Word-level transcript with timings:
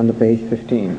on 0.00 0.06
the 0.06 0.14
page 0.14 0.40
15. 0.48 0.92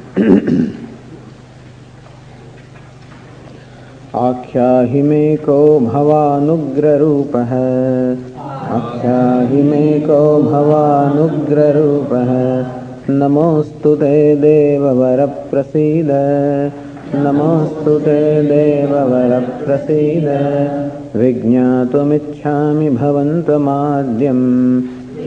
आख्याहि 4.15 5.01
मे 5.01 5.21
को 5.45 5.57
भवानुग्ररूपः 5.85 7.53
आख्याहि 8.77 9.61
मे 9.69 9.87
को 10.05 10.19
भवानुग्ररूपः 10.43 12.31
नमोऽस्तु 13.21 13.95
ते 14.03 14.13
देववरप्रसीद 14.45 16.11
नमोऽस्तु 17.25 17.99
ते 18.05 18.19
देववरप्रसीद 18.53 20.27
विज्ञातुमिच्छामि 21.23 22.89
भवन्तमाद्यम् 23.01 24.47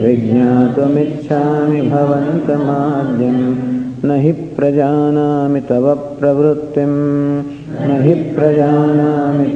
विज्ञातुमिच्छामि 0.02 1.80
भवन्तमाद्यम्। 1.80 4.06
न 4.06 4.10
हि 4.10 4.32
तव 5.60 5.94
प्रवृत्तिम्। 5.94 7.88
न 7.88 8.02
हि 8.02 8.14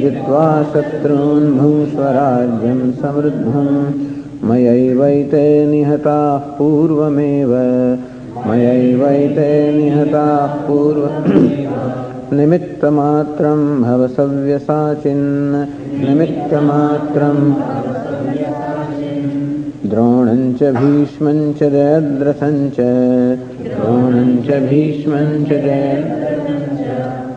जित्वा 0.01 0.63
शत्रून् 0.63 1.59
भुङ्क्ष्व 1.59 2.03
राज्यं 2.03 2.93
समृद्धम्। 2.93 3.93
मयैवैते 4.51 5.67
निहताः 5.67 6.39
पूर्वमेव। 6.39 7.51
मयैवैते 8.47 9.79
निहताः 9.79 10.47
पूर्व 10.47 11.11
निमित्तमात्रं 12.37 13.83
भव 13.83 14.07
सव्यसाचिन् 14.07 15.53
निमित्तमात्रं 16.08 17.55
द्रोणं 19.91 20.55
च 20.55 20.63
भीष्मं 20.63 21.53
च 21.53 21.58
जयद्रथं 21.58 22.70
च 22.70 22.77
द्रोणं 23.84 24.36
च 24.46 24.61
भीष्मं 24.68 25.45
च 25.45 25.62
जय। 25.64 26.02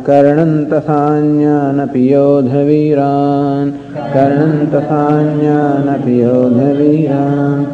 कर्णं 0.07 0.51
तथान्यानपि 0.71 2.01
योधवीरान् 2.13 3.71
कर्णं 4.13 4.53
तथान्यानपि 4.73 6.21
योधवीरान् 6.21 7.65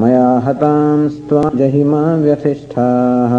मया 0.00 0.28
हतां 0.44 1.08
स्त्वं 1.08 1.56
जहिमा 1.58 2.02
व्यथिष्ठाः 2.16 3.34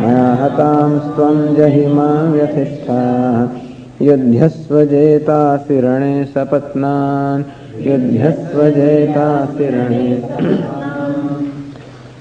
मया 0.00 0.26
हतां 0.40 0.98
स्त्वं 0.98 1.38
जहिमा 1.54 2.08
व्यथिष्ठाः 2.32 4.04
युध्यस्व 4.04 4.84
जेतासि 4.84 5.80
रणे 5.80 6.24
सपत्नान्। 6.34 7.44
युध्यस्व 7.86 8.68
जेतासि 8.70 9.66
रणे 9.74 10.83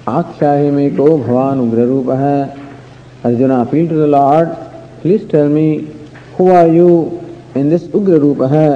आख्या 0.10 0.54
ही 0.54 0.70
में 0.72 0.96
को 0.96 1.06
भगवान 1.18 1.60
उग्र 1.60 1.84
रूप 1.88 2.10
है 2.12 2.40
Arjun 3.26 3.52
appeal 3.52 3.88
to 3.88 3.96
the 3.96 4.08
lord 4.10 4.50
please 5.02 5.28
tell 5.28 5.48
me 5.50 5.68
who 6.40 6.50
are 6.52 6.68
you 6.70 6.88
in 7.58 7.70
this 7.70 7.84
उग्र 7.96 8.18
रूप 8.20 8.42
है 8.52 8.68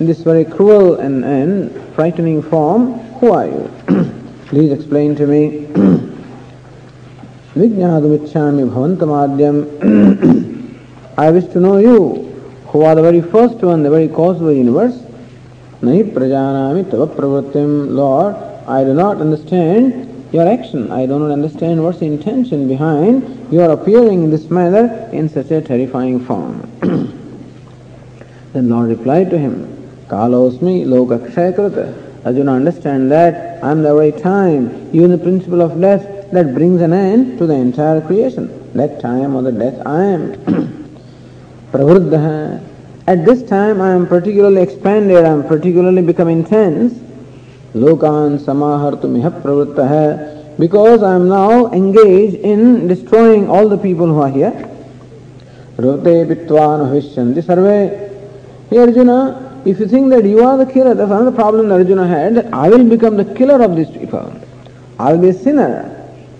in 0.00 0.06
this 0.06 0.26
very 0.26 0.44
cruel 0.46 0.96
and 1.00 1.24
and 1.24 1.68
frightening 1.94 2.42
form 2.50 2.84
who 3.20 3.30
are 3.32 3.46
you 3.46 4.02
please 4.50 4.72
explain 4.72 5.14
to 5.14 5.26
me 5.26 5.44
विज्ञातुमिच्छा 7.56 8.40
भवंत 8.52 9.02
माध्यम 9.10 9.62
I 11.20 11.32
wish 11.32 11.48
to 11.54 11.60
know 11.60 11.78
you 11.78 11.96
who 12.74 12.82
are 12.82 12.96
the 12.96 13.04
very 13.06 13.20
first 13.30 13.64
one 13.64 13.84
the 13.84 13.92
very 13.94 14.08
cause 14.18 14.36
the 14.38 14.56
universe 14.56 15.00
नहीं 15.84 16.02
प्रजानामी 16.12 16.82
तव 16.92 17.06
प्रवृत्तिम 17.16 17.72
lord 17.96 18.70
I 18.70 18.84
do 18.84 18.92
not 18.94 19.20
understand 19.20 19.92
your 20.36 20.46
action. 20.46 20.92
I 20.92 21.06
do 21.06 21.18
not 21.18 21.30
understand 21.30 21.82
what's 21.82 22.00
the 22.00 22.06
intention 22.06 22.68
behind 22.68 23.52
your 23.52 23.70
appearing 23.70 24.24
in 24.24 24.30
this 24.30 24.50
manner 24.50 25.08
in 25.12 25.28
such 25.28 25.50
a 25.50 25.62
terrifying 25.62 26.24
form. 26.24 26.60
then 28.52 28.68
Lord 28.68 28.90
replied 28.90 29.30
to 29.30 29.38
him, 29.38 29.54
Kalosmi 30.08 30.84
lokakshayakrata. 30.84 32.04
Arjuna, 32.26 32.52
understand 32.52 33.10
that 33.10 33.64
I 33.64 33.70
am 33.70 33.82
the 33.82 33.94
very 33.94 34.12
time, 34.12 34.90
even 34.92 35.10
the 35.10 35.18
principle 35.18 35.62
of 35.62 35.80
death 35.80 36.30
that 36.32 36.54
brings 36.54 36.82
an 36.82 36.92
end 36.92 37.38
to 37.38 37.46
the 37.46 37.54
entire 37.54 38.00
creation. 38.00 38.44
That 38.74 39.00
time 39.00 39.34
or 39.36 39.42
the 39.42 39.52
death 39.52 39.86
I 39.86 40.04
am. 40.04 40.34
Pravruddha. 41.72 42.62
At 43.06 43.24
this 43.24 43.42
time 43.48 43.80
I 43.80 43.92
am 43.92 44.06
particularly 44.06 44.60
expanded, 44.60 45.24
I 45.24 45.30
am 45.30 45.44
particularly 45.44 46.02
become 46.02 46.28
intense. 46.28 47.05
लोकान 47.82 48.36
समाहर्तु 48.46 49.08
मिह 49.08 49.28
प्रवृत्त 49.42 49.78
है 49.90 50.06
because 50.60 51.04
I 51.04 51.16
am 51.16 51.26
now 51.32 51.66
engage 51.74 52.34
in 52.50 52.86
destroying 52.88 53.48
all 53.56 53.68
the 53.70 53.78
people 53.82 54.10
who 54.18 54.24
here 54.34 54.64
रुते 55.80 56.14
बित्वान 56.24 56.84
भविष्यन्ति 56.84 57.42
सर्वे 57.42 57.76
हे 58.72 58.78
Arjun 58.82 59.10
if 59.66 59.82
you 59.82 59.88
think 59.92 60.10
that 60.12 60.26
you 60.26 60.42
are 60.46 60.58
the 60.64 60.68
killer 60.70 60.94
that's 60.94 61.12
another 61.12 61.34
problem 61.40 61.74
Arjun 61.74 62.00
had 62.14 62.42
I 62.54 62.70
will 62.70 62.88
become 62.90 63.22
the 63.22 63.26
killer 63.38 63.64
of 63.64 63.76
this 63.76 63.88
people 63.98 64.32
I 65.00 65.12
will 65.12 65.20
be 65.20 65.32
sinner 65.44 65.80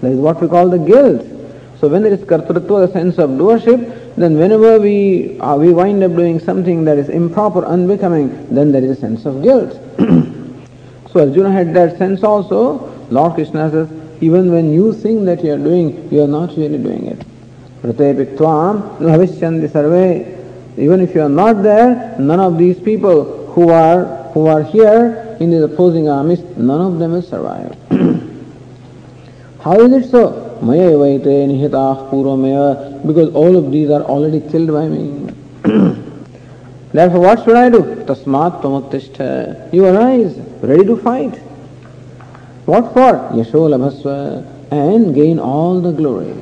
that 0.02 0.12
is 0.12 0.20
what 0.20 0.42
we 0.42 0.48
call 0.48 0.78
the 0.78 0.84
guilt 0.86 1.34
So 1.78 1.88
when 1.88 2.04
there 2.04 2.12
is 2.12 2.20
kartrutva, 2.20 2.86
the 2.86 2.92
sense 2.92 3.18
of 3.18 3.30
doership, 3.30 4.14
then 4.16 4.38
whenever 4.38 4.80
we, 4.80 5.38
uh, 5.40 5.56
we 5.56 5.72
wind 5.74 6.02
up 6.02 6.14
doing 6.16 6.40
something 6.40 6.84
that 6.84 6.96
is 6.96 7.10
improper, 7.10 7.66
unbecoming, 7.66 8.30
then 8.50 8.72
there 8.72 8.82
is 8.82 8.92
a 8.92 8.96
sense 8.96 9.26
of. 9.26 9.44
so 11.16 11.22
Arjuna 11.26 11.50
had 11.50 11.72
that 11.72 11.96
sense 11.96 12.22
also. 12.22 12.92
Lord 13.10 13.34
Krishna 13.36 13.70
says, 13.70 13.88
even 14.20 14.52
when 14.52 14.70
you 14.70 14.92
think 14.92 15.24
that 15.24 15.42
you 15.42 15.54
are 15.54 15.56
doing, 15.58 16.12
you 16.12 16.22
are 16.22 16.28
not 16.28 16.50
really 16.58 16.76
doing 16.76 17.06
it. 17.06 17.24
Even 20.78 21.00
if 21.00 21.14
you 21.14 21.22
are 21.22 21.28
not 21.30 21.62
there, 21.62 22.16
none 22.18 22.40
of 22.40 22.58
these 22.58 22.78
people 22.78 23.46
who 23.52 23.70
are 23.70 24.04
who 24.34 24.46
are 24.46 24.62
here 24.62 25.38
in 25.40 25.50
the 25.50 25.64
opposing 25.64 26.10
armies, 26.10 26.42
none 26.58 26.82
of 26.82 26.98
them 26.98 27.12
will 27.12 27.22
survive. 27.22 27.74
How 29.60 29.80
is 29.80 29.92
it 29.92 30.10
so? 30.10 30.58
Maya. 30.60 30.98
Because 33.06 33.32
all 33.34 33.56
of 33.56 33.72
these 33.72 33.88
are 33.88 34.02
already 34.02 34.42
killed 34.50 34.70
by 34.70 34.86
me. 34.86 35.32
Therefore, 36.96 37.20
what 37.20 37.44
should 37.44 37.56
I 37.56 37.68
do? 37.68 37.80
Tasmat 38.06 38.62
tvamuttishta. 38.62 39.70
You 39.70 39.84
arise, 39.84 40.34
ready 40.62 40.82
to 40.86 40.96
fight. 40.96 41.34
What 42.64 42.94
for? 42.94 43.12
Yasho 43.36 43.68
labhasva. 43.72 44.70
And 44.70 45.14
gain 45.14 45.38
all 45.38 45.78
the 45.78 45.92
glory. 45.92 46.32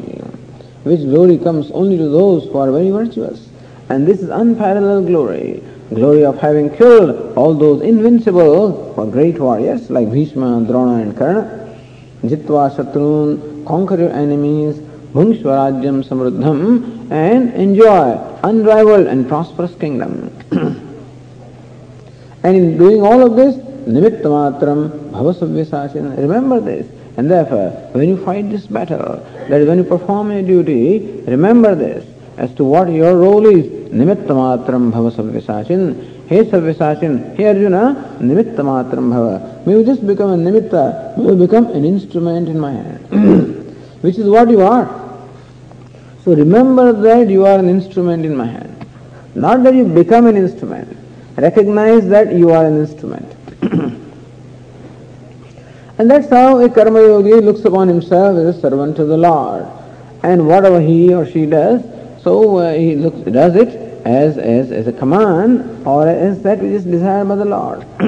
Which 0.85 1.01
glory 1.01 1.39
comes 1.39 1.73
only 1.73 1.97
to 1.97 2.09
those 2.09 2.45
who 2.45 2.59
are 2.59 2.71
very 2.71 2.91
virtuous. 2.91 3.49
And 3.89 4.07
this 4.07 4.21
is 4.21 4.29
unparalleled 4.29 5.09
glory. 5.09 5.61
Glory 5.89 6.25
of 6.25 6.39
having 6.39 6.71
killed 6.71 7.37
all 7.37 7.55
those 7.55 7.83
invincible 7.83 8.95
or 8.97 9.07
great 9.09 9.41
warriors 9.41 9.91
like 9.91 10.13
Bhishma, 10.13 10.65
Drona 10.69 11.03
and 11.03 11.19
Karna. 11.19 11.77
Jitva 12.23 12.77
Shatrun, 12.77 13.67
conquer 13.67 13.99
your 13.99 14.13
enemies, 14.13 14.79
Bhungsvarajyam 15.15 16.05
Samruddham, 16.07 17.11
and 17.11 17.55
enjoy 17.55 18.19
unrivaled 18.43 19.07
and 19.07 19.29
prosperous 19.29 19.75
kingdom. 19.77 20.31
and 22.43 22.57
in 22.57 22.77
doing 22.77 23.01
all 23.01 23.25
of 23.25 23.37
this, 23.37 23.55
Nimittamatram 23.87 25.11
Bhavasavyasachin, 25.13 26.19
remember 26.19 26.61
this. 26.61 26.87
And 27.17 27.31
therefore, 27.31 27.71
when 27.93 28.09
you 28.09 28.17
fight 28.25 28.51
this 28.51 28.67
battle, 28.67 29.25
that 29.49 29.61
is 29.61 29.69
when 29.69 29.79
you 29.79 29.85
perform 29.85 30.33
your 30.33 30.43
duty, 30.43 31.23
remember 31.27 31.75
this 31.77 32.05
as 32.37 32.53
to 32.55 32.65
what 32.65 32.91
your 32.91 33.17
role 33.17 33.47
is. 33.47 33.67
Nimittamatram 33.93 34.91
bhava 34.91 35.13
savyasachin. 35.13 36.27
Hey 36.27 36.45
savyasachin, 36.45 37.37
hey 37.37 37.47
Arjuna, 37.47 38.19
nimittamatram 38.21 39.13
bhava. 39.13 39.65
May 39.65 39.75
you 39.75 39.85
just 39.85 40.05
become 40.05 40.31
a 40.31 40.37
nimitta, 40.37 41.17
may 41.17 41.27
you 41.27 41.37
become 41.37 41.67
an 41.67 41.85
instrument 41.85 42.49
in 42.49 42.59
my 42.59 42.73
hand. 42.73 43.63
Which 44.03 44.19
is 44.19 44.27
what 44.27 44.51
you 44.51 44.63
are. 44.63 45.04
So 46.25 46.35
remember 46.35 46.93
that 46.93 47.29
you 47.29 47.45
are 47.45 47.59
an 47.59 47.69
instrument 47.69 48.25
in 48.25 48.35
my 48.35 48.47
hand. 48.47 48.87
Not 49.35 49.63
that 49.65 49.75
you 49.75 49.85
become 49.85 50.27
an 50.27 50.37
instrument. 50.37 50.97
Recognize 51.37 52.09
that 52.09 52.35
you 52.35 52.51
are 52.51 52.65
an 52.65 52.79
instrument. 52.79 53.31
And 55.97 56.11
that's 56.11 56.29
how 56.29 56.59
a 56.59 56.69
karma 56.69 57.01
yogi 57.03 57.35
looks 57.35 57.65
upon 57.65 57.87
himself 57.87 58.37
as 58.37 58.57
a 58.57 58.61
servant 58.61 58.97
to 58.97 59.05
the 59.05 59.17
Lord. 59.17 59.65
And 60.25 60.49
whatever 60.49 60.81
he 60.81 61.15
or 61.15 61.25
she 61.25 61.47
does, 61.47 61.83
so 62.23 62.57
uh, 62.57 62.75
he 62.75 62.97
looks, 62.97 63.19
does 63.31 63.55
it 63.55 63.69
as, 64.05 64.37
as, 64.37 64.73
as 64.73 64.89
a 64.89 64.93
command 64.93 65.87
or 65.87 66.09
as 66.09 66.43
that 66.43 66.59
which 66.59 66.73
is 66.73 66.85
desired 66.85 67.29
by 67.29 67.37
the 67.37 67.45
Lord. 67.45 67.87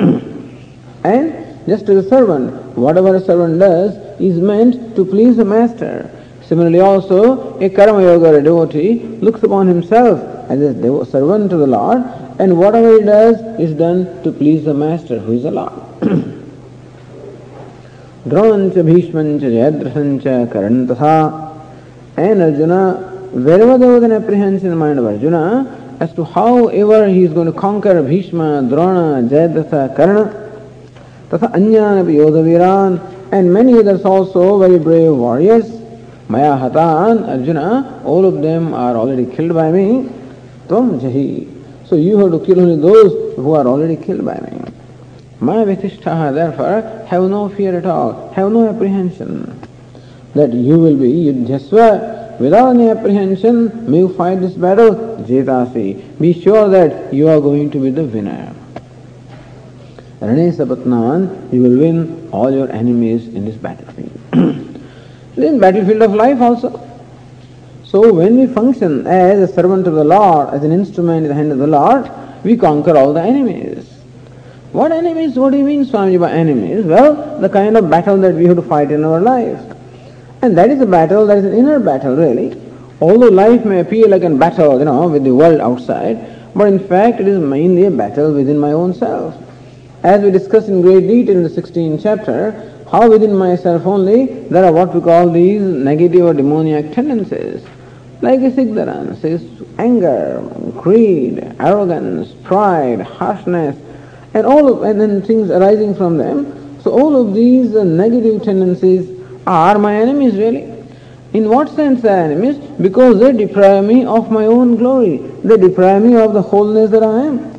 and 1.04 1.68
just 1.68 1.88
as 1.88 2.04
a 2.04 2.08
servant, 2.08 2.52
whatever 2.76 3.14
a 3.14 3.20
servant 3.20 3.60
does 3.60 3.94
is 4.20 4.40
meant 4.40 4.96
to 4.96 5.04
please 5.04 5.36
the 5.36 5.44
master. 5.44 6.10
Similarly 6.48 6.80
also, 6.80 7.58
a 7.58 7.68
karma 7.68 8.02
yoga 8.02 8.40
devotee 8.40 9.00
looks 9.20 9.42
upon 9.42 9.66
himself 9.66 10.20
as 10.48 10.60
a 10.60 11.04
servant 11.06 11.50
to 11.50 11.56
the 11.56 11.66
Lord 11.66 12.04
and 12.38 12.56
whatever 12.56 12.98
he 12.98 13.04
does 13.04 13.36
is 13.58 13.74
done 13.74 14.22
to 14.22 14.30
please 14.30 14.64
the 14.64 14.74
master 14.74 15.18
who 15.18 15.32
is 15.32 15.42
the 15.42 15.50
Lord. 15.50 15.72
Dronancha, 18.28 18.82
Bhishmancha, 18.84 19.40
Jayadrathancha, 19.40 20.52
Karan 20.52 20.88
and 22.18 22.42
Arjuna, 22.42 22.94
wherever 23.32 23.78
there 23.78 23.92
was 23.92 24.02
an 24.02 24.12
apprehension 24.12 24.66
in 24.66 24.70
the 24.70 24.76
mind 24.76 24.98
of 24.98 25.06
Arjuna 25.06 25.96
as 26.00 26.12
to 26.14 26.24
however 26.24 27.08
he 27.08 27.24
is 27.24 27.32
going 27.32 27.46
to 27.46 27.58
conquer 27.58 28.02
Bhishma, 28.02 28.66
Drona, 28.68 29.26
Jayadratha, 29.28 29.96
Karna, 29.96 30.24
Tatha 31.28 31.52
Anyanapi 31.54 32.14
Yodaviran, 32.14 33.32
and 33.32 33.52
many 33.52 33.78
others 33.78 34.04
also 34.04 34.58
very 34.58 34.78
brave 34.78 35.12
warriors, 35.12 35.75
Maya 36.28 36.56
Hatan, 36.58 37.28
Arjuna, 37.28 38.02
all 38.04 38.24
of 38.24 38.42
them 38.42 38.74
are 38.74 38.96
already 38.96 39.26
killed 39.26 39.54
by 39.54 39.70
me. 39.70 40.08
Tvam 40.68 41.00
Jahi. 41.00 41.52
So 41.86 41.94
you 41.94 42.18
have 42.18 42.32
to 42.32 42.44
kill 42.44 42.60
only 42.60 42.80
those 42.80 43.36
who 43.36 43.54
are 43.54 43.66
already 43.66 43.96
killed 43.96 44.24
by 44.24 44.34
me. 44.40 44.72
Mayavitishtaha, 45.40 46.34
therefore, 46.34 47.06
have 47.06 47.22
no 47.30 47.48
fear 47.48 47.78
at 47.78 47.86
all, 47.86 48.30
have 48.32 48.50
no 48.50 48.68
apprehension 48.68 49.60
that 50.34 50.52
you 50.52 50.78
will 50.78 50.96
be 50.96 51.10
yudhyasva 51.26 52.38
without 52.38 52.74
any 52.74 52.90
apprehension, 52.90 53.90
may 53.90 53.98
you 53.98 54.08
fight 54.14 54.40
this 54.40 54.54
battle, 54.54 54.94
jetasi. 55.26 56.18
Be 56.20 56.32
sure 56.32 56.68
that 56.68 57.12
you 57.12 57.28
are 57.28 57.40
going 57.40 57.70
to 57.70 57.78
be 57.78 57.90
the 57.90 58.04
winner. 58.04 58.54
Rane 60.20 60.50
Sapatnan, 60.52 61.52
you 61.52 61.62
will 61.62 61.78
win 61.78 62.28
all 62.32 62.50
your 62.50 62.70
enemies 62.70 63.28
in 63.28 63.44
this 63.44 63.56
battlefield. 63.56 64.20
in 65.36 65.58
battlefield 65.58 66.02
of 66.02 66.14
life 66.14 66.40
also. 66.40 66.82
So 67.84 68.12
when 68.12 68.38
we 68.38 68.46
function 68.46 69.06
as 69.06 69.48
a 69.48 69.52
servant 69.52 69.86
of 69.86 69.94
the 69.94 70.04
Lord, 70.04 70.52
as 70.52 70.64
an 70.64 70.72
instrument 70.72 71.24
in 71.24 71.28
the 71.28 71.34
hand 71.34 71.52
of 71.52 71.58
the 71.58 71.66
Lord, 71.66 72.10
we 72.44 72.56
conquer 72.56 72.96
all 72.96 73.12
the 73.12 73.22
enemies. 73.22 73.88
What 74.72 74.92
enemies? 74.92 75.36
What 75.36 75.50
do 75.50 75.58
you 75.58 75.64
mean, 75.64 75.84
Swamiji, 75.84 76.20
by 76.20 76.32
enemies? 76.32 76.84
Well, 76.84 77.40
the 77.40 77.48
kind 77.48 77.76
of 77.76 77.88
battle 77.88 78.18
that 78.18 78.34
we 78.34 78.44
have 78.46 78.56
to 78.56 78.62
fight 78.62 78.90
in 78.90 79.04
our 79.04 79.20
life. 79.20 79.60
And 80.42 80.56
that 80.58 80.70
is 80.70 80.80
a 80.80 80.86
battle, 80.86 81.26
that 81.26 81.38
is 81.38 81.44
an 81.44 81.54
inner 81.54 81.78
battle, 81.78 82.16
really. 82.16 82.60
Although 83.00 83.28
life 83.28 83.64
may 83.64 83.80
appear 83.80 84.08
like 84.08 84.22
a 84.22 84.30
battle, 84.30 84.78
you 84.78 84.84
know, 84.84 85.08
with 85.08 85.24
the 85.24 85.34
world 85.34 85.60
outside, 85.60 86.54
but 86.54 86.68
in 86.68 86.78
fact 86.78 87.20
it 87.20 87.28
is 87.28 87.38
mainly 87.38 87.84
a 87.84 87.90
battle 87.90 88.32
within 88.32 88.58
my 88.58 88.72
own 88.72 88.94
self. 88.94 89.34
As 90.02 90.22
we 90.22 90.30
discussed 90.30 90.68
in 90.68 90.82
great 90.82 91.06
detail 91.06 91.36
in 91.36 91.42
the 91.42 91.48
16th 91.48 92.02
chapter, 92.02 92.75
how 92.90 93.10
within 93.10 93.36
myself 93.36 93.84
only 93.86 94.26
there 94.48 94.64
are 94.64 94.72
what 94.72 94.94
we 94.94 95.00
call 95.00 95.30
these 95.30 95.60
negative 95.60 96.22
or 96.22 96.34
demoniac 96.34 96.92
tendencies, 96.92 97.64
like 98.22 98.40
is 98.40 98.56
ignorance, 98.56 99.24
is 99.24 99.42
anger, 99.78 100.40
greed, 100.76 101.38
arrogance, 101.58 102.32
pride, 102.44 103.00
harshness, 103.00 103.76
and 104.34 104.46
all 104.46 104.72
of, 104.72 104.82
and 104.82 105.00
then 105.00 105.22
things 105.22 105.50
arising 105.50 105.94
from 105.94 106.16
them. 106.16 106.80
So 106.82 106.92
all 106.92 107.16
of 107.16 107.34
these 107.34 107.72
negative 107.72 108.42
tendencies 108.42 109.10
are 109.46 109.78
my 109.78 109.96
enemies 109.96 110.34
really. 110.36 110.72
In 111.32 111.48
what 111.48 111.68
sense 111.70 112.04
are 112.04 112.08
enemies? 112.08 112.56
Because 112.80 113.18
they 113.18 113.32
deprive 113.32 113.84
me 113.84 114.04
of 114.06 114.30
my 114.30 114.46
own 114.46 114.76
glory. 114.76 115.18
They 115.44 115.56
deprive 115.56 116.02
me 116.02 116.16
of 116.16 116.32
the 116.32 116.42
wholeness 116.42 116.90
that 116.92 117.02
I 117.02 117.26
am. 117.26 117.52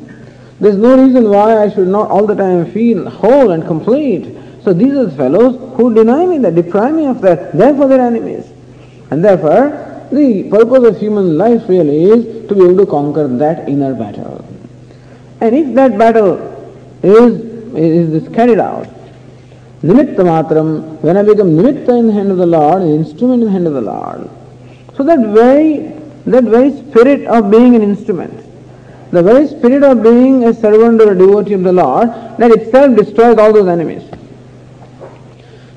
There's 0.58 0.76
no 0.76 1.00
reason 1.00 1.28
why 1.28 1.62
I 1.62 1.68
should 1.68 1.86
not 1.88 2.10
all 2.10 2.26
the 2.26 2.34
time 2.34 2.70
feel 2.72 3.08
whole 3.08 3.52
and 3.52 3.64
complete. 3.64 4.37
So 4.64 4.72
these 4.72 4.92
are 4.92 5.06
the 5.06 5.16
fellows 5.16 5.76
who 5.76 5.94
deny 5.94 6.26
me 6.26 6.38
that, 6.38 6.54
deprive 6.54 6.94
me 6.94 7.06
of 7.06 7.20
that. 7.22 7.56
Therefore 7.56 7.88
they're 7.88 8.00
enemies. 8.00 8.46
And 9.10 9.24
therefore, 9.24 10.08
the 10.12 10.48
purpose 10.50 10.84
of 10.84 10.98
human 10.98 11.38
life 11.38 11.68
really 11.68 12.04
is 12.04 12.48
to 12.48 12.54
be 12.54 12.62
able 12.62 12.78
to 12.78 12.86
conquer 12.86 13.28
that 13.28 13.68
inner 13.68 13.94
battle. 13.94 14.44
And 15.40 15.54
if 15.54 15.74
that 15.74 15.96
battle 15.96 16.36
is, 17.02 17.40
is 17.74 18.34
carried 18.34 18.58
out. 18.58 18.88
Nimitta 19.82 20.16
matram, 20.16 21.00
when 21.02 21.16
I 21.16 21.22
become 21.22 21.50
nimitta 21.50 21.98
in 21.98 22.08
the 22.08 22.12
hand 22.12 22.32
of 22.32 22.38
the 22.38 22.46
Lord, 22.46 22.82
an 22.82 22.94
instrument 22.94 23.42
in 23.42 23.46
the 23.46 23.52
hand 23.52 23.66
of 23.66 23.74
the 23.74 23.80
Lord. 23.80 24.28
So 24.96 25.04
that 25.04 25.20
very, 25.28 25.92
that 26.26 26.44
very 26.44 26.72
spirit 26.76 27.26
of 27.28 27.50
being 27.50 27.76
an 27.76 27.82
instrument, 27.82 28.44
the 29.12 29.22
very 29.22 29.46
spirit 29.46 29.84
of 29.84 30.02
being 30.02 30.44
a 30.44 30.52
servant 30.52 31.00
or 31.00 31.12
a 31.12 31.18
devotee 31.18 31.52
of 31.52 31.62
the 31.62 31.72
Lord, 31.72 32.08
that 32.38 32.50
itself 32.50 32.96
destroys 32.96 33.38
all 33.38 33.52
those 33.52 33.68
enemies. 33.68 34.02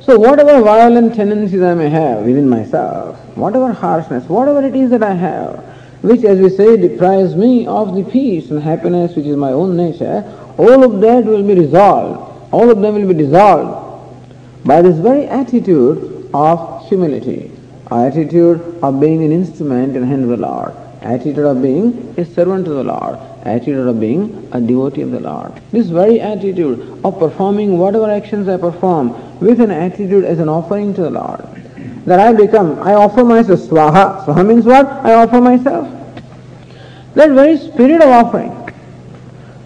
So 0.03 0.17
whatever 0.17 0.63
violent 0.63 1.13
tendencies 1.13 1.61
I 1.61 1.75
may 1.75 1.89
have 1.89 2.25
within 2.25 2.49
myself, 2.49 3.19
whatever 3.35 3.71
harshness, 3.71 4.27
whatever 4.27 4.65
it 4.65 4.75
is 4.75 4.89
that 4.89 5.03
I 5.03 5.13
have, 5.13 5.63
which 6.01 6.23
as 6.23 6.39
we 6.39 6.49
say 6.49 6.75
deprives 6.75 7.35
me 7.35 7.67
of 7.67 7.93
the 7.93 8.03
peace 8.03 8.49
and 8.49 8.59
happiness 8.59 9.15
which 9.15 9.27
is 9.27 9.37
my 9.37 9.51
own 9.51 9.77
nature, 9.77 10.23
all 10.57 10.83
of 10.83 11.01
that 11.01 11.25
will 11.25 11.43
be 11.43 11.53
resolved, 11.53 12.51
all 12.51 12.71
of 12.71 12.81
them 12.81 12.95
will 12.95 13.13
be 13.13 13.23
dissolved 13.23 14.17
by 14.65 14.81
this 14.81 14.97
very 14.97 15.27
attitude 15.27 16.29
of 16.33 16.87
humility, 16.87 17.51
attitude 17.91 18.79
of 18.81 18.99
being 18.99 19.23
an 19.23 19.31
instrument 19.31 19.95
in 19.95 20.01
the 20.01 20.07
hand 20.07 20.23
of 20.23 20.29
the 20.29 20.37
Lord, 20.37 20.73
attitude 21.01 21.45
of 21.45 21.61
being 21.61 22.15
a 22.17 22.25
servant 22.25 22.65
to 22.65 22.71
the 22.71 22.83
Lord, 22.83 23.19
attitude 23.43 23.87
of 23.87 23.99
being 23.99 24.47
a 24.51 24.61
devotee 24.61 25.01
of 25.01 25.11
the 25.11 25.19
Lord. 25.19 25.53
This 25.71 25.87
very 25.87 26.19
attitude 26.19 27.01
of 27.03 27.17
performing 27.19 27.77
whatever 27.77 28.09
actions 28.09 28.47
I 28.47 28.57
perform 28.57 29.39
with 29.39 29.59
an 29.59 29.71
attitude 29.71 30.23
as 30.23 30.39
an 30.39 30.49
offering 30.49 30.93
to 30.95 31.01
the 31.01 31.09
Lord. 31.09 31.41
That 32.05 32.19
I 32.19 32.33
become, 32.33 32.79
I 32.79 32.93
offer 32.93 33.23
myself, 33.23 33.59
swaha. 33.59 34.25
Swaha 34.25 34.45
means 34.45 34.65
what? 34.65 34.85
I 34.87 35.13
offer 35.13 35.41
myself. 35.41 35.87
That 37.15 37.31
very 37.31 37.57
spirit 37.57 38.01
of 38.01 38.09
offering 38.09 38.57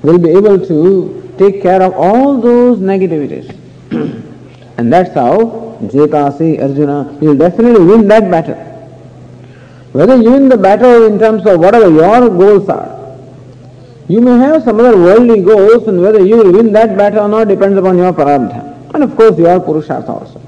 will 0.02 0.18
be 0.18 0.30
able 0.30 0.66
to 0.66 1.34
take 1.38 1.62
care 1.62 1.82
of 1.82 1.94
all 1.94 2.42
those 2.42 2.80
negativities. 2.80 3.50
and 4.78 4.92
that's 4.92 5.14
how 5.14 5.66
Jetasi, 5.82 6.62
Arjuna, 6.62 7.18
you 7.22 7.30
will 7.30 7.38
definitely 7.38 7.86
win 7.86 8.08
that 8.08 8.30
battle. 8.32 8.56
Whether 9.92 10.18
you 10.18 10.32
win 10.32 10.50
the 10.50 10.58
battle 10.58 11.06
in 11.06 11.20
terms 11.20 11.46
of 11.46 11.60
whatever 11.60 11.90
your 11.90 12.30
goals 12.30 12.68
are, 12.70 12.95
you 14.08 14.22
may 14.22 14.38
have 14.38 14.64
some 14.64 14.80
other 14.80 14.98
worldly 14.98 15.42
goals 15.42 15.88
and 15.88 16.02
whether 16.02 16.24
you 16.24 16.38
will 16.38 16.52
win 16.52 16.72
that 16.74 16.98
battle 16.98 17.26
or 17.26 17.28
not 17.28 17.48
depends 17.48 17.78
upon 17.78 17.98
your 17.98 18.14
prarabdha. 18.14 18.94
And 18.94 19.04
of 19.04 19.16
course 19.16 19.38
your 19.38 19.60
purushartha 19.60 20.10
also. 20.10 20.42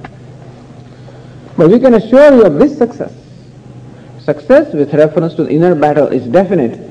But 1.57 1.69
we 1.69 1.79
can 1.79 1.95
assure 1.95 2.33
you 2.35 2.45
of 2.45 2.55
this 2.55 2.77
success. 2.77 3.13
Success 4.19 4.73
with 4.73 4.93
reference 4.93 5.33
to 5.35 5.43
the 5.45 5.49
inner 5.51 5.73
battle 5.73 6.07
is 6.07 6.27
definite 6.27 6.87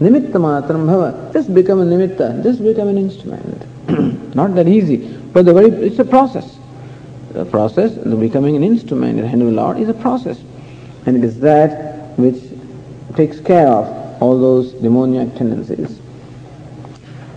Nimitta 0.00 0.32
matram 0.32 0.86
bhava. 0.86 1.32
Just 1.32 1.54
become 1.54 1.80
a 1.80 1.84
nimitta. 1.84 2.42
Just 2.42 2.62
become 2.62 2.88
an 2.88 2.98
instrument. 2.98 3.64
Not 4.34 4.54
that 4.56 4.66
easy. 4.66 4.96
But 5.32 5.44
the 5.44 5.54
very, 5.54 5.68
it's 5.68 5.98
a 6.00 6.04
process. 6.04 6.58
The 7.32 7.44
process, 7.44 7.94
the 7.94 8.16
becoming 8.16 8.56
an 8.56 8.64
instrument 8.64 9.18
in 9.18 9.22
the 9.22 9.28
hand 9.28 9.42
of 9.42 9.48
the 9.48 9.54
Lord 9.54 9.78
is 9.78 9.88
a 9.88 9.94
process. 9.94 10.40
And 11.06 11.16
it 11.16 11.24
is 11.24 11.38
that 11.40 12.18
which 12.18 12.42
takes 13.16 13.38
care 13.40 13.68
of 13.68 14.03
all 14.19 14.39
those 14.39 14.73
demoniac 14.73 15.35
tendencies. 15.35 15.99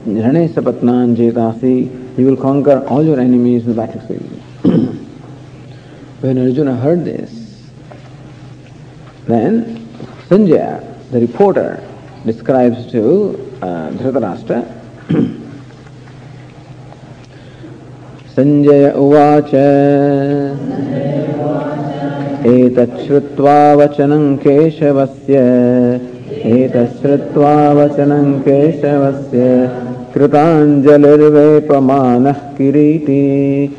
Rane 0.06 0.48
sapatnan 0.48 1.16
jetasi, 1.16 2.18
you 2.18 2.26
will 2.26 2.36
conquer 2.36 2.84
all 2.88 3.04
your 3.04 3.20
enemies 3.20 3.62
in 3.62 3.68
the 3.70 3.74
battlefield. 3.74 4.42
when 6.22 6.38
Arjuna 6.38 6.76
heard 6.76 7.04
this, 7.04 7.70
then 9.26 9.86
Sanjaya, 10.28 10.82
the 11.10 11.20
reporter, 11.20 11.82
describes 12.24 12.90
to 12.92 13.30
uh, 13.62 13.90
Dhritarashtra 13.90 14.82
Sanjaya 18.34 18.90
उवाच 18.96 19.50
एतच्छ्रुत्वा 22.52 23.56
वचनं 23.80 24.24
केशवस्य 24.44 25.40
एतच्छ्रुत्वा 26.47 27.73
वचनं 27.73 28.39
केशवस्य 28.39 29.71
कृताञ्जलिर्वेपमानः 30.13 32.31
किरीटी। 32.31 33.75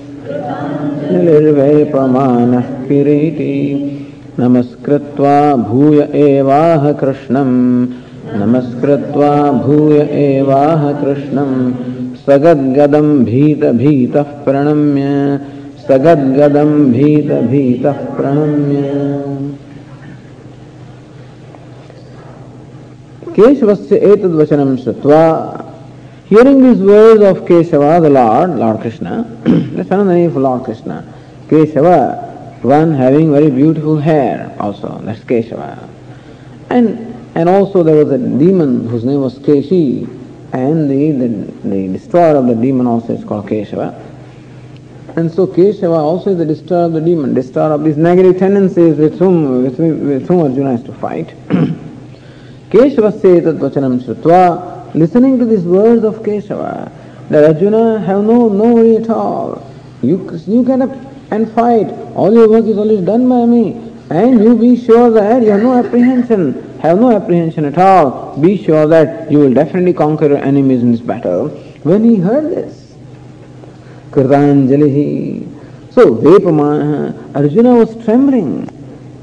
निर्वेपमानः 1.12 2.60
किरीटी। 2.60 3.90
नमस्कृत्वा 4.38 5.56
भूय 5.56 6.08
एवाह 6.14 6.92
कृष्णम्। 6.92 7.87
नमस्कृत्वा 8.37 9.52
भूय 9.52 9.98
एवाह 9.98 10.92
कृष्णम्। 10.92 11.72
सगद्गदम् 12.26 13.25
भीतभीतः 13.25 14.22
प्रणम्य। 14.22 15.40
सगद्गदम् 15.88 16.92
भीतभीतः 16.92 17.92
प्रणम्य 17.92 18.78
Keshavasya 23.38 24.02
etadvachanam 24.02 24.76
shrutva. 24.83 25.64
Hearing 26.25 26.61
these 26.61 26.83
words 26.83 27.23
of 27.23 27.45
Keshava, 27.47 28.02
the 28.02 28.11
Lord, 28.11 28.50
Lord 28.50 28.80
Krishna, 28.80 29.23
that's 29.45 29.92
another 29.92 30.12
name 30.12 30.33
for 30.33 30.40
Lord 30.40 30.64
Krishna. 30.64 31.04
Keshava, 31.47 32.61
one 32.64 32.92
having 32.95 33.30
very 33.30 33.49
beautiful 33.49 33.97
hair 33.97 34.57
also, 34.59 34.99
that's 35.04 35.21
Keshava. 35.21 35.88
And 36.68 37.14
and 37.37 37.49
also 37.49 37.85
there 37.85 38.04
was 38.04 38.11
a 38.11 38.18
demon 38.18 38.88
whose 38.88 39.04
name 39.04 39.21
was 39.21 39.38
Keshi, 39.38 40.02
and 40.52 40.90
the, 40.90 41.12
the, 41.12 41.68
the 41.68 41.92
destroyer 41.92 42.35
of 42.35 42.49
the 42.49 42.57
demon 42.57 42.88
also 42.88 43.12
is 43.12 43.23
called 43.23 43.47
Keshava. 43.47 44.04
And 45.14 45.30
so 45.30 45.47
Keshava 45.47 45.97
also 45.97 46.30
is 46.30 46.38
the 46.38 46.45
destroyer 46.45 46.87
of 46.87 46.92
the 46.92 47.00
demon, 47.00 47.35
destroyer 47.35 47.71
of 47.71 47.85
these 47.85 47.97
negative 47.97 48.37
tendencies 48.37 48.97
with 48.97 49.16
whom, 49.16 49.62
with, 49.62 49.78
with 49.78 50.26
whom 50.26 50.40
Arjuna 50.40 50.73
has 50.73 50.83
to 50.83 50.92
fight. 50.95 51.33
Keshava 52.70 53.12
tat 53.12 53.54
vachanam 53.56 54.00
shrutva, 54.00 54.94
listening 54.94 55.38
to 55.38 55.44
these 55.44 55.64
words 55.64 56.04
of 56.04 56.16
Keshava, 56.16 56.90
that 57.28 57.44
Arjuna 57.44 58.00
have 58.00 58.25
no, 58.25 58.48
no 58.48 58.75
worry 58.75 58.96
at 58.96 59.10
all. 59.10 59.70
You, 60.02 60.30
you 60.46 60.64
get 60.64 60.80
up 60.80 60.90
and 61.30 61.50
fight. 61.52 61.90
All 62.14 62.32
your 62.32 62.48
work 62.48 62.64
is 62.66 62.78
always 62.78 63.00
done 63.04 63.28
by 63.28 63.44
me. 63.44 63.84
And 64.10 64.42
you 64.42 64.56
be 64.56 64.82
sure 64.82 65.10
that 65.10 65.42
you 65.42 65.50
have 65.50 65.62
no 65.62 65.78
apprehension 65.78 66.68
have 66.80 67.00
no 67.00 67.10
apprehension 67.14 67.64
at 67.64 67.76
all. 67.76 68.37
Be 68.38 68.62
sure 68.62 68.87
that 68.87 69.30
you 69.30 69.38
will 69.38 69.52
definitely 69.52 69.92
conquer 69.92 70.28
your 70.28 70.38
enemies 70.38 70.82
in 70.82 70.92
this 70.92 71.00
battle. 71.00 71.48
When 71.82 72.04
he 72.04 72.16
heard 72.16 72.50
this, 72.54 72.94
Kritanjali, 74.10 75.46
so 75.92 76.14
Vepama, 76.16 77.34
Arjuna 77.34 77.75
was 77.75 78.04
trembling. 78.04 78.66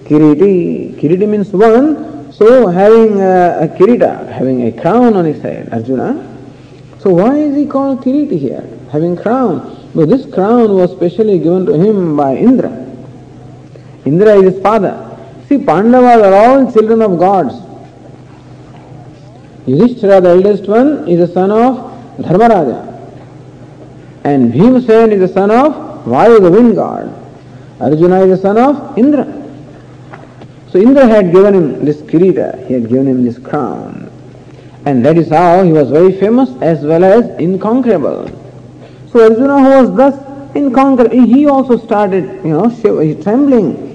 Kiriti, 0.03 0.95
Kiriti 0.99 1.27
means 1.27 1.51
one, 1.51 2.14
so 2.37 2.67
having 2.67 3.21
a, 3.21 3.59
a 3.61 3.67
kirita, 3.69 4.29
having 4.29 4.67
a 4.67 4.81
crown 4.81 5.15
on 5.15 5.23
his 5.23 5.41
head, 5.41 5.69
Arjuna. 5.71 6.35
So 6.99 7.11
why 7.11 7.37
is 7.37 7.55
he 7.55 7.65
called 7.65 8.03
Kiriti 8.03 8.37
here? 8.37 8.67
Having 8.91 9.17
crown. 9.17 9.89
But 9.95 10.09
this 10.09 10.25
crown 10.33 10.73
was 10.73 10.91
specially 10.91 11.39
given 11.39 11.65
to 11.67 11.73
him 11.73 12.17
by 12.17 12.35
Indra. 12.35 12.71
Indra 14.03 14.35
is 14.35 14.53
his 14.55 14.61
father. 14.61 15.17
See, 15.47 15.59
Pandavas 15.59 16.21
are 16.23 16.33
all 16.33 16.71
children 16.73 17.01
of 17.01 17.17
gods. 17.17 17.53
Yudhishthira, 19.65 20.19
the 20.19 20.29
eldest 20.29 20.67
one, 20.67 21.07
is 21.07 21.25
the 21.25 21.33
son 21.33 21.51
of 21.51 21.77
Dharmaraja. 22.17 22.91
And 24.25 24.51
Bhimsen 24.51 25.11
is 25.13 25.21
the 25.21 25.33
son 25.33 25.51
of 25.51 26.03
Vayu, 26.05 26.41
the 26.41 26.51
wind 26.51 26.75
god. 26.75 27.13
Arjuna 27.79 28.25
is 28.25 28.37
the 28.37 28.41
son 28.41 28.57
of 28.57 28.97
Indra. 28.97 29.44
So 30.69 30.79
Indra 30.79 31.07
had 31.07 31.31
given 31.31 31.53
him 31.53 31.85
this 31.85 32.01
kirita, 32.01 32.67
he 32.67 32.73
had 32.73 32.89
given 32.89 33.07
him 33.07 33.23
this 33.23 33.37
crown. 33.37 34.11
And 34.85 35.05
that 35.05 35.17
is 35.17 35.29
how 35.29 35.63
he 35.63 35.71
was 35.71 35.89
very 35.89 36.17
famous 36.19 36.49
as 36.61 36.83
well 36.83 37.03
as 37.03 37.25
inconquerable. 37.39 38.27
So 39.11 39.23
Arjuna 39.23 39.63
who 39.63 39.69
was 39.83 39.95
thus 39.95 40.55
inconquerable, 40.55 41.25
he 41.25 41.47
also 41.47 41.77
started, 41.77 42.25
you 42.43 42.51
know, 42.51 42.69
trembling 43.21 43.85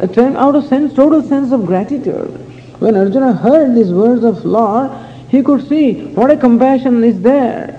uh, 0.00 0.36
out 0.36 0.54
of 0.54 0.64
sense, 0.66 0.94
total 0.94 1.22
sense 1.22 1.52
of 1.52 1.66
gratitude. 1.66 2.30
When 2.78 2.96
Arjuna 2.96 3.32
heard 3.32 3.74
these 3.74 3.92
words 3.92 4.24
of 4.24 4.44
Lord, 4.44 4.90
he 5.28 5.42
could 5.42 5.68
see 5.68 6.04
what 6.14 6.30
a 6.30 6.36
compassion 6.36 7.02
is 7.04 7.20
there. 7.20 7.74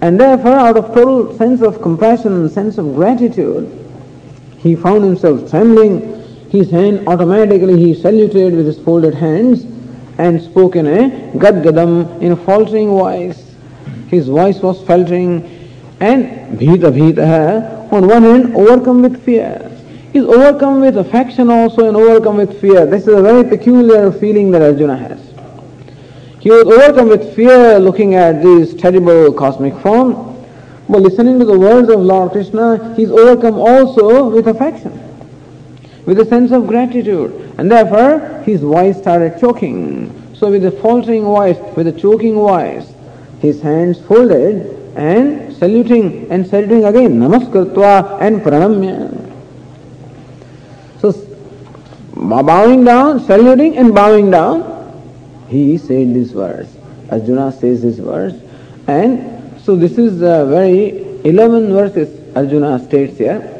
And 0.00 0.18
therefore, 0.18 0.54
out 0.54 0.76
of 0.76 0.86
total 0.94 1.36
sense 1.36 1.62
of 1.62 1.80
compassion 1.80 2.32
and 2.32 2.50
sense 2.50 2.78
of 2.78 2.94
gratitude, 2.94 3.70
he 4.58 4.74
found 4.74 5.04
himself 5.04 5.48
trembling. 5.48 6.19
His 6.50 6.70
hand 6.70 7.08
automatically 7.08 7.78
he 7.78 7.94
saluted 7.94 8.54
with 8.54 8.66
his 8.66 8.78
folded 8.78 9.14
hands 9.14 9.64
and 10.18 10.40
spoke 10.42 10.76
in 10.76 10.86
a 10.86 11.10
gadgadam, 11.38 12.20
in 12.20 12.32
a 12.32 12.36
faltering 12.36 12.88
voice. 12.88 13.54
His 14.08 14.28
voice 14.28 14.60
was 14.60 14.82
faltering 14.82 15.44
and 16.00 16.58
bhita 16.58 16.90
bhita, 16.92 17.92
on 17.92 18.08
one 18.08 18.22
hand 18.22 18.56
overcome 18.56 19.02
with 19.02 19.22
fear 19.24 19.70
is 20.12 20.24
overcome 20.24 20.80
with 20.80 20.96
affection 20.96 21.50
also 21.50 21.86
and 21.86 21.96
overcome 21.96 22.36
with 22.36 22.60
fear. 22.60 22.84
This 22.84 23.02
is 23.02 23.14
a 23.14 23.22
very 23.22 23.48
peculiar 23.48 24.10
feeling 24.10 24.50
that 24.50 24.62
Arjuna 24.62 24.96
has. 24.96 25.20
He 26.40 26.50
was 26.50 26.64
overcome 26.66 27.08
with 27.08 27.34
fear 27.36 27.78
looking 27.78 28.14
at 28.14 28.42
this 28.42 28.74
terrible 28.74 29.32
cosmic 29.32 29.74
form, 29.78 30.36
but 30.88 31.02
listening 31.02 31.38
to 31.38 31.44
the 31.44 31.58
words 31.58 31.88
of 31.88 32.00
Lord 32.00 32.32
Krishna, 32.32 32.94
he 32.96 33.04
is 33.04 33.10
overcome 33.10 33.54
also 33.54 34.28
with 34.28 34.48
affection, 34.48 35.09
with 36.10 36.18
a 36.18 36.24
sense 36.24 36.50
of 36.50 36.66
gratitude, 36.66 37.54
and 37.56 37.70
therefore 37.70 38.42
his 38.42 38.62
voice 38.62 38.98
started 38.98 39.38
choking. 39.38 40.10
So 40.34 40.50
with 40.50 40.64
a 40.64 40.72
faltering 40.72 41.22
voice, 41.22 41.56
with 41.76 41.86
a 41.86 41.92
choking 41.92 42.34
voice, 42.34 42.92
his 43.38 43.62
hands 43.62 44.00
folded 44.00 44.76
and 44.96 45.56
saluting 45.56 46.28
and 46.32 46.44
saluting 46.44 46.84
again, 46.84 47.20
namaskritva 47.20 48.20
and 48.20 48.40
pranamya. 48.40 49.06
So 51.00 51.12
bowing 52.16 52.82
down, 52.82 53.20
saluting 53.20 53.78
and 53.78 53.94
bowing 53.94 54.32
down, 54.32 54.66
he 55.48 55.78
said 55.78 56.12
this 56.12 56.32
verse. 56.32 56.76
Arjuna 57.12 57.52
says 57.52 57.82
this 57.82 57.98
verse. 58.00 58.34
And 58.88 59.60
so 59.60 59.76
this 59.76 59.96
is 59.96 60.22
a 60.22 60.44
very 60.44 61.22
11 61.22 61.72
verses 61.72 62.36
Arjuna 62.36 62.84
states 62.84 63.16
here. 63.16 63.59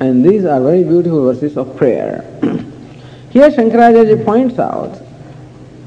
And 0.00 0.24
these 0.24 0.44
are 0.44 0.60
very 0.60 0.84
beautiful 0.84 1.24
verses 1.24 1.56
of 1.56 1.76
prayer. 1.76 2.22
here 3.30 3.50
Shankaracharya 3.50 4.24
points 4.24 4.58
out 4.58 5.00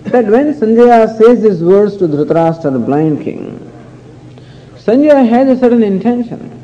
that 0.05 0.25
when 0.25 0.53
Sanjaya 0.53 1.17
says 1.17 1.41
these 1.41 1.61
words 1.61 1.97
to 1.97 2.07
Dhritarashtra, 2.07 2.73
the 2.73 2.79
blind 2.79 3.23
king, 3.23 3.59
Sanjaya 4.75 5.27
has 5.27 5.57
a 5.57 5.59
certain 5.59 5.83
intention. 5.83 6.55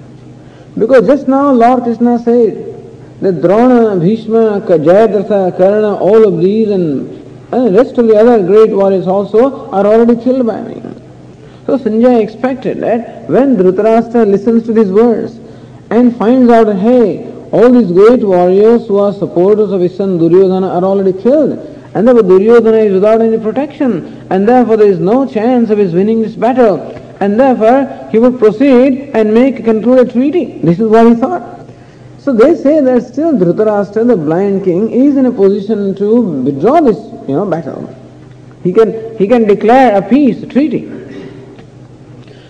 Because 0.77 1.05
just 1.05 1.27
now 1.27 1.51
Lord 1.51 1.83
Krishna 1.83 2.17
said, 2.19 2.75
that 3.21 3.41
Drona, 3.41 3.95
Bhishma, 3.99 4.61
Jayadratha, 4.61 5.57
Karna, 5.57 5.95
all 5.95 6.27
of 6.27 6.39
these 6.41 6.69
and, 6.69 7.09
and 7.53 7.67
the 7.67 7.71
rest 7.71 7.97
of 7.97 8.07
the 8.07 8.15
other 8.15 8.45
great 8.45 8.71
warriors 8.71 9.07
also 9.07 9.69
are 9.71 9.85
already 9.85 10.21
killed 10.21 10.45
by 10.45 10.61
me. 10.61 10.81
So 11.65 11.77
Sanjay 11.77 12.21
expected 12.21 12.79
that 12.81 13.29
when 13.29 13.55
Dhritarashtra 13.55 14.29
listens 14.29 14.65
to 14.65 14.73
these 14.73 14.91
words 14.91 15.39
and 15.89 16.15
finds 16.17 16.51
out 16.51 16.75
hey, 16.75 17.31
all 17.51 17.71
these 17.71 17.91
great 17.91 18.21
warriors 18.23 18.87
who 18.87 18.97
are 18.97 19.13
supporters 19.13 19.71
of 19.71 19.81
his 19.81 19.95
son 19.95 20.17
Duryodhana 20.17 20.67
are 20.67 20.83
already 20.83 21.13
killed. 21.13 21.59
And 21.93 22.07
therefore 22.07 22.23
Duryodhana 22.23 22.77
is 22.77 22.93
without 22.93 23.21
any 23.21 23.37
protection. 23.37 24.27
And 24.29 24.47
therefore 24.47 24.77
there 24.77 24.87
is 24.87 24.99
no 24.99 25.25
chance 25.25 25.69
of 25.69 25.77
his 25.77 25.93
winning 25.93 26.21
this 26.21 26.35
battle. 26.35 26.79
And 27.19 27.39
therefore 27.39 28.09
he 28.11 28.19
would 28.19 28.39
proceed 28.39 29.11
and 29.13 29.33
make 29.33 29.63
conclude 29.63 30.07
a 30.07 30.11
treaty. 30.11 30.59
This 30.59 30.79
is 30.79 30.87
what 30.87 31.07
he 31.07 31.15
thought. 31.15 31.55
So 32.19 32.33
they 32.33 32.55
say 32.55 32.81
that 32.81 33.03
still 33.03 33.33
Dhritarashtra, 33.33 34.07
the 34.07 34.17
blind 34.17 34.63
king, 34.63 34.89
is 34.91 35.15
in 35.15 35.27
a 35.27 35.31
position 35.31 35.93
to 35.95 36.21
withdraw 36.21 36.81
this, 36.81 36.97
you 37.29 37.35
know, 37.35 37.45
battle. 37.45 37.95
He 38.63 38.73
can, 38.73 39.15
he 39.17 39.27
can 39.27 39.43
declare 39.45 39.95
a 39.95 40.01
peace, 40.01 40.41
a 40.41 40.47
treaty. 40.47 40.85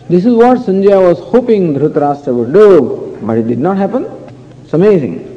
This 0.07 0.25
is 0.25 0.33
what 0.33 0.59
Sanjaya 0.59 1.01
was 1.01 1.19
hoping 1.19 1.73
Dhritarashtra 1.73 2.33
would 2.33 2.53
do, 2.53 3.19
but 3.21 3.37
it 3.37 3.47
did 3.47 3.59
not 3.59 3.75
happen. 3.75 4.05
It's 4.65 4.74
amazing. 4.74 5.31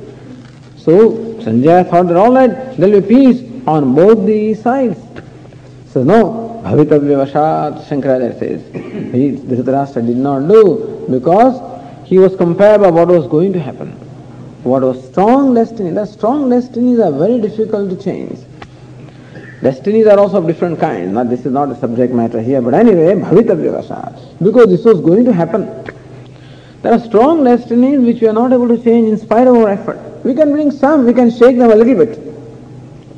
So 0.79 1.11
Sanjaya 1.45 1.89
thought 1.91 2.09
that 2.09 2.17
all 2.17 2.33
right, 2.33 2.77
there 2.79 2.89
will 2.89 3.03
be 3.03 3.09
peace 3.09 3.67
on 3.67 3.95
both 3.95 4.25
the 4.25 4.55
sides. 4.55 4.99
So 5.91 6.03
no, 6.03 6.63
Bhavitavyavashat, 6.65 7.85
Shankaracharya 7.85 8.39
says. 8.39 8.63
He, 9.13 9.33
Dhritarashtra 9.33 10.07
did 10.07 10.17
not 10.17 10.49
do 10.49 11.07
because 11.11 11.61
he 12.09 12.19
was 12.19 12.35
compared 12.37 12.81
by 12.81 12.91
what 12.91 13.09
was 13.09 13.27
going 13.27 13.53
to 13.53 13.61
happen. 13.61 13.91
What 14.63 14.81
was 14.81 15.07
strong 15.11 15.53
destiny. 15.53 15.91
The 15.91 16.07
strong 16.07 16.49
destinies 16.49 16.99
are 16.99 17.13
very 17.13 17.39
difficult 17.39 17.91
to 17.91 18.03
change. 18.03 18.39
Destinies 19.61 20.07
are 20.07 20.19
also 20.19 20.39
of 20.39 20.47
different 20.47 20.81
kinds. 20.81 21.13
Now, 21.13 21.25
this 21.25 21.45
is 21.45 21.53
not 21.53 21.69
the 21.69 21.77
subject 21.77 22.15
matter 22.15 22.41
here, 22.41 22.63
but 22.63 22.73
anyway, 22.73 23.13
bhavitavyavasat. 23.13 24.43
Because 24.43 24.69
this 24.69 24.87
was 24.87 25.03
going 25.03 25.27
to 25.27 25.35
happen. 25.35 25.85
There 26.83 26.93
are 26.93 27.01
strong 27.01 27.43
destinies 27.45 28.01
which 28.01 28.21
we 28.21 28.29
are 28.29 28.33
not 28.33 28.53
able 28.53 28.69
to 28.69 28.83
change 28.83 29.09
in 29.09 29.19
spite 29.19 29.49
of 29.49 29.57
our 29.57 29.69
effort. 29.69 29.99
We 30.25 30.35
can 30.35 30.53
bring 30.53 30.71
some, 30.71 31.07
we 31.07 31.13
can 31.13 31.31
shake 31.31 31.59
them 31.59 31.71
a 31.71 31.75
little 31.75 31.97
bit, 31.97 32.19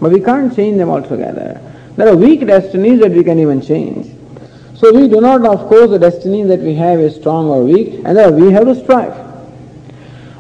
but 0.01 0.13
we 0.13 0.21
can't 0.21 0.55
change 0.55 0.79
them 0.79 0.89
altogether. 0.89 1.61
There 1.97 2.09
are 2.09 2.17
weak 2.17 2.47
destinies 2.47 3.01
that 3.01 3.13
we 3.13 3.23
can 3.23 3.39
even 3.39 3.61
change. 3.61 4.17
So 4.75 4.95
we 4.95 5.09
do 5.09 5.21
not, 5.21 5.45
of 5.45 5.69
course, 5.69 5.91
the 5.91 5.99
destiny 5.99 6.43
that 6.45 6.61
we 6.61 6.75
have 6.77 7.01
is 7.01 7.17
strong 7.17 7.49
or 7.49 7.63
weak, 7.63 8.01
and 8.05 8.43
we 8.43 8.51
have 8.51 8.65
to 8.65 8.75
strive. 8.75 9.15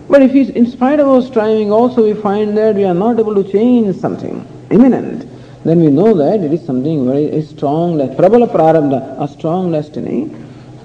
But 0.08 0.22
if 0.22 0.32
we, 0.32 0.50
in 0.54 0.66
spite 0.66 0.98
of 0.98 1.06
our 1.06 1.22
striving 1.22 1.70
also 1.70 2.02
we 2.02 2.14
find 2.14 2.56
that 2.56 2.74
we 2.74 2.84
are 2.84 2.94
not 2.94 3.20
able 3.20 3.34
to 3.34 3.44
change 3.52 3.94
something 3.96 4.44
imminent, 4.70 5.28
then 5.64 5.78
we 5.78 5.88
know 5.88 6.14
that 6.14 6.40
it 6.40 6.52
is 6.54 6.64
something 6.64 7.06
very 7.06 7.42
strong, 7.42 7.98
that 7.98 8.16
prabala 8.16 8.50
prarabdha, 8.50 9.22
a 9.22 9.28
strong 9.28 9.70
destiny. 9.70 10.34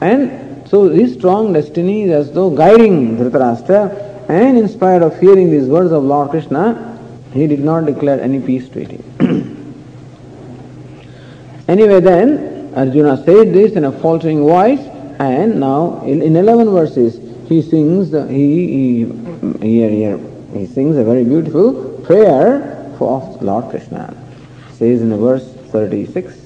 And 0.02 0.45
so 0.76 0.90
his 0.90 1.14
strong 1.14 1.54
destiny 1.54 2.04
is 2.04 2.12
as 2.12 2.32
though 2.34 2.50
guiding 2.50 3.16
Dhritarashtra, 3.18 4.28
and 4.28 4.58
in 4.58 4.68
spite 4.68 5.02
of 5.02 5.18
hearing 5.22 5.50
these 5.50 5.68
words 5.70 5.94
of 5.94 6.04
Lord 6.04 6.32
Krishna, 6.32 7.00
he 7.32 7.48
did 7.48 7.62
not 7.62 7.86
declare 7.86 8.20
any 8.20 8.42
peace 8.42 8.68
treaty. 8.68 9.02
anyway 11.70 12.02
then, 12.02 12.74
Arjuna 12.76 13.24
said 13.24 13.54
this 13.54 13.78
in 13.78 13.86
a 13.86 13.92
faltering 14.02 14.40
voice, 14.40 14.82
and 15.20 15.62
now 15.62 16.02
in, 16.04 16.22
in 16.22 16.36
11 16.36 16.70
verses 16.70 17.22
he 17.48 17.62
sings, 17.62 18.12
he, 18.30 18.46
he, 18.76 19.06
here, 19.62 19.90
here, 19.90 20.20
he 20.54 20.66
sings 20.66 20.98
a 20.98 21.06
very 21.06 21.24
beautiful 21.24 22.02
prayer 22.04 22.94
for 22.98 23.22
Lord 23.40 23.70
Krishna. 23.70 24.14
says 24.74 25.02
in 25.02 25.18
verse 25.18 25.48
36 25.72 26.45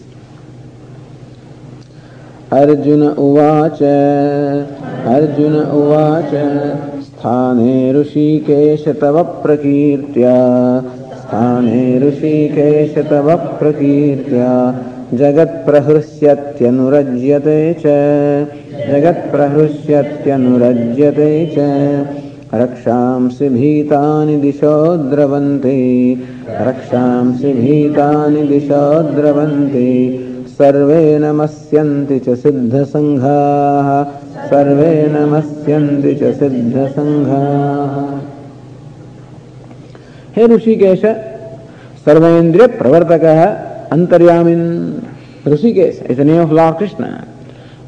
Arjun 2.53 3.07
उवाच। 3.07 3.79
अर्जुन 5.05 5.55
उवाच। 5.55 6.31
स्थाने 7.03 7.93
ऋषिकेश 7.93 8.87
तव 8.87 9.23
प्रकीर्त्या। 9.23 10.83
स्थाने 11.17 11.99
ऋषिकेश 11.99 12.97
तव 12.97 13.35
प्रकीर्त्या। 13.35 14.75
जगत्प्रहृष्यत्यनुरज्यते 15.13 17.73
च। 17.73 17.83
जगत्प्रहृष्यत्यनुरज्यते 18.91 21.45
च। 21.45 21.55
रक्षांसि 22.53 23.49
भीतानि 23.49 24.35
दिशो 24.35 24.97
द्रवन्ति। 24.97 26.21
रक्षांसि 26.61 27.53
भीतानि 27.53 28.43
दिशो 28.43 29.01
द्रवन्ति 29.01 30.25
सर्वे 30.59 31.03
नमस्यन्ति 31.19 32.17
च 32.19 32.33
सिद्धसङ्घाः। 32.37 33.89
सर्वे 34.47 34.89
नमस्यन्ति 35.09 36.13
च 36.15 36.31
सिद्धसङ्घाः। 36.39 37.93
हे 40.35 40.47
ऋषिकेश 40.55 41.05
सर्वेन्द्रिय 42.05 42.67
प्रवर्तक 42.75 43.23
अंतर्यामिन 43.93 44.61
ऋषिकेश 45.47 46.01
इतने 46.11 46.39
ऑफ़ 46.39 46.51
लॉर्ड 46.51 46.77
कृष्ण। 46.79 47.03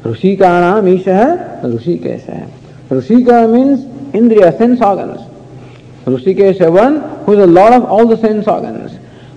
ऋषि 0.06 0.34
का 0.36 0.58
नाम 0.60 0.88
ईश 0.88 1.08
है 1.08 1.28
ऋषिकेश। 1.74 2.22
है 2.28 2.42
ऋषि 2.92 3.16
मीन्स 3.52 4.14
इंद्रिय 4.16 4.50
सेंस 4.58 4.82
ऑर्गन्स 4.82 6.08
ऋषिकेश 6.08 6.60
है 6.62 6.68
one 6.70 7.00
who 7.26 7.34
is 7.34 7.40
the 7.40 7.48
lord 7.50 7.74
of 7.74 7.90
all 7.98 8.14
the 8.14 8.18
sense 8.20 8.48
organs 8.48 8.90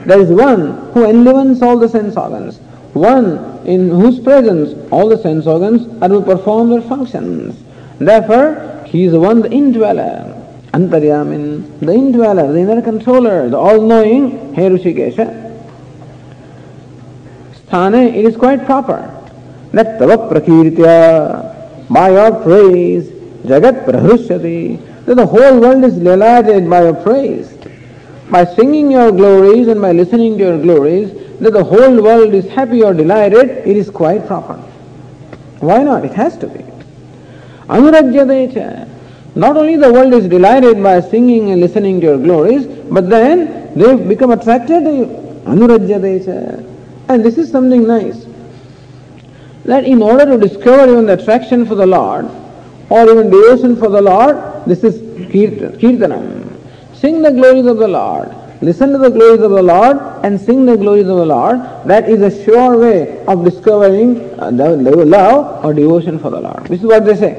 there 0.08 0.22
is 0.22 0.34
one 0.42 0.70
who 0.96 1.04
enlivens 1.06 1.64
all 1.64 1.86
the 1.86 1.90
sense 1.92 2.18
organs 2.18 2.60
One 2.96 3.60
in 3.66 3.90
whose 3.90 4.22
presence 4.22 4.74
all 4.90 5.10
the 5.10 5.18
sense 5.18 5.48
organs 5.48 5.86
are 6.02 6.08
to 6.08 6.22
perform 6.22 6.70
their 6.70 6.82
functions. 6.82 7.62
Therefore, 8.00 8.86
he 8.88 9.04
is 9.04 9.12
the 9.12 9.20
one, 9.20 9.42
the 9.42 9.52
indweller. 9.52 10.32
Antaryamin, 10.72 11.82
the 11.82 11.92
indweller, 11.92 12.54
the 12.54 12.60
inner 12.60 12.82
controller, 12.82 13.50
the 13.50 13.58
all-knowing, 13.58 14.54
Hey 14.54 14.70
Rishikesha. 14.70 15.28
Sthane, 17.68 18.16
it 18.16 18.24
is 18.24 18.38
quite 18.38 18.66
proper 18.66 19.12
that 19.74 20.00
tava 20.00 20.18
prakirtya, 20.18 21.90
by 21.90 22.12
your 22.12 22.32
praise, 22.44 23.10
Jagat 23.44 23.84
Prahrusyati, 23.84 25.06
that 25.06 25.16
the 25.16 25.26
whole 25.26 25.60
world 25.60 25.84
is 25.84 25.96
delighted 25.96 26.70
by 26.70 26.84
your 26.84 26.94
praise. 26.94 27.52
By 28.30 28.46
singing 28.46 28.90
your 28.90 29.12
glories 29.12 29.68
and 29.68 29.82
by 29.82 29.92
listening 29.92 30.38
to 30.38 30.44
your 30.46 30.62
glories, 30.62 31.25
that 31.40 31.54
the 31.54 31.64
whole 31.64 32.02
world 32.02 32.34
is 32.34 32.48
happy 32.50 32.84
or 32.84 32.94
delighted, 32.94 33.50
it 33.50 33.78
is 33.78 33.90
quite 33.90 34.26
proper. 34.28 34.56
Why 35.60 35.84
not? 35.84 36.06
It 36.06 36.14
has 36.14 36.38
to 36.38 36.48
be. 36.48 36.64
Anurajyadecha. 37.68 38.90
Not 39.36 39.58
only 39.58 39.76
the 39.76 39.92
world 39.92 40.14
is 40.14 40.28
delighted 40.28 40.82
by 40.82 41.02
singing 41.02 41.52
and 41.52 41.60
listening 41.60 42.00
to 42.02 42.08
your 42.08 42.18
glories, 42.18 42.68
but 42.68 43.10
then 43.10 43.74
they 43.76 43.96
become 43.96 44.32
attracted 44.32 44.84
to 44.84 44.92
you. 44.92 45.06
Anurajyadecha. 45.46 46.74
And 47.10 47.24
this 47.24 47.38
is 47.38 47.52
something 47.52 47.88
nice. 47.88 48.26
That 49.66 49.84
in 49.84 50.02
order 50.02 50.26
to 50.26 50.38
discover 50.38 50.92
even 50.92 51.06
the 51.08 51.14
attraction 51.14 51.66
for 51.66 51.76
the 51.76 51.86
Lord, 51.86 52.30
or 52.90 53.10
even 53.10 53.30
devotion 53.30 53.76
for 53.76 53.90
the 53.90 54.02
Lord, 54.02 54.38
this 54.66 54.84
is 54.84 55.02
kirtanam. 55.30 56.56
Sing 56.96 57.22
the 57.22 57.32
glories 57.32 57.66
of 57.66 57.78
the 57.78 57.88
Lord. 57.88 58.30
Listen 58.66 58.92
to 58.94 58.98
the 58.98 59.12
glories 59.12 59.42
of 59.42 59.52
the 59.52 59.62
Lord 59.62 59.98
and 60.26 60.42
sing 60.42 60.66
the 60.66 60.76
glories 60.76 61.08
of 61.08 61.18
the 61.18 61.26
Lord. 61.26 61.60
That 61.86 62.10
is 62.10 62.22
a 62.24 62.44
sure 62.44 62.80
way 62.80 63.24
of 63.26 63.46
discovering 63.46 64.40
uh, 64.40 64.50
the 64.50 64.76
love 65.06 65.64
or 65.64 65.72
devotion 65.72 66.18
for 66.18 66.32
the 66.32 66.42
Lord. 66.42 66.64
This 66.66 66.80
is 66.80 66.86
what 66.88 67.06
they 67.06 67.16
say. 67.16 67.34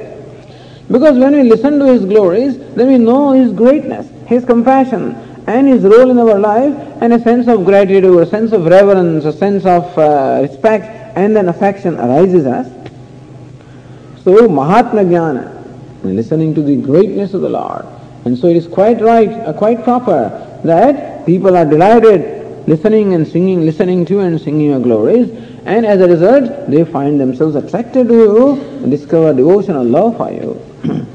Because 0.89 1.19
when 1.19 1.33
we 1.33 1.43
listen 1.43 1.81
to 1.81 1.87
His 1.87 2.05
glories, 2.05 2.57
then 2.77 2.87
we 2.87 2.99
know 2.99 3.33
His 3.33 3.53
greatness, 3.53 4.09
His 4.29 4.45
compassion, 4.45 5.17
and 5.49 5.67
His 5.67 5.83
role 5.83 6.11
in 6.11 6.19
our 6.21 6.39
life, 6.39 6.73
and 7.03 7.12
a 7.12 7.21
sense 7.21 7.49
of 7.49 7.65
gratitude, 7.65 8.05
a 8.05 8.27
sense 8.27 8.53
of 8.53 8.65
reverence, 8.67 9.25
a 9.25 9.33
sense 9.33 9.67
of 9.67 9.99
uh, 9.99 10.39
respect, 10.43 10.85
and 11.17 11.37
an 11.37 11.49
affection 11.49 11.99
arises 11.99 12.47
us. 12.47 12.69
So 14.23 14.47
Mahatmya 14.47 15.07
Jnana, 15.11 16.05
listening 16.05 16.55
to 16.55 16.62
the 16.62 16.77
greatness 16.77 17.35
of 17.35 17.41
the 17.41 17.49
Lord. 17.49 17.85
And 18.25 18.39
so 18.39 18.47
it 18.47 18.57
is 18.57 18.69
quite 18.69 19.01
right, 19.01 19.31
uh, 19.31 19.53
quite 19.53 19.83
proper 19.83 20.61
that 20.62 21.16
people 21.27 21.57
are 21.57 21.65
delighted 21.67 22.47
listening 22.67 23.15
and 23.15 23.27
singing, 23.27 23.65
listening 23.65 24.05
to 24.07 24.21
and 24.21 24.41
singing 24.41 24.69
your 24.69 24.81
glories. 24.81 25.31
And 25.65 25.87
as 25.87 26.01
a 26.01 26.09
result, 26.09 26.71
they 26.71 26.85
find 26.85 27.21
themselves 27.21 27.55
attracted 27.55 28.09
to 28.09 28.15
you 28.15 28.53
and 28.83 28.91
discover 28.91 29.33
devotion 29.33 29.77
and 29.77 29.93
love 29.93 30.17
for 30.17 30.31
you. 30.31 30.55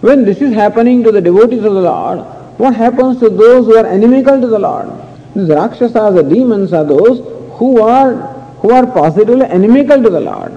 when 0.00 0.24
this 0.24 0.40
is 0.40 0.52
happening 0.54 1.02
to 1.04 1.12
the 1.12 1.20
devotees 1.20 1.64
of 1.64 1.74
the 1.74 1.82
Lord, 1.82 2.20
what 2.58 2.74
happens 2.74 3.18
to 3.20 3.28
those 3.28 3.66
who 3.66 3.76
are 3.76 3.86
inimical 3.86 4.40
to 4.40 4.46
the 4.46 4.58
Lord? 4.58 4.90
These 5.34 5.48
Rakshasas, 5.48 6.14
the 6.14 6.22
demons 6.22 6.72
are 6.72 6.84
those 6.84 7.18
who 7.58 7.80
are 7.82 8.34
who 8.60 8.70
are 8.70 8.86
positively 8.86 9.46
inimical 9.50 10.02
to 10.02 10.08
the 10.08 10.20
Lord. 10.20 10.52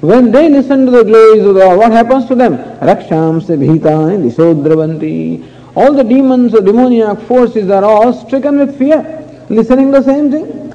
When 0.00 0.32
they 0.32 0.48
listen 0.48 0.86
to 0.86 0.90
the 0.90 1.04
glories 1.04 1.44
of 1.44 1.54
the 1.54 1.60
Lord, 1.60 1.78
what 1.78 1.92
happens 1.92 2.26
to 2.26 2.34
them? 2.34 2.56
Rakshams 2.56 3.46
bhita 3.46 4.18
dishodravanti. 4.22 5.53
All 5.76 5.92
the 5.92 6.04
demons 6.04 6.54
or 6.54 6.60
demoniac 6.60 7.20
forces 7.22 7.70
are 7.70 7.84
all 7.84 8.12
stricken 8.12 8.58
with 8.58 8.78
fear, 8.78 9.02
listening 9.48 9.90
the 9.90 10.02
same 10.02 10.30
thing. 10.30 10.72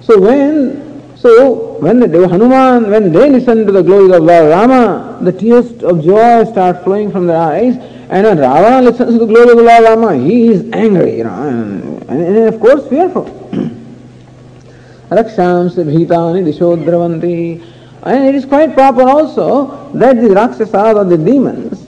So 0.00 0.20
when 0.20 0.84
so 1.16 1.78
when 1.80 2.00
the 2.00 2.28
Hanuman, 2.28 2.90
when 2.90 3.12
they 3.12 3.30
listen 3.30 3.64
to 3.66 3.72
the 3.72 3.82
glories 3.82 4.14
of 4.14 4.24
Lord 4.24 4.50
Rama, 4.50 5.18
the 5.22 5.32
tears 5.32 5.82
of 5.82 6.04
joy 6.04 6.44
start 6.44 6.84
flowing 6.84 7.10
from 7.10 7.26
their 7.26 7.40
eyes, 7.40 7.76
and 8.10 8.26
when 8.26 8.38
Ravana 8.38 8.82
listens 8.82 9.14
to 9.14 9.18
the 9.20 9.26
glory 9.26 9.50
of 9.50 9.56
Lord 9.56 9.84
Rama, 9.84 10.16
he 10.16 10.48
is 10.48 10.70
angry, 10.72 11.18
you 11.18 11.24
know, 11.24 11.48
and, 11.48 12.02
and, 12.10 12.36
and 12.36 12.54
of 12.54 12.60
course 12.60 12.86
fearful. 12.88 13.24
Rakshams 15.10 15.76
bhitani 15.76 16.44
dishodravanti. 16.44 17.70
And 18.02 18.26
it 18.26 18.34
is 18.34 18.44
quite 18.44 18.74
proper 18.74 19.02
also 19.02 19.90
that 19.94 20.20
the 20.20 20.28
Rakshasas 20.28 20.74
or 20.74 21.04
the 21.04 21.16
demons, 21.16 21.83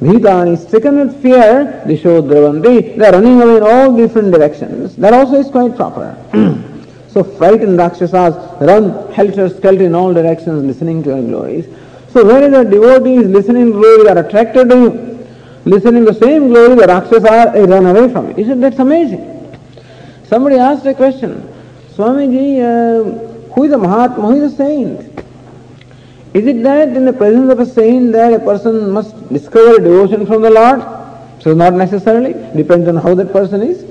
Bhitani, 0.00 0.56
stricken 0.56 0.96
with 0.96 1.20
fear, 1.20 1.82
they 1.84 1.96
show 1.96 2.22
Dravanti, 2.22 2.96
they 2.96 3.06
are 3.06 3.12
running 3.12 3.42
away 3.42 3.56
in 3.56 3.62
all 3.64 3.96
different 3.96 4.32
directions. 4.32 4.94
That 4.96 5.12
also 5.12 5.34
is 5.40 5.50
quite 5.50 5.74
proper. 5.74 6.16
so 7.08 7.24
frightened 7.24 7.78
Rakshasas 7.78 8.60
run 8.60 9.12
helter-skelter 9.12 9.82
in 9.82 9.96
all 9.96 10.14
directions 10.14 10.62
listening 10.64 11.02
to 11.02 11.10
your 11.10 11.22
glories. 11.22 11.66
So 12.10 12.24
whereas 12.24 12.52
the 12.52 12.64
devotees 12.64 13.26
listening 13.26 13.66
to 13.66 13.72
glory 13.72 14.08
are 14.08 14.18
attracted 14.18 14.68
to 14.70 14.76
you, 14.76 15.26
listening 15.64 16.04
to 16.06 16.12
the 16.12 16.20
same 16.20 16.48
glory, 16.48 16.76
the 16.76 16.86
Rakshasas 16.86 17.68
run 17.68 17.86
away 17.86 18.12
from 18.12 18.30
it. 18.30 18.38
Isn't 18.38 18.60
that 18.60 18.78
amazing? 18.78 19.34
Somebody 20.28 20.56
asked 20.56 20.86
a 20.86 20.94
question, 20.94 21.42
Swamiji, 21.94 22.60
uh, 22.60 23.52
Who 23.54 23.64
is 23.64 23.72
a 23.72 23.78
Mahatma? 23.78 24.26
Who 24.28 24.44
is 24.44 24.52
a 24.52 24.56
saint? 24.56 25.07
Is 26.34 26.46
it 26.46 26.62
that 26.62 26.88
in 26.88 27.04
the 27.04 27.12
presence 27.12 27.50
of 27.50 27.58
a 27.58 27.66
saint 27.66 28.12
that 28.12 28.34
a 28.34 28.38
person 28.38 28.90
must 28.90 29.28
discover 29.32 29.78
devotion 29.78 30.26
from 30.26 30.42
the 30.42 30.50
Lord? 30.50 30.82
So 31.40 31.54
not 31.54 31.72
necessarily, 31.74 32.34
depends 32.54 32.88
on 32.88 32.96
how 32.96 33.14
that 33.14 33.32
person 33.32 33.62
is. 33.62 33.84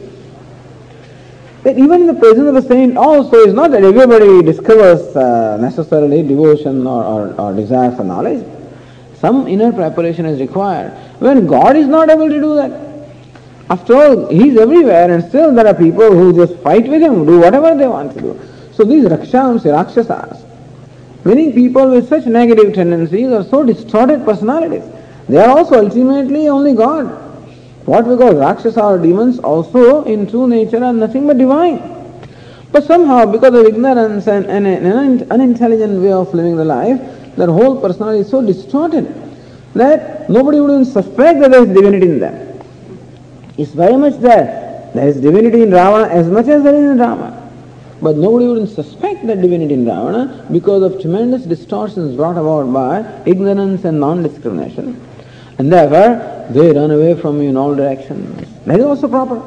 That 1.63 1.77
even 1.77 2.01
in 2.01 2.07
the 2.07 2.13
presence 2.13 2.47
of 2.47 2.55
a 2.55 2.61
saint 2.61 2.95
also 2.95 3.37
is 3.37 3.53
not 3.53 3.71
that 3.71 3.83
everybody 3.83 4.43
discovers 4.43 5.15
uh, 5.15 5.57
necessarily 5.57 6.21
devotion 6.21 6.85
or, 6.85 7.03
or, 7.03 7.41
or 7.41 7.53
desire 7.55 7.91
for 7.95 8.03
knowledge. 8.03 8.45
Some 9.19 9.47
inner 9.47 9.73
preparation 9.73 10.25
is 10.27 10.39
required. 10.39 10.91
When 11.19 11.47
God 11.47 11.75
is 11.75 11.87
not 11.87 12.09
able 12.09 12.29
to 12.29 12.39
do 12.39 12.55
that, 12.55 12.87
after 13.69 13.95
all, 13.95 14.27
He 14.27 14.49
is 14.49 14.57
everywhere 14.57 15.11
and 15.11 15.23
still 15.27 15.53
there 15.53 15.65
are 15.65 15.73
people 15.73 16.11
who 16.11 16.33
just 16.33 16.61
fight 16.61 16.87
with 16.87 17.01
Him, 17.01 17.25
do 17.25 17.39
whatever 17.39 17.75
they 17.75 17.87
want 17.87 18.13
to 18.13 18.21
do. 18.21 18.39
So 18.73 18.83
these 18.83 19.05
Rakshams, 19.05 19.65
Rakshasas, 19.65 20.46
many 21.27 21.51
people 21.51 21.89
with 21.91 22.07
such 22.07 22.25
negative 22.25 22.73
tendencies 22.73 23.29
or 23.37 23.43
so 23.43 23.63
distorted 23.63 24.23
personalities. 24.25 24.83
They 25.27 25.37
are 25.37 25.49
also 25.57 25.83
ultimately 25.83 26.47
only 26.47 26.73
God. 26.73 27.05
What 27.85 28.05
we 28.05 28.17
call 28.17 28.33
Rakshasa 28.33 28.83
or 28.83 28.97
demons 28.97 29.39
also 29.39 30.03
in 30.03 30.29
true 30.29 30.47
nature 30.47 30.83
are 30.83 30.93
nothing 30.93 31.27
but 31.27 31.37
divine. 31.37 31.79
But 32.71 32.83
somehow 32.83 33.25
because 33.25 33.53
of 33.53 33.65
ignorance 33.65 34.27
and, 34.27 34.45
and 34.45 34.67
an 34.67 35.31
unintelligent 35.31 36.01
way 36.01 36.11
of 36.11 36.33
living 36.33 36.57
the 36.57 36.65
life, 36.65 36.99
their 37.35 37.47
whole 37.47 37.79
personality 37.79 38.21
is 38.21 38.29
so 38.29 38.41
distorted 38.41 39.05
that 39.73 40.29
nobody 40.29 40.59
would 40.59 40.71
even 40.71 40.85
suspect 40.85 41.39
that 41.39 41.51
there 41.51 41.63
is 41.63 41.69
divinity 41.69 42.07
in 42.07 42.19
them. 42.19 42.61
It's 43.57 43.71
very 43.71 43.95
much 43.95 44.15
there. 44.19 44.91
There 44.93 45.07
is 45.07 45.21
divinity 45.21 45.63
in 45.63 45.71
Ravana 45.71 46.13
as 46.13 46.27
much 46.27 46.47
as 46.47 46.63
there 46.63 46.75
is 46.75 46.91
in 46.91 46.97
Rama. 46.97 47.46
But 48.01 48.15
nobody 48.15 48.45
would 48.47 48.69
suspect 48.69 49.25
that 49.25 49.41
divinity 49.41 49.73
in 49.73 49.85
Ravana 49.85 50.45
because 50.51 50.83
of 50.83 51.01
tremendous 51.01 51.43
distortions 51.43 52.15
brought 52.15 52.37
about 52.37 52.71
by 52.71 53.23
ignorance 53.25 53.85
and 53.85 53.99
non-discrimination. 53.99 55.01
And 55.57 55.73
therefore, 55.73 56.45
they 56.51 56.71
run 56.71 56.91
away 56.91 57.19
from 57.19 57.41
you 57.41 57.49
in 57.49 57.57
all 57.57 57.73
directions. 57.73 58.47
That 58.65 58.79
is 58.79 58.85
also 58.85 59.07
proper. 59.07 59.41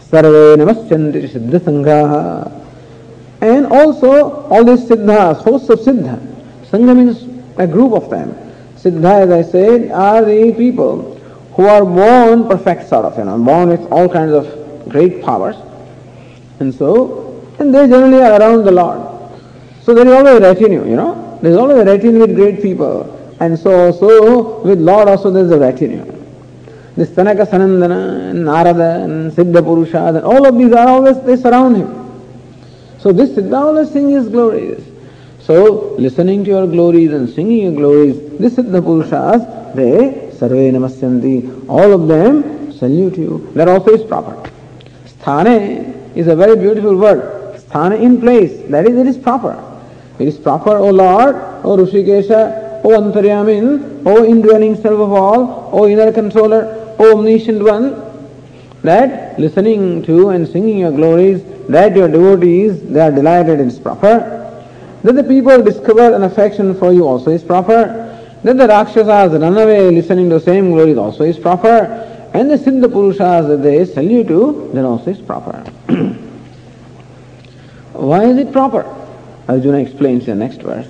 Sarve 0.00 0.58
namasyanti 0.58 1.28
siddha 1.30 1.58
sangha. 1.60 2.66
And 3.40 3.66
also, 3.66 4.46
all 4.48 4.64
these 4.64 4.84
siddhas, 4.86 5.42
hosts 5.42 5.70
of 5.70 5.78
siddha. 5.80 6.18
Sangha 6.70 6.94
means 6.94 7.24
a 7.56 7.66
group 7.66 7.92
of 7.92 8.10
them. 8.10 8.34
Siddha, 8.76 9.22
as 9.22 9.30
I 9.30 9.50
said, 9.50 9.90
are 9.90 10.22
the 10.22 10.52
people 10.52 11.16
who 11.54 11.64
are 11.64 11.84
born 11.84 12.46
perfect 12.46 12.90
sort 12.90 13.06
of, 13.06 13.16
you 13.16 13.24
know, 13.24 13.38
born 13.38 13.70
with 13.70 13.90
all 13.90 14.08
kinds 14.08 14.32
of 14.32 14.88
great 14.90 15.22
powers. 15.22 15.56
And 16.60 16.74
so, 16.74 17.42
and 17.58 17.74
they 17.74 17.88
generally 17.88 18.22
are 18.22 18.38
around 18.38 18.64
the 18.64 18.70
Lord. 18.70 19.00
So 19.82 19.94
there 19.94 20.06
is 20.06 20.12
always 20.12 20.36
a 20.36 20.40
retinue, 20.40 20.88
you 20.88 20.96
know. 20.96 21.38
There 21.42 21.50
is 21.50 21.56
always 21.56 21.78
a 21.78 21.84
retinue 21.84 22.20
with 22.20 22.34
great 22.36 22.62
people. 22.62 23.16
And 23.40 23.58
so 23.58 23.86
also 23.86 24.60
with 24.60 24.78
Lord 24.78 25.08
also 25.08 25.30
there 25.30 25.44
is 25.44 25.50
a 25.50 25.58
retinue. 25.58 26.04
This 26.96 27.08
Sanaka 27.10 27.46
Sanandana, 27.46 28.34
Narada, 28.34 29.04
and 29.04 29.32
Siddha 29.32 29.64
Purusha, 29.64 30.08
and 30.08 30.18
all 30.18 30.44
of 30.44 30.58
these 30.58 30.72
are 30.72 30.86
always, 30.86 31.18
they 31.22 31.36
surround 31.36 31.76
him. 31.76 31.88
So 32.98 33.12
this 33.12 33.30
Siddha 33.30 33.54
always 33.54 33.90
sing 33.90 34.10
his 34.10 34.28
glories. 34.28 34.84
So 35.40 35.94
listening 35.98 36.44
to 36.44 36.50
your 36.50 36.66
glories 36.66 37.12
and 37.12 37.28
singing 37.28 37.62
your 37.62 37.72
glories, 37.72 38.38
this 38.38 38.56
Siddha 38.56 38.82
Purushas, 38.82 39.74
they 39.74 40.30
Sarve 40.36 40.72
Namasyanti, 40.74 41.68
all 41.68 41.92
of 41.92 42.06
them 42.06 42.72
salute 42.72 43.16
you. 43.16 43.50
That 43.54 43.68
also 43.68 43.92
is 43.92 44.04
proper. 44.04 44.50
Sthane 45.06 45.89
is 46.14 46.26
a 46.26 46.36
very 46.36 46.56
beautiful 46.56 46.96
word. 46.96 47.56
Sthane 47.56 48.00
in 48.00 48.20
place, 48.20 48.68
that 48.70 48.86
is, 48.86 48.96
it 48.96 49.06
is 49.06 49.18
proper. 49.18 49.62
It 50.18 50.28
is 50.28 50.36
proper, 50.36 50.76
O 50.76 50.90
Lord, 50.90 51.36
O 51.64 51.76
Rishikesha, 51.76 52.84
O 52.84 52.88
Antaryamin, 52.90 54.02
O 54.06 54.24
indwelling 54.24 54.76
self 54.76 55.00
of 55.00 55.12
all, 55.12 55.70
O 55.72 55.88
inner 55.88 56.12
controller, 56.12 56.94
O 56.98 57.18
omniscient 57.18 57.62
one, 57.62 58.10
that 58.82 59.38
listening 59.38 60.02
to 60.02 60.30
and 60.30 60.46
singing 60.48 60.78
your 60.78 60.92
glories, 60.92 61.42
that 61.68 61.94
your 61.94 62.08
devotees, 62.08 62.82
they 62.82 63.00
are 63.00 63.10
delighted 63.12 63.60
it 63.60 63.66
is 63.66 63.78
proper. 63.78 64.36
That 65.02 65.12
the 65.12 65.24
people 65.24 65.62
discover 65.62 66.14
an 66.14 66.22
affection 66.24 66.74
for 66.74 66.92
you 66.92 67.06
also 67.06 67.30
is 67.30 67.42
proper. 67.42 68.06
That 68.42 68.56
the 68.56 68.66
Rakshasas 68.66 69.40
run 69.40 69.56
away 69.56 69.90
listening 69.90 70.28
to 70.30 70.38
the 70.38 70.44
same 70.44 70.70
glories 70.70 70.98
also 70.98 71.24
is 71.24 71.38
proper. 71.38 71.84
And 72.32 72.50
the 72.50 72.56
Siddha 72.56 72.84
Purushas 72.84 73.48
that 73.48 73.62
they 73.62 73.84
salute 73.84 74.28
you, 74.28 74.52
to, 74.52 74.70
that 74.74 74.84
also 74.84 75.10
is 75.10 75.20
proper. 75.20 75.64
Why 77.92 78.24
is 78.24 78.38
it 78.38 78.52
proper? 78.52 78.84
Arjuna 79.48 79.78
explains 79.78 80.28
in 80.28 80.38
the 80.38 80.44
next 80.44 80.62
verse. 80.62 80.86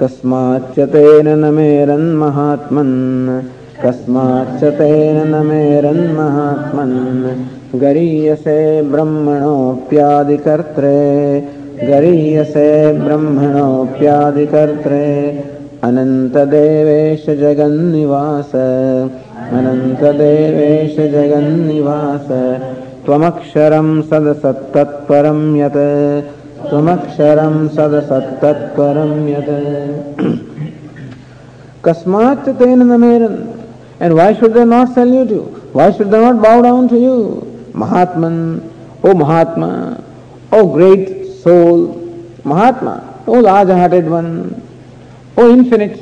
कस्माच्च 0.00 0.78
तेन 0.92 1.28
न 1.28 1.52
मेरन्महात्मन् 1.56 2.96
कस्माच्च 3.82 4.62
तेन 4.78 5.18
न 5.28 5.34
मेरन्महात्मन् 5.46 6.96
गरीयसे 7.80 8.56
ब्रह्मणोऽप्यादिकर्त्रे 8.92 11.00
गरीयसे 11.90 12.66
ब्रह्मणोऽप्यादिकर्त्रे 13.04 15.06
अनन्तदेवेश 15.88 17.24
जगन्निवास 17.40 18.52
अनन्तदेवेश 19.52 20.96
जगन्निवास। 21.12 22.28
त्वमक्षरं 23.06 23.88
सदसत्तत्परं 24.02 25.40
यत्। 25.56 25.82
त्वमक्षरं 26.68 27.54
सदसत्तत्परं 27.76 29.12
यत्। 29.28 29.52
कस्मात् 31.84 32.48
तेन 32.58 32.82
न 32.82 33.00
मेरन्। 33.00 33.36
And 34.02 34.14
why 34.18 34.32
should 34.34 34.54
they 34.54 34.64
not 34.64 34.90
salute 34.94 35.32
you 35.32 35.42
why 35.76 35.90
should 35.92 36.10
they 36.10 36.18
not 36.24 36.36
bow 36.36 36.54
down 36.62 36.88
to 36.88 36.96
you 36.96 37.16
महात्मन्, 37.76 38.38
O 39.04 39.14
mahatma, 39.14 39.68
oh 40.54 40.58
great 40.74 41.08
soul 41.44 41.78
mahatma, 42.46 42.94
oh 43.28 43.40
large 43.40 43.70
hearted 43.70 44.08
one 44.08 44.26
oh 45.38 45.46
infinite 45.48 45.96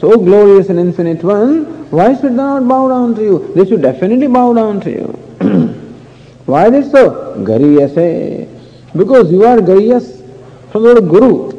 so 0.00 0.08
glorious 0.24 0.70
and 0.70 0.78
infinite 0.78 1.24
one 1.24 1.66
why 1.90 2.14
should 2.14 2.32
they 2.32 2.36
not 2.36 2.68
bow 2.68 2.88
down 2.88 3.14
to 3.14 3.22
you? 3.22 3.52
They 3.54 3.64
should 3.64 3.80
definitely 3.80 4.26
bow 4.26 4.52
down 4.52 4.80
to 4.82 4.90
you. 4.90 5.06
why 6.44 6.68
this 6.68 6.90
so? 6.90 7.34
Gariyase. 7.38 8.46
Because 8.94 9.32
you 9.32 9.44
are 9.44 9.56
Gariyas 9.58 10.22
from 10.70 10.82
the 10.82 10.94
word 10.94 11.08
Guru. 11.08 11.52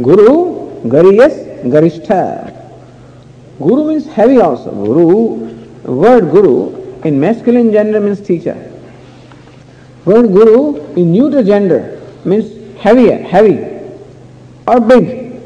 Guru, 0.00 0.82
Gariyas, 0.88 1.64
Garishtha. 1.64 2.52
Guru 3.58 3.88
means 3.88 4.06
heavy 4.06 4.38
also. 4.38 4.70
Guru, 4.70 5.48
word 5.84 6.30
Guru 6.30 7.00
in 7.02 7.18
masculine 7.18 7.72
gender 7.72 7.98
means 8.00 8.20
teacher. 8.20 8.72
Word 10.04 10.28
Guru 10.28 10.76
in 10.94 11.10
neuter 11.10 11.42
gender 11.42 12.00
means 12.24 12.78
heavier, 12.78 13.18
heavy 13.18 13.58
or 14.68 14.78
big. 14.78 15.40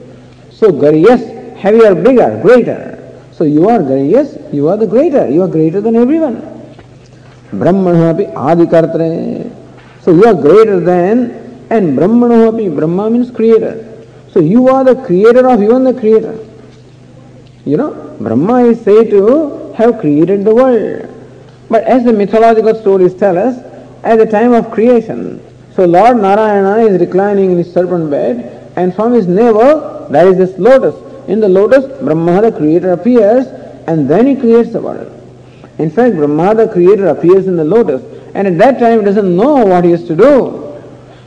So 0.50 0.70
Gariyas, 0.70 1.56
heavier, 1.56 1.94
bigger, 1.94 2.38
greater. 2.42 2.99
So 3.40 3.46
you 3.46 3.70
are 3.70 3.78
Gariyas, 3.78 4.52
you 4.52 4.68
are 4.68 4.76
the 4.76 4.86
greater, 4.86 5.26
you 5.30 5.40
are 5.40 5.48
greater 5.48 5.80
than 5.80 5.96
everyone. 5.96 6.42
Brahmanahapi 7.50 8.34
Adikartre. 8.34 9.50
So 10.02 10.12
you 10.12 10.26
are 10.26 10.34
greater 10.34 10.78
than 10.78 11.66
and 11.70 11.96
Brahmanahapi, 11.98 12.76
Brahma 12.76 13.08
means 13.08 13.30
creator. 13.30 14.04
So 14.30 14.40
you 14.40 14.68
are 14.68 14.84
the 14.84 14.94
creator 15.06 15.48
of 15.48 15.62
even 15.62 15.84
the 15.84 15.94
creator. 15.94 16.38
You 17.64 17.78
know, 17.78 18.14
Brahma 18.20 18.64
is 18.64 18.78
said 18.82 19.08
to 19.08 19.72
have 19.72 20.00
created 20.00 20.44
the 20.44 20.54
world. 20.54 21.08
But 21.70 21.84
as 21.84 22.04
the 22.04 22.12
mythological 22.12 22.74
stories 22.74 23.14
tell 23.14 23.38
us, 23.38 23.56
at 24.04 24.16
the 24.16 24.26
time 24.26 24.52
of 24.52 24.70
creation, 24.70 25.42
so 25.74 25.86
Lord 25.86 26.18
Narayana 26.18 26.82
is 26.82 27.00
reclining 27.00 27.52
in 27.52 27.56
his 27.56 27.72
serpent 27.72 28.10
bed, 28.10 28.70
and 28.76 28.94
from 28.94 29.14
his 29.14 29.26
navel 29.26 30.08
there 30.10 30.28
is 30.28 30.36
this 30.36 30.58
lotus. 30.58 31.09
In 31.28 31.40
the 31.40 31.48
lotus, 31.48 31.84
Brahma 32.00 32.42
the 32.42 32.52
creator 32.52 32.92
appears, 32.92 33.46
and 33.86 34.08
then 34.08 34.26
he 34.26 34.36
creates 34.36 34.72
the 34.72 34.80
world. 34.80 35.10
In 35.78 35.90
fact, 35.90 36.16
Brahma 36.16 36.54
the 36.54 36.68
creator 36.68 37.08
appears 37.08 37.46
in 37.46 37.56
the 37.56 37.64
lotus, 37.64 38.02
and 38.34 38.46
at 38.46 38.58
that 38.58 38.78
time 38.78 39.00
he 39.00 39.04
doesn't 39.04 39.36
know 39.36 39.64
what 39.64 39.84
he 39.84 39.90
has 39.92 40.04
to 40.04 40.16
do. 40.16 40.76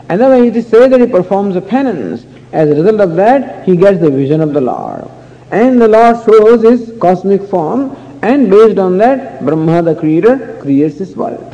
And 0.09 0.19
then 0.19 0.43
it 0.43 0.55
is 0.55 0.67
said 0.67 0.91
that 0.91 1.01
he 1.01 1.07
performs 1.07 1.55
a 1.55 1.61
penance. 1.61 2.25
As 2.51 2.69
a 2.69 2.75
result 2.75 3.01
of 3.01 3.15
that, 3.15 3.65
he 3.65 3.75
gets 3.75 3.99
the 3.99 4.11
vision 4.11 4.41
of 4.41 4.53
the 4.53 4.61
Lord. 4.61 5.09
And 5.51 5.81
the 5.81 5.87
Lord 5.87 6.17
shows 6.25 6.63
his 6.63 6.97
cosmic 6.99 7.41
form 7.49 7.95
and 8.23 8.49
based 8.49 8.79
on 8.79 8.97
that 8.99 9.43
Brahma 9.43 9.81
the 9.81 9.95
creator 9.95 10.57
creates 10.61 10.97
this 10.97 11.15
world. 11.15 11.52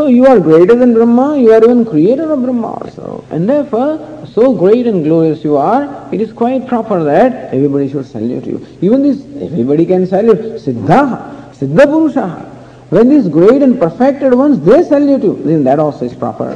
So 0.00 0.06
you 0.06 0.24
are 0.24 0.40
greater 0.40 0.74
than 0.74 0.94
Brahma, 0.94 1.38
you 1.38 1.52
are 1.52 1.62
even 1.62 1.84
creator 1.84 2.32
of 2.32 2.42
Brahma 2.42 2.68
also. 2.68 3.22
And 3.28 3.46
therefore, 3.46 4.24
so 4.32 4.54
great 4.54 4.86
and 4.86 5.04
glorious 5.04 5.44
you 5.44 5.58
are, 5.58 6.08
it 6.10 6.22
is 6.22 6.32
quite 6.32 6.66
proper 6.66 7.04
that 7.04 7.52
everybody 7.52 7.90
should 7.90 8.06
salute 8.06 8.46
you. 8.46 8.66
Even 8.80 9.02
this, 9.02 9.20
everybody 9.42 9.84
can 9.84 10.06
salute. 10.06 10.56
Siddha, 10.62 11.52
Siddha 11.52 11.84
Purusha. 11.84 12.28
When 12.88 13.10
these 13.10 13.28
great 13.28 13.60
and 13.60 13.78
perfected 13.78 14.32
ones, 14.32 14.58
they 14.60 14.82
salute 14.84 15.22
you, 15.22 15.34
then 15.44 15.64
that 15.64 15.78
also 15.78 16.06
is 16.06 16.14
proper. 16.14 16.48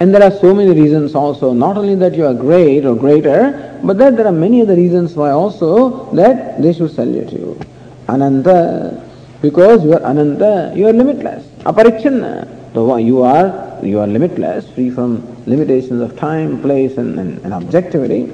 and 0.00 0.14
there 0.14 0.22
are 0.22 0.36
so 0.38 0.54
many 0.54 0.78
reasons 0.78 1.14
also, 1.14 1.54
not 1.54 1.78
only 1.78 1.94
that 1.94 2.14
you 2.14 2.26
are 2.26 2.34
great 2.34 2.84
or 2.84 2.94
greater, 2.94 3.80
but 3.82 3.96
that 3.96 4.18
there 4.18 4.26
are 4.26 4.38
many 4.46 4.60
other 4.60 4.76
reasons 4.76 5.16
why 5.16 5.30
also 5.30 6.12
that 6.12 6.60
they 6.60 6.74
should 6.74 6.90
salute 6.90 7.32
you. 7.32 7.58
Ananta, 8.06 9.07
because 9.40 9.84
you 9.84 9.92
are 9.92 10.02
Ananta, 10.02 10.72
you 10.76 10.86
are 10.88 10.92
limitless. 10.92 11.46
Aparichanna, 11.64 12.74
so 12.74 12.96
you 12.96 13.22
are, 13.22 13.78
you 13.82 14.00
are 14.00 14.06
limitless, 14.06 14.68
free 14.70 14.90
from 14.90 15.22
limitations 15.46 16.00
of 16.00 16.16
time, 16.16 16.60
place 16.60 16.96
and, 16.98 17.18
and, 17.18 17.38
and 17.44 17.54
objectivity. 17.54 18.32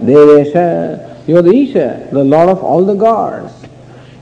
Devesha, 0.00 1.26
you 1.28 1.36
are 1.36 1.42
the 1.42 1.52
Isha, 1.54 2.08
the 2.12 2.24
Lord 2.24 2.48
of 2.48 2.62
all 2.62 2.84
the 2.84 2.94
gods. 2.94 3.52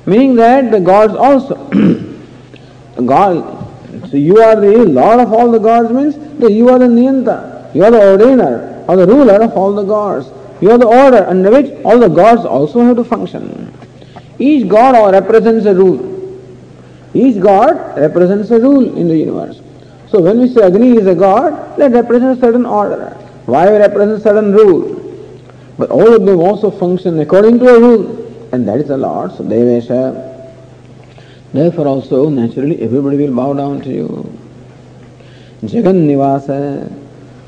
Meaning 0.06 0.36
that 0.36 0.70
the 0.70 0.80
gods 0.80 1.14
also, 1.14 1.56
God, 3.04 3.58
so 4.10 4.16
you 4.16 4.38
are 4.38 4.60
the 4.60 4.86
Lord 4.86 5.20
of 5.20 5.32
all 5.32 5.50
the 5.50 5.58
gods 5.58 5.90
means 5.92 6.16
that 6.38 6.52
you 6.52 6.68
are 6.68 6.78
the 6.78 6.86
Niyanta, 6.86 7.74
you 7.74 7.84
are 7.84 7.90
the 7.90 7.98
ordainer 7.98 8.88
or 8.88 8.96
the 8.96 9.06
ruler 9.06 9.42
of 9.42 9.52
all 9.52 9.74
the 9.74 9.84
gods. 9.84 10.30
You 10.60 10.72
are 10.72 10.78
the 10.78 10.86
order 10.86 11.24
under 11.26 11.50
which 11.50 11.72
all 11.84 11.98
the 11.98 12.08
gods 12.08 12.44
also 12.44 12.80
have 12.80 12.96
to 12.96 13.04
function. 13.04 13.72
Each 14.38 14.68
god 14.68 15.12
represents 15.12 15.66
a 15.66 15.74
rule. 15.74 16.14
Each 17.14 17.40
god 17.40 17.98
represents 17.98 18.50
a 18.50 18.60
rule 18.60 18.96
in 18.96 19.08
the 19.08 19.16
universe. 19.16 19.60
So 20.08 20.20
when 20.20 20.40
we 20.40 20.48
say 20.48 20.62
Agni 20.62 20.96
is 20.96 21.06
a 21.06 21.14
god, 21.14 21.76
that 21.76 21.92
represents 21.92 22.38
a 22.38 22.46
certain 22.46 22.64
order. 22.64 23.16
Vayu 23.46 23.78
represents 23.78 24.20
a 24.20 24.28
certain 24.28 24.52
rule. 24.52 24.94
But 25.76 25.90
all 25.90 26.14
of 26.14 26.24
them 26.24 26.40
also 26.40 26.70
function 26.70 27.18
according 27.20 27.58
to 27.60 27.68
a 27.68 27.80
rule 27.80 28.18
and 28.52 28.66
that 28.66 28.80
is 28.80 28.88
the 28.88 28.96
Lord. 28.96 29.32
So 29.32 29.44
Devesha. 29.44 30.24
Therefore 31.52 31.86
also 31.86 32.28
naturally 32.28 32.80
everybody 32.82 33.16
will 33.16 33.34
bow 33.34 33.52
down 33.54 33.80
to 33.82 33.88
you. 33.88 34.38
Jagan 35.62 36.06
Nivasa. 36.06 36.92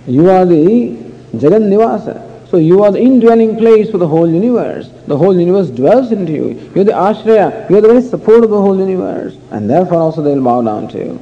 You 0.07 0.31
are 0.31 0.45
the 0.45 0.97
Jagan 1.35 1.69
Nivasa. 1.69 2.30
So 2.51 2.57
you 2.57 2.83
are 2.83 2.91
the 2.91 3.01
indwelling 3.01 3.57
place 3.57 3.91
for 3.91 3.99
the 3.99 4.09
whole 4.09 4.29
universe. 4.29 4.91
The 5.07 5.17
whole 5.17 5.39
universe 5.39 5.71
dwells 5.71 6.11
into 6.11 6.33
you. 6.33 6.49
You 6.75 6.81
are 6.81 6.85
the 6.85 6.93
Ashraya. 6.93 7.71
You 7.71 7.79
are 7.79 7.81
the 7.81 7.89
very 7.89 8.03
support 8.03 8.43
of 8.43 8.51
the 8.51 8.61
whole 8.61 8.77
universe. 8.77 9.37
And 9.53 9.71
therefore 9.71 9.99
also 9.99 10.21
they 10.21 10.35
will 10.35 10.43
bow 10.43 10.63
down 10.63 10.89
to 10.89 10.99
you. 10.99 11.21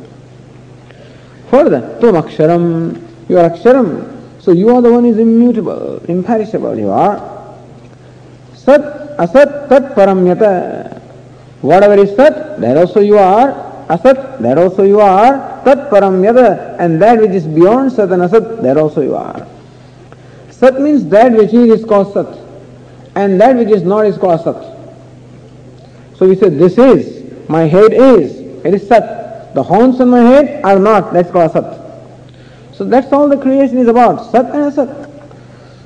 Further, 1.50 1.98
Tum 2.00 2.14
Aksharam. 2.14 3.28
You 3.28 3.38
are 3.38 3.50
Aksharam. 3.50 4.40
So 4.40 4.52
you 4.52 4.70
are 4.74 4.80
the 4.80 4.90
one 4.90 5.04
who 5.04 5.10
is 5.10 5.18
immutable, 5.18 5.98
imperishable. 6.06 6.78
You 6.78 6.90
are 6.90 7.38
Sat 8.68 9.16
asat 9.16 9.68
tat 9.68 9.94
paramyata. 9.96 11.00
Whatever 11.62 11.94
is 11.94 12.14
sat, 12.16 12.60
there 12.60 12.76
also 12.76 13.00
you 13.00 13.16
are. 13.16 13.52
Asat, 13.88 14.40
there 14.40 14.58
also 14.58 14.82
you 14.82 15.00
are. 15.00 15.64
Tat 15.64 15.90
paramyata. 15.90 16.76
And 16.78 17.00
that 17.00 17.18
which 17.18 17.30
is 17.30 17.46
beyond 17.46 17.92
sat 17.92 18.12
and 18.12 18.22
asat, 18.22 18.60
there 18.60 18.78
also 18.78 19.00
you 19.00 19.14
are. 19.14 19.46
Sat 20.58 20.80
means 20.80 21.06
that 21.06 21.30
which 21.32 21.54
is, 21.54 21.80
is 21.80 21.84
called 21.84 22.12
sat. 22.12 22.36
And 23.14 23.40
that 23.40 23.54
which 23.56 23.68
is 23.68 23.84
not 23.84 24.06
is 24.06 24.18
called 24.18 24.40
sat. 24.40 26.16
So 26.16 26.28
we 26.28 26.34
say, 26.34 26.48
this 26.48 26.76
is, 26.76 27.48
my 27.48 27.62
head 27.62 27.92
is, 27.92 28.38
it 28.64 28.74
is 28.74 28.88
sat. 28.88 29.54
The 29.54 29.62
horns 29.62 30.00
on 30.00 30.10
my 30.10 30.20
head 30.20 30.64
are 30.64 30.80
not, 30.80 31.12
that's 31.12 31.30
called 31.30 31.52
sat. 31.52 31.78
So 32.72 32.84
that's 32.84 33.12
all 33.12 33.28
the 33.28 33.36
creation 33.36 33.78
is 33.78 33.86
about, 33.86 34.32
sat 34.32 34.46
and 34.46 34.72
asat. 34.72 35.22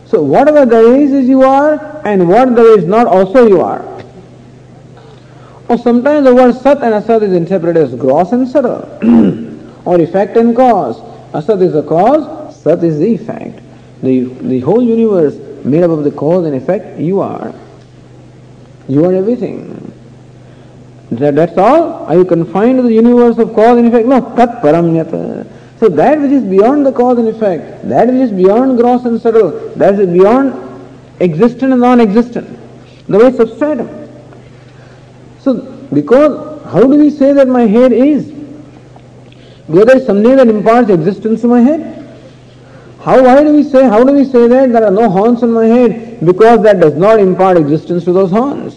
So 0.06 0.22
whatever 0.22 0.64
there 0.64 0.96
is 0.96 1.12
is 1.12 1.28
you 1.28 1.42
are, 1.42 2.00
and 2.06 2.26
what 2.26 2.56
there 2.56 2.78
is 2.78 2.86
not 2.86 3.06
also 3.06 3.46
you 3.46 3.60
are. 3.60 3.82
Or 5.68 5.76
sometimes 5.76 6.24
the 6.24 6.34
word 6.34 6.54
sat 6.54 6.82
and 6.82 6.94
asat 6.94 7.22
is 7.22 7.34
interpreted 7.34 7.82
as 7.82 7.94
gross 7.94 8.32
and 8.32 8.48
subtle, 8.48 8.88
or 9.84 10.00
effect 10.00 10.38
and 10.38 10.56
cause. 10.56 10.98
Asat 11.32 11.60
is 11.60 11.74
the 11.74 11.82
cause, 11.82 12.56
sat 12.56 12.82
is 12.82 12.98
the 12.98 13.14
effect. 13.14 13.60
The, 14.02 14.24
the 14.24 14.60
whole 14.60 14.82
universe 14.82 15.36
made 15.64 15.84
up 15.84 15.90
of 15.90 16.04
the 16.04 16.10
cause 16.10 16.44
and 16.46 16.54
effect, 16.56 16.98
you 16.98 17.20
are. 17.20 17.54
You 18.88 19.04
are 19.04 19.14
everything. 19.14 19.92
That, 21.12 21.34
that's 21.36 21.56
all? 21.56 22.06
Are 22.06 22.14
you 22.16 22.24
confined 22.24 22.78
to 22.78 22.82
the 22.82 22.92
universe 22.92 23.38
of 23.38 23.54
cause 23.54 23.78
and 23.78 23.86
effect? 23.86 24.06
No, 24.08 24.20
tat 24.34 24.62
paramyata. 24.62 25.46
So 25.78 25.88
that 25.88 26.20
which 26.20 26.30
is 26.30 26.44
beyond 26.44 26.86
the 26.86 26.92
cause 26.92 27.18
and 27.18 27.28
effect, 27.28 27.88
that 27.88 28.06
which 28.08 28.16
is 28.16 28.32
beyond 28.32 28.78
gross 28.78 29.04
and 29.04 29.20
subtle, 29.20 29.50
that 29.76 29.98
is 29.98 30.08
beyond 30.08 30.54
existent 31.20 31.72
and 31.72 31.80
non-existent, 31.80 32.58
the 33.08 33.18
way 33.18 33.36
substratum. 33.36 33.88
So 35.40 35.60
because 35.92 36.62
how 36.64 36.80
do 36.80 36.96
we 36.96 37.10
say 37.10 37.32
that 37.32 37.48
my 37.48 37.62
head 37.62 37.92
is? 37.92 38.30
Because 39.66 39.86
there 39.86 39.96
is 39.98 40.06
something 40.06 40.36
that 40.36 40.48
imparts 40.48 40.88
existence 40.90 41.40
to 41.42 41.48
my 41.48 41.60
head. 41.60 42.01
How 43.04 43.20
why 43.20 43.42
do 43.42 43.52
we 43.52 43.64
say 43.64 43.82
how 43.82 44.04
do 44.04 44.12
we 44.12 44.24
say 44.24 44.46
that 44.46 44.72
there 44.72 44.84
are 44.84 44.90
no 44.92 45.10
horns 45.10 45.42
on 45.42 45.52
my 45.52 45.66
head? 45.66 46.24
Because 46.24 46.62
that 46.62 46.78
does 46.78 46.94
not 46.94 47.18
impart 47.18 47.56
existence 47.56 48.04
to 48.04 48.12
those 48.12 48.30
horns. 48.30 48.76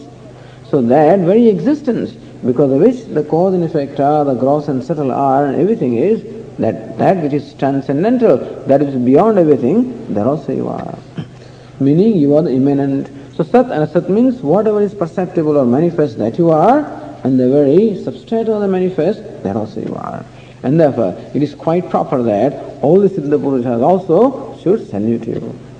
So 0.71 0.81
that 0.81 1.19
very 1.19 1.47
existence, 1.47 2.13
because 2.43 2.71
of 2.71 2.81
which 2.81 3.05
the 3.05 3.23
cause 3.23 3.53
and 3.53 3.63
effect 3.63 3.99
are, 3.99 4.25
the 4.25 4.33
gross 4.33 4.67
and 4.67 4.83
subtle 4.83 5.11
are, 5.11 5.45
and 5.45 5.61
everything 5.61 5.97
is, 5.97 6.23
that 6.57 6.97
that 6.97 7.21
which 7.21 7.33
is 7.33 7.53
transcendental, 7.53 8.37
that 8.65 8.81
is 8.81 8.95
beyond 8.95 9.37
everything, 9.37 10.11
there 10.11 10.25
also 10.25 10.53
you 10.53 10.69
are. 10.69 10.97
Meaning 11.79 12.17
you 12.17 12.35
are 12.35 12.41
the 12.41 12.51
immanent. 12.51 13.11
So 13.35 13.43
Sat 13.43 13.65
and 13.65 13.87
Asat 13.87 14.09
means 14.09 14.41
whatever 14.41 14.81
is 14.81 14.95
perceptible 14.95 15.55
or 15.55 15.65
manifest 15.65 16.17
that 16.17 16.39
you 16.39 16.49
are, 16.49 16.79
and 17.23 17.39
the 17.39 17.47
very 17.47 18.01
substrate 18.03 18.49
of 18.49 18.59
the 18.61 18.67
manifest, 18.67 19.21
that 19.43 19.55
also 19.55 19.81
you 19.81 19.93
are. 19.93 20.25
And 20.64 20.78
therefore, 20.78 21.16
it 21.34 21.42
is 21.42 21.54
quite 21.54 21.88
proper 21.88 22.22
that 22.22 22.52
all 22.82 23.00
the 23.00 23.08
Siddha 23.08 23.38
Purushas 23.38 23.82
also 23.82 24.58
should 24.60 24.88
salute 24.88 25.26
you. 25.26 25.58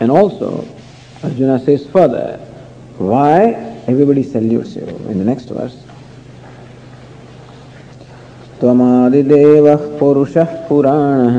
and 0.00 0.10
also, 0.10 0.66
Arjuna 1.22 1.58
says 1.58 1.86
further, 1.86 2.38
why 2.98 3.52
everybody 3.86 4.22
salutes 4.22 4.76
you 4.76 4.86
in 5.08 5.18
the 5.18 5.24
next 5.24 5.48
verse. 5.50 5.82
त्वमादिदेवः 8.60 9.98
पुरुषः 9.98 10.50
पुराणः 10.68 11.36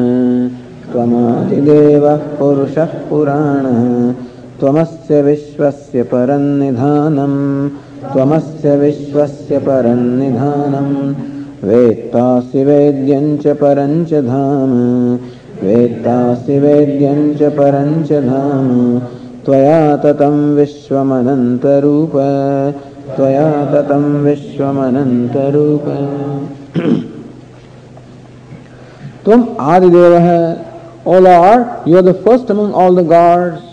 त्वमादिदेवः 0.92 2.18
पुरुषः 2.38 2.92
पुराणः 3.10 4.14
त्वमस्य 4.63 5.21
विश्वस्य 5.23 6.03
परन्निधानं 6.03 7.33
त्वमस्य 8.13 8.77
विश्वस्य 8.77 9.59
परन्निधानं 9.59 10.91
वेत्तासि 11.69 12.65
वेद्यं 12.65 13.27
च 13.39 13.57
परं 13.57 14.05
च 14.05 14.21
धाम 14.27 14.75
वेत्तासि 15.63 16.59
वेद्यं 16.59 17.35
च 17.35 17.51
परं 17.59 17.91
च 18.03 18.21
धाम। 18.27 18.69
त्वया 19.47 19.81
ततं 19.97 20.39
विश्वमनन्तरूप, 20.55 22.13
त्वया 23.17 23.51
ततं 23.73 24.05
विश्वमनन्तरूप। 24.25 25.87
तुम 29.27 29.45
आदिदेव 29.61 30.15
है 30.21 30.41
ओ 31.07 31.19
lord 31.21 31.89
you 31.89 31.97
are 31.97 32.03
the 32.03 32.15
first 32.25 32.51
among 32.51 32.75
all 32.85 32.97
the 32.97 33.07
gods 33.09 33.72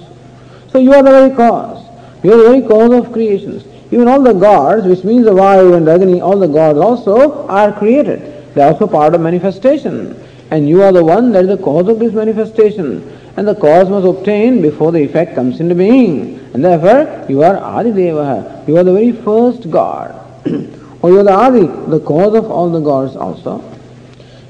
So 0.72 0.80
you 0.80 0.94
are 0.94 1.04
the 1.04 1.12
very 1.12 1.36
cause. 1.36 1.86
You 2.24 2.34
are 2.34 2.38
the 2.38 2.44
very 2.44 2.62
cause 2.62 2.92
of 2.92 3.12
creations. 3.12 3.66
Even 3.92 4.08
all 4.08 4.22
the 4.22 4.34
gods, 4.34 4.86
which 4.86 5.04
means 5.04 5.26
the 5.26 5.32
Vayu 5.32 5.76
and 5.76 5.88
Agni, 5.88 6.22
all 6.22 6.38
the 6.38 6.48
gods 6.48 6.80
also 6.80 7.48
are 7.48 7.72
created. 7.72 8.54
They 8.54 8.62
are 8.62 8.74
also 8.74 8.88
part 8.88 9.16
of 9.16 9.22
manifestation. 9.22 10.16
And 10.52 10.68
you 10.68 10.84
are 10.84 10.92
the 10.92 11.04
one 11.04 11.32
that 11.32 11.46
is 11.46 11.58
the 11.58 11.64
cause 11.64 11.88
of 11.88 12.00
this 12.00 12.14
manifestation 12.14 13.20
and 13.40 13.48
the 13.48 13.56
cause 13.56 13.90
must 13.90 14.06
obtain 14.06 14.62
before 14.62 14.92
the 14.92 15.00
effect 15.00 15.34
comes 15.34 15.62
into 15.62 15.74
being. 15.74 16.40
And 16.54 16.66
therefore, 16.66 17.26
you 17.30 17.42
are 17.42 17.56
Adi 17.56 17.94
Deva, 17.94 18.66
you 18.68 18.76
are 18.76 18.84
the 18.84 18.92
very 18.92 19.14
first 19.14 19.72
God. 19.72 20.12
or 21.02 21.10
you 21.10 21.20
are 21.20 21.24
the 21.24 21.32
Adi, 21.32 21.68
the 21.90 22.02
cause 22.02 22.36
of 22.36 22.52
all 22.52 22.70
the 22.70 22.82
gods 22.82 23.16
also. 23.16 23.64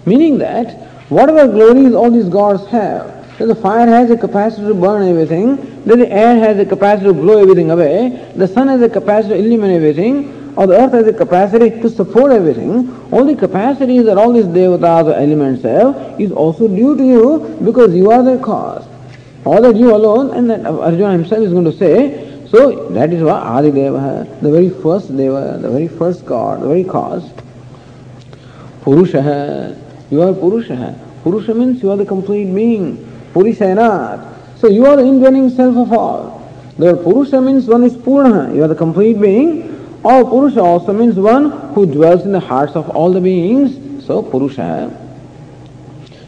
Meaning 0.07 0.39
that 0.39 0.87
whatever 1.09 1.47
glories 1.47 1.93
all 1.93 2.09
these 2.09 2.29
gods 2.29 2.65
have, 2.69 3.18
that 3.39 3.47
the 3.47 3.55
fire 3.55 3.87
has 3.87 4.11
a 4.11 4.17
capacity 4.17 4.67
to 4.67 4.73
burn 4.73 5.07
everything, 5.07 5.55
that 5.85 5.97
the 5.97 6.11
air 6.11 6.37
has 6.37 6.59
a 6.59 6.65
capacity 6.65 7.07
to 7.07 7.13
blow 7.13 7.41
everything 7.41 7.71
away, 7.71 8.31
the 8.35 8.47
sun 8.47 8.67
has 8.67 8.81
a 8.81 8.89
capacity 8.89 9.35
to 9.35 9.39
illumine 9.39 9.71
everything, 9.71 10.53
or 10.57 10.67
the 10.67 10.75
earth 10.75 10.91
has 10.91 11.07
a 11.07 11.13
capacity 11.13 11.69
to 11.81 11.89
support 11.89 12.33
everything, 12.33 12.93
all 13.13 13.23
the 13.23 13.35
capacities 13.35 14.03
that 14.03 14.17
all 14.17 14.33
these 14.33 14.45
devatas 14.45 15.05
or 15.05 15.13
elements 15.13 15.63
have 15.63 16.19
is 16.19 16.33
also 16.33 16.67
due 16.67 16.97
to 16.97 17.03
you 17.03 17.57
because 17.63 17.95
you 17.95 18.11
are 18.11 18.21
the 18.21 18.37
cause. 18.43 18.85
All 19.45 19.61
that 19.61 19.77
you 19.77 19.95
alone, 19.95 20.31
and 20.31 20.49
that 20.49 20.65
Arjuna 20.65 21.13
himself 21.13 21.41
is 21.45 21.53
going 21.53 21.63
to 21.63 21.71
say, 21.71 22.45
so 22.49 22.89
that 22.89 23.13
is 23.13 23.23
what 23.23 23.35
Adi 23.35 23.71
Deva, 23.71 24.27
the 24.41 24.51
very 24.51 24.69
first 24.69 25.15
Deva, 25.15 25.59
the 25.61 25.69
very 25.69 25.87
first 25.87 26.25
God, 26.25 26.61
the 26.61 26.67
very 26.67 26.83
cause. 26.83 27.31
Purusha, 28.81 29.79
you 30.11 30.21
are 30.23 30.33
Purusha. 30.33 30.99
Purusha 31.23 31.53
means 31.53 31.81
you 31.81 31.89
are 31.91 31.97
the 31.97 32.05
complete 32.05 32.53
being. 32.53 33.08
Purishayanath. 33.33 34.57
So 34.59 34.67
you 34.67 34.85
are 34.85 34.95
the 34.95 35.03
indwelling 35.03 35.49
self 35.49 35.77
of 35.77 35.93
all. 35.93 36.39
The 36.77 36.95
Purusha 36.95 37.41
means 37.41 37.65
one 37.65 37.83
is 37.83 37.95
Purna, 37.95 38.53
you 38.53 38.63
are 38.63 38.67
the 38.67 38.75
complete 38.75 39.19
being, 39.19 39.99
or 40.03 40.23
Purusha 40.23 40.61
also 40.61 40.93
means 40.93 41.15
one 41.15 41.51
who 41.73 41.85
dwells 41.85 42.23
in 42.23 42.31
the 42.31 42.39
hearts 42.39 42.75
of 42.75 42.89
all 42.89 43.11
the 43.11 43.19
beings. 43.19 44.05
So 44.05 44.21
Purusha 44.21 44.89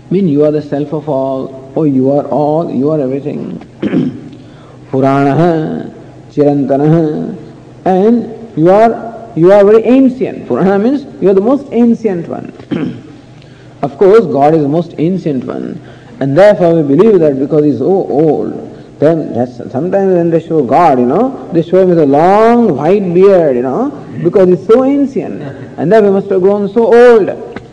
means 0.09 0.29
you 0.29 0.43
are 0.43 0.51
the 0.51 0.61
self 0.61 0.93
of 0.93 1.07
all, 1.07 1.71
or 1.75 1.87
you 1.87 2.11
are 2.11 2.25
all, 2.25 2.69
you 2.69 2.89
are 2.91 2.99
everything. 2.99 3.59
Purana, 4.91 5.93
Chirantana, 6.31 7.37
and 7.85 8.57
you 8.57 8.69
are 8.69 9.11
you 9.35 9.53
are 9.53 9.63
very 9.63 9.83
ancient. 9.83 10.47
Purana 10.47 10.77
means 10.77 11.05
you 11.21 11.29
are 11.29 11.33
the 11.33 11.41
most 11.41 11.67
ancient 11.71 12.27
one. 12.27 12.51
of 13.81 13.97
course, 13.97 14.25
God 14.25 14.53
is 14.53 14.61
the 14.61 14.67
most 14.67 14.95
ancient 14.97 15.45
one, 15.45 15.81
and 16.21 16.37
therefore 16.37 16.75
we 16.75 16.95
believe 16.95 17.19
that 17.19 17.39
because 17.39 17.65
he's 17.65 17.79
so 17.79 17.85
old, 17.85 18.53
then 18.99 19.33
sometimes 19.71 20.13
when 20.13 20.29
they 20.29 20.39
show 20.39 20.63
God, 20.63 20.99
you 20.99 21.07
know, 21.07 21.51
they 21.51 21.63
show 21.63 21.81
him 21.81 21.89
with 21.89 21.97
a 21.97 22.05
long 22.05 22.77
white 22.77 23.11
beard, 23.11 23.55
you 23.55 23.63
know, 23.63 23.89
because 24.23 24.47
he's 24.47 24.63
so 24.67 24.83
ancient. 24.83 25.41
And 25.79 25.91
then 25.91 26.05
he 26.05 26.11
must 26.11 26.29
have 26.29 26.41
grown 26.41 26.69
so 26.69 26.93
old. 26.93 27.25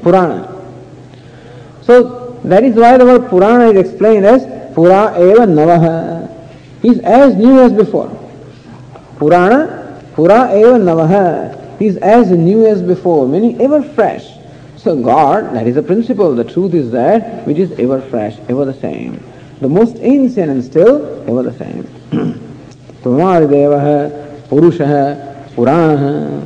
Purana. 0.03 0.49
So 1.83 2.41
that 2.45 2.65
is 2.65 2.75
why 2.75 2.97
the 2.97 3.05
word 3.05 3.29
Purana 3.29 3.69
is 3.69 3.87
explained 3.87 4.25
as 4.25 4.47
Pura 4.75 5.13
eva 5.21 5.45
navaha. 5.45 6.35
He's 6.81 7.01
as 7.01 7.35
new 7.35 7.61
as 7.61 7.75
before. 7.75 8.09
Purana, 9.19 10.03
Pura 10.15 10.57
eva 10.57 10.79
navaha. 10.79 11.79
He's 11.79 11.99
as 11.99 12.31
new 12.31 12.67
as 12.67 12.81
before, 12.81 13.29
meaning 13.29 13.61
ever 13.61 13.83
fresh. 13.83 14.38
So 14.89 14.97
God, 14.97 15.55
that 15.55 15.67
is 15.67 15.75
the 15.75 15.83
principle. 15.83 16.35
The 16.35 16.45
truth 16.45 16.73
is 16.73 16.91
that 16.93 17.47
which 17.47 17.59
is 17.59 17.73
ever 17.73 18.01
fresh, 18.01 18.39
ever 18.49 18.65
the 18.65 18.73
same. 18.73 19.23
The 19.61 19.69
most 19.69 19.97
ancient 20.01 20.51
and 20.51 20.65
still 20.65 21.29
ever 21.29 21.43
the 21.43 21.53
same. 21.59 21.83
Pramaridevaha, 23.03 24.49
Purushaha, 24.49 25.47
Puranaha, 25.51 26.41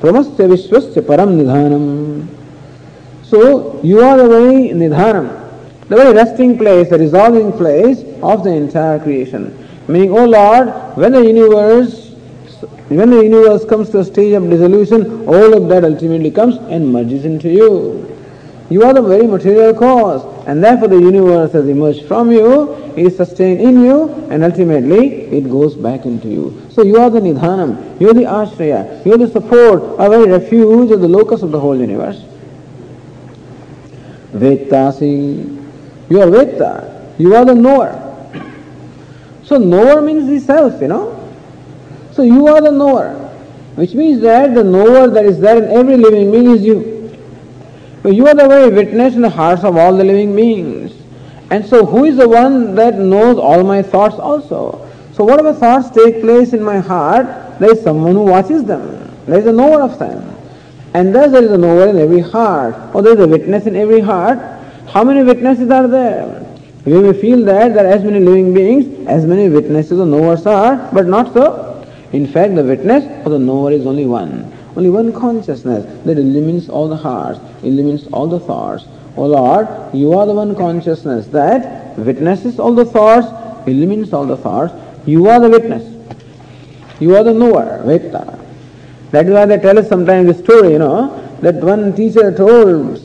Pramasya 0.00 0.48
Vishwasya 0.48 1.02
Param 1.02 1.36
Nidhanam. 1.36 2.26
So 3.22 3.82
you 3.82 4.00
are 4.00 4.16
the 4.16 4.28
very 4.30 4.70
Nidhanam, 4.70 5.28
the 5.90 5.96
very 5.96 6.14
resting 6.14 6.56
place, 6.56 6.88
the 6.88 6.98
resolving 6.98 7.52
place 7.52 8.02
of 8.22 8.44
the 8.44 8.50
entire 8.50 8.98
creation. 8.98 9.68
Meaning, 9.88 10.12
O 10.12 10.20
oh 10.20 10.24
Lord, 10.24 10.96
when 10.96 11.12
the 11.12 11.22
universe 11.22 12.07
when 12.96 13.10
the 13.10 13.22
universe 13.22 13.64
comes 13.66 13.90
to 13.90 13.98
a 13.98 14.04
stage 14.04 14.32
of 14.32 14.48
dissolution, 14.48 15.28
all 15.28 15.52
of 15.54 15.68
that 15.68 15.84
ultimately 15.84 16.30
comes 16.30 16.56
and 16.56 16.90
merges 16.90 17.24
into 17.26 17.50
you. 17.50 18.16
You 18.70 18.82
are 18.82 18.94
the 18.94 19.02
very 19.02 19.26
material 19.26 19.74
cause, 19.74 20.24
and 20.46 20.62
therefore 20.64 20.88
the 20.88 20.98
universe 20.98 21.52
has 21.52 21.68
emerged 21.68 22.06
from 22.06 22.30
you, 22.30 22.74
is 22.96 23.16
sustained 23.16 23.60
in 23.60 23.82
you, 23.82 24.08
and 24.30 24.42
ultimately 24.42 25.22
it 25.26 25.50
goes 25.50 25.74
back 25.74 26.06
into 26.06 26.28
you. 26.28 26.66
So 26.70 26.82
you 26.82 26.98
are 26.98 27.10
the 27.10 27.20
nidhanam, 27.20 28.00
you 28.00 28.10
are 28.10 28.14
the 28.14 28.24
ashraya, 28.24 29.04
you 29.04 29.14
are 29.14 29.18
the 29.18 29.28
support, 29.28 29.82
a 29.98 30.08
very 30.08 30.30
refuge 30.30 30.90
of 30.90 31.00
the 31.00 31.08
locus 31.08 31.42
of 31.42 31.50
the 31.50 31.60
whole 31.60 31.78
universe. 31.78 32.22
Vettasi, 34.32 35.66
you 36.10 36.20
are 36.20 36.30
Vetta, 36.30 37.14
you 37.18 37.34
are 37.34 37.44
the 37.44 37.54
knower. 37.54 38.04
So 39.44 39.56
knower 39.56 40.02
means 40.02 40.26
the 40.26 40.40
self, 40.40 40.80
you 40.80 40.88
know. 40.88 41.27
So 42.18 42.24
you 42.24 42.48
are 42.48 42.60
the 42.60 42.72
knower, 42.72 43.14
which 43.76 43.94
means 43.94 44.20
that 44.22 44.52
the 44.52 44.64
knower 44.64 45.06
that 45.06 45.24
is 45.24 45.38
there 45.38 45.62
in 45.62 45.70
every 45.70 45.96
living 45.96 46.32
being 46.32 46.50
is 46.50 46.64
you. 46.64 47.16
So 48.02 48.08
you 48.08 48.26
are 48.26 48.34
the 48.34 48.48
very 48.48 48.74
witness 48.74 49.14
in 49.14 49.20
the 49.20 49.30
hearts 49.30 49.62
of 49.62 49.76
all 49.76 49.96
the 49.96 50.02
living 50.02 50.34
beings. 50.34 51.00
And 51.52 51.64
so 51.64 51.86
who 51.86 52.06
is 52.06 52.16
the 52.16 52.28
one 52.28 52.74
that 52.74 52.96
knows 52.96 53.38
all 53.38 53.62
my 53.62 53.82
thoughts 53.82 54.16
also? 54.16 54.90
So 55.12 55.22
whatever 55.22 55.54
thoughts 55.54 55.90
take 55.90 56.20
place 56.20 56.54
in 56.54 56.60
my 56.60 56.80
heart, 56.80 57.60
there 57.60 57.70
is 57.70 57.84
someone 57.84 58.14
who 58.14 58.24
watches 58.24 58.64
them. 58.64 59.16
There 59.26 59.38
is 59.38 59.46
a 59.46 59.52
knower 59.52 59.80
of 59.82 59.96
them. 60.00 60.28
And 60.94 61.14
thus 61.14 61.30
there 61.30 61.44
is 61.44 61.52
a 61.52 61.58
knower 61.58 61.86
in 61.86 61.98
every 61.98 62.18
heart, 62.18 62.74
or 62.96 63.02
there 63.02 63.12
is 63.12 63.20
a 63.20 63.28
witness 63.28 63.66
in 63.66 63.76
every 63.76 64.00
heart. 64.00 64.40
How 64.88 65.04
many 65.04 65.22
witnesses 65.22 65.70
are 65.70 65.86
there? 65.86 66.44
We 66.84 67.00
may 67.00 67.12
feel 67.12 67.44
that 67.44 67.74
there 67.74 67.86
are 67.86 67.92
as 67.92 68.02
many 68.02 68.18
living 68.18 68.52
beings, 68.52 69.06
as 69.06 69.24
many 69.24 69.48
witnesses 69.48 70.00
or 70.00 70.06
knowers 70.06 70.46
are, 70.46 70.90
but 70.92 71.06
not 71.06 71.32
so. 71.32 71.67
In 72.12 72.26
fact, 72.26 72.54
the 72.54 72.64
witness 72.64 73.04
or 73.26 73.30
the 73.30 73.38
knower 73.38 73.72
is 73.72 73.86
only 73.86 74.06
one. 74.06 74.52
Only 74.76 74.90
one 74.90 75.12
consciousness 75.12 75.84
that 76.04 76.18
illumines 76.18 76.68
all 76.68 76.88
the 76.88 76.96
hearts, 76.96 77.40
illumines 77.62 78.06
all 78.12 78.26
the 78.26 78.40
thoughts. 78.40 78.84
O 79.16 79.26
Lord, 79.26 79.68
you 79.92 80.12
are 80.14 80.26
the 80.26 80.32
one 80.32 80.54
consciousness 80.54 81.26
that 81.28 81.98
witnesses 81.98 82.58
all 82.58 82.74
the 82.74 82.84
thoughts, 82.84 83.26
illumines 83.66 84.12
all 84.12 84.24
the 84.24 84.36
thoughts. 84.36 84.72
You 85.06 85.28
are 85.28 85.40
the 85.40 85.50
witness. 85.50 85.84
You 87.00 87.16
are 87.16 87.24
the 87.24 87.34
knower, 87.34 87.82
Vekta. 87.84 88.38
That 89.10 89.26
is 89.26 89.32
why 89.32 89.46
they 89.46 89.58
tell 89.58 89.78
us 89.78 89.88
sometimes 89.88 90.36
the 90.36 90.42
story, 90.42 90.72
you 90.72 90.78
know, 90.78 91.36
that 91.40 91.56
one 91.56 91.94
teacher 91.94 92.32
told 92.32 92.98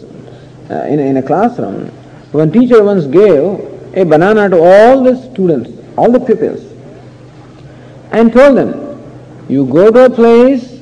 uh, 0.69 0.83
in, 0.85 0.99
in 0.99 1.17
a 1.17 1.23
classroom, 1.23 1.87
one 2.31 2.51
teacher 2.51 2.83
once 2.83 3.05
gave 3.05 3.43
a 3.95 4.03
banana 4.03 4.49
to 4.49 4.57
all 4.57 5.03
the 5.03 5.15
students, 5.31 5.69
all 5.97 6.11
the 6.11 6.19
pupils, 6.19 6.61
and 8.11 8.33
told 8.33 8.57
them, 8.57 8.92
you 9.49 9.65
go 9.65 9.91
to 9.91 10.05
a 10.05 10.09
place 10.09 10.73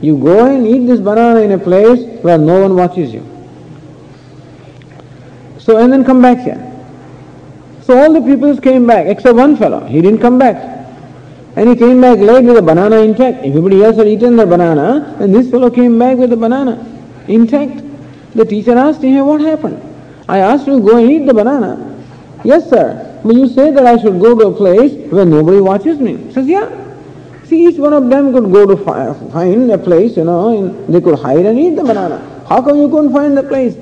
you 0.00 0.16
go 0.16 0.46
and 0.46 0.66
eat 0.66 0.86
this 0.86 1.00
banana 1.00 1.40
in 1.40 1.52
a 1.52 1.58
place 1.58 2.00
where 2.22 2.38
no 2.38 2.62
one 2.62 2.74
watches 2.74 3.12
you. 3.12 3.26
So, 5.58 5.76
and 5.76 5.92
then 5.92 6.04
come 6.04 6.22
back 6.22 6.38
here. 6.38 6.66
So 7.82 7.98
all 7.98 8.12
the 8.12 8.20
pupils 8.22 8.60
came 8.60 8.86
back 8.86 9.06
except 9.06 9.36
one 9.36 9.56
fellow. 9.56 9.84
He 9.86 10.00
didn't 10.00 10.20
come 10.20 10.38
back. 10.38 10.78
And 11.56 11.68
he 11.68 11.76
came 11.76 12.00
back 12.00 12.18
late 12.18 12.44
with 12.44 12.56
a 12.56 12.62
banana 12.62 12.96
intact. 12.96 13.44
Everybody 13.44 13.82
else 13.82 13.96
had 13.96 14.06
eaten 14.06 14.36
the 14.36 14.46
banana, 14.46 15.16
and 15.20 15.34
this 15.34 15.50
fellow 15.50 15.68
came 15.68 15.98
back 15.98 16.16
with 16.16 16.30
the 16.30 16.36
banana 16.36 16.86
intact. 17.28 17.82
The 18.34 18.44
teacher 18.44 18.78
asked 18.78 19.02
him, 19.02 19.14
hey, 19.14 19.20
what 19.20 19.40
happened? 19.40 19.82
I 20.28 20.38
asked 20.38 20.66
you 20.66 20.80
go 20.80 20.96
and 20.96 21.10
eat 21.10 21.26
the 21.26 21.34
banana. 21.34 21.86
Yes, 22.44 22.70
sir. 22.70 23.20
But 23.22 23.34
you 23.34 23.48
say 23.48 23.70
that 23.72 23.84
I 23.84 24.00
should 24.00 24.18
go 24.18 24.38
to 24.38 24.46
a 24.46 24.52
place 24.54 24.92
where 25.12 25.26
nobody 25.26 25.60
watches 25.60 25.98
me. 25.98 26.16
He 26.16 26.32
says, 26.32 26.46
yeah. 26.46 26.89
See, 27.50 27.66
each 27.66 27.78
one 27.78 27.92
of 27.92 28.08
them 28.08 28.32
could 28.32 28.52
go 28.52 28.64
to 28.64 28.76
find 29.32 29.72
a 29.72 29.76
place, 29.76 30.16
you 30.16 30.22
know, 30.22 30.68
they 30.86 31.00
could 31.00 31.18
hide 31.18 31.44
and 31.44 31.58
eat 31.58 31.74
the 31.74 31.82
banana. 31.82 32.44
How 32.48 32.62
come 32.62 32.78
you 32.78 32.88
couldn't 32.88 33.12
find 33.12 33.36
the 33.36 33.42
place? 33.42 33.76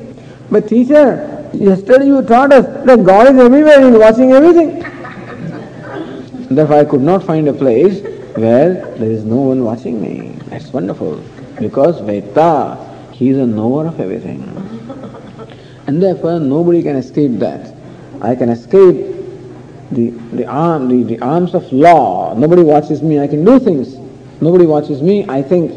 But 0.50 0.66
teacher, 0.68 1.50
yesterday 1.52 2.07
you 2.07 2.22
taught 2.22 2.50
us 2.50 2.64
that 2.87 3.04
God 3.04 3.35
is 3.35 3.38
everywhere, 3.38 3.78
He 3.83 3.88
is 3.88 3.98
watching 3.98 4.33
everything. 4.33 4.78
Therefore 6.50 6.76
I 6.76 6.87
could 6.87 7.02
not 7.02 7.24
find 7.24 7.46
a 7.46 7.52
place 7.52 8.00
where 8.38 8.96
there 8.96 9.11
is 9.11 9.24
no 9.24 9.37
one 9.37 9.62
watching 9.62 10.00
me. 10.00 10.31
That's 10.46 10.72
wonderful. 10.72 11.22
Because 11.61 12.00
Veta, 12.00 12.78
he 13.12 13.28
is 13.28 13.37
a 13.37 13.46
knower 13.46 13.87
of 13.88 14.00
everything. 14.00 14.40
And 15.87 16.02
therefore 16.02 16.40
nobody 16.40 16.83
can 16.83 16.96
escape 16.96 17.33
that. 17.40 17.74
I 18.22 18.35
can 18.35 18.48
escape 18.48 19.17
the, 19.90 20.11
the, 20.11 20.46
arm, 20.46 20.88
the, 20.88 21.03
the 21.03 21.22
arms 21.24 21.55
of 21.55 21.70
law. 21.72 22.35
Nobody 22.35 22.62
watches 22.62 23.03
me, 23.03 23.18
I 23.18 23.27
can 23.27 23.44
do 23.44 23.59
things. 23.59 23.96
Nobody 24.40 24.66
watches 24.66 25.03
me, 25.03 25.27
I 25.29 25.42
think. 25.42 25.72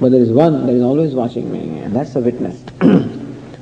But 0.00 0.12
there 0.12 0.20
is 0.20 0.30
one 0.30 0.66
that 0.66 0.72
is 0.72 0.82
always 0.82 1.14
watching 1.14 1.52
me, 1.52 1.80
and 1.80 1.94
that's 1.94 2.16
a 2.16 2.20
witness. 2.20 2.60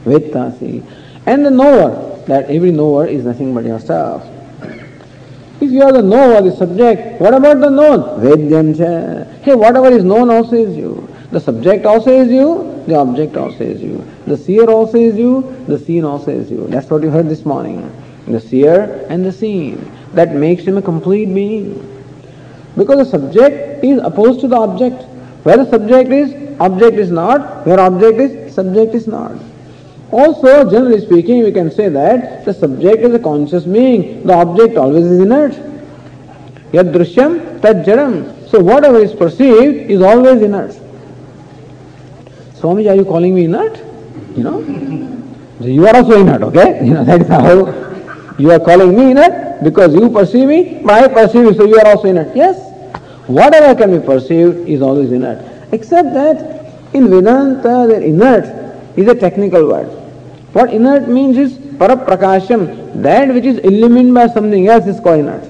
Vettasi. 0.05 0.85
And 1.27 1.45
the 1.45 1.51
knower, 1.51 2.25
that 2.27 2.49
every 2.51 2.71
knower 2.71 3.07
is 3.07 3.25
nothing 3.25 3.55
but 3.55 3.65
yourself. 3.65 4.25
If 5.61 5.73
you 5.73 5.83
are 5.83 5.93
the 5.93 6.03
knower, 6.03 6.41
the 6.43 6.55
subject, 6.55 7.21
what 7.21 7.35
about 7.35 7.59
the 7.59 7.69
known? 7.69 8.21
Vedyamcha. 8.21 9.43
Hey, 9.43 9.57
whatever 9.57 9.89
is 9.89 10.05
known 10.05 10.31
also 10.31 10.55
is 10.55 10.77
you. 10.77 11.13
The 11.33 11.41
subject 11.41 11.85
also 11.85 12.11
is 12.11 12.31
you, 12.31 12.85
the 12.87 12.95
object 12.95 13.37
also 13.37 13.65
is 13.65 13.83
you. 13.83 14.07
The 14.27 14.37
seer 14.37 14.71
also 14.71 14.97
is 14.97 15.17
you, 15.17 15.65
the 15.67 15.79
seen 15.79 16.05
also 16.05 16.31
is 16.31 16.51
you. 16.51 16.69
That's 16.69 16.89
what 16.89 17.03
you 17.03 17.11
heard 17.11 17.29
this 17.29 17.45
morning 17.45 17.93
the 18.33 18.41
seer 18.41 19.07
and 19.09 19.25
the 19.25 19.33
seen. 19.33 19.91
That 20.15 20.35
makes 20.35 20.65
him 20.65 20.79
a 20.79 20.83
complete 20.83 21.33
being. 21.35 21.85
Because 22.77 22.99
the 22.99 23.19
subject 23.19 23.85
is 23.85 24.01
opposed 24.03 24.41
to 24.41 24.49
the 24.49 24.57
object. 24.57 25.03
Where 25.43 25.57
the 25.57 25.69
subject 25.69 26.11
is, 26.11 26.61
object 26.61 26.97
is 26.97 27.11
not. 27.11 27.67
Where 27.67 27.81
object 27.81 28.19
is, 28.21 28.55
subject 28.55 28.95
is 28.95 29.07
not. 29.07 29.33
Also, 30.11 30.69
generally 30.71 31.01
speaking, 31.01 31.45
we 31.45 31.53
can 31.53 31.71
say 31.71 31.89
that 31.89 32.45
the 32.45 32.55
subject 32.55 33.03
is 33.03 33.15
a 33.15 33.19
conscious 33.19 33.65
being. 33.65 34.27
The 34.27 34.33
object 34.33 34.77
always 34.77 35.05
is 35.05 35.21
inert. 35.21 35.53
Yad 36.73 36.93
drishyam 36.93 37.61
tad 37.61 37.85
jadam. 37.85 38.49
So 38.49 38.61
whatever 38.61 38.99
is 38.99 39.13
perceived 39.13 39.91
is 39.91 40.01
always 40.01 40.41
inert. 40.41 40.79
Swami, 42.55 42.89
are 42.89 42.95
you 42.95 43.05
calling 43.05 43.35
me 43.35 43.45
inert? 43.45 43.77
You 44.37 44.45
know? 44.45 45.05
You 45.61 45.89
are 45.89 45.97
also 45.97 46.21
inert, 46.21 46.43
okay? 46.43 46.79
You 46.85 46.95
know, 46.95 47.05
that 47.05 47.21
is 47.21 47.27
how 47.27 48.37
you 48.39 48.53
are 48.53 48.61
calling 48.61 48.97
me 48.97 49.11
inert 49.11 49.48
because 49.63 49.95
you 49.95 50.11
perceive 50.11 50.49
me, 50.49 50.83
I 50.89 51.09
perceive 51.09 51.45
you, 51.45 51.55
so 51.55 51.65
you 51.65 51.79
are 51.79 51.87
also 51.87 52.09
inert. 52.09 52.35
Yes, 52.37 52.57
whatever 53.27 53.75
can 53.75 53.99
be 53.99 54.05
perceived 54.05 54.69
is 54.69 54.83
always 54.83 55.13
inert. 55.13 55.45
Except 55.73 56.15
that 56.15 56.95
in 56.95 57.09
Vedanta, 57.09 57.87
the 57.89 58.03
inert 58.03 58.45
is 58.97 59.09
a 59.09 59.15
technical 59.15 59.69
word. 59.69 59.89
What 60.53 60.73
inert 60.73 61.09
means 61.09 61.37
is 61.37 61.53
paraprakasham, 61.53 63.03
that 63.03 63.29
which 63.29 63.45
is 63.45 63.59
illumined 63.59 64.15
by 64.15 64.29
something 64.29 64.67
else 64.67 64.87
is 64.87 64.99
called 65.01 65.21
inert. 65.21 65.45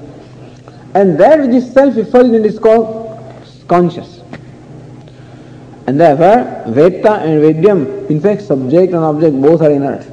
And 0.95 1.19
that 1.21 1.41
which 1.41 1.51
is 1.51 1.73
self-effulgent 1.73 2.45
is 2.45 2.59
called 2.59 3.07
conscious. 3.69 4.21
And 5.87 5.99
therefore, 6.01 6.71
Veta 6.73 7.15
and 7.15 7.41
Vedyam, 7.43 8.11
in 8.11 8.21
fact, 8.21 8.43
subject 8.43 8.93
and 8.93 9.03
object 9.05 9.41
both 9.41 9.63
are 9.63 9.71
inert. 9.71 10.07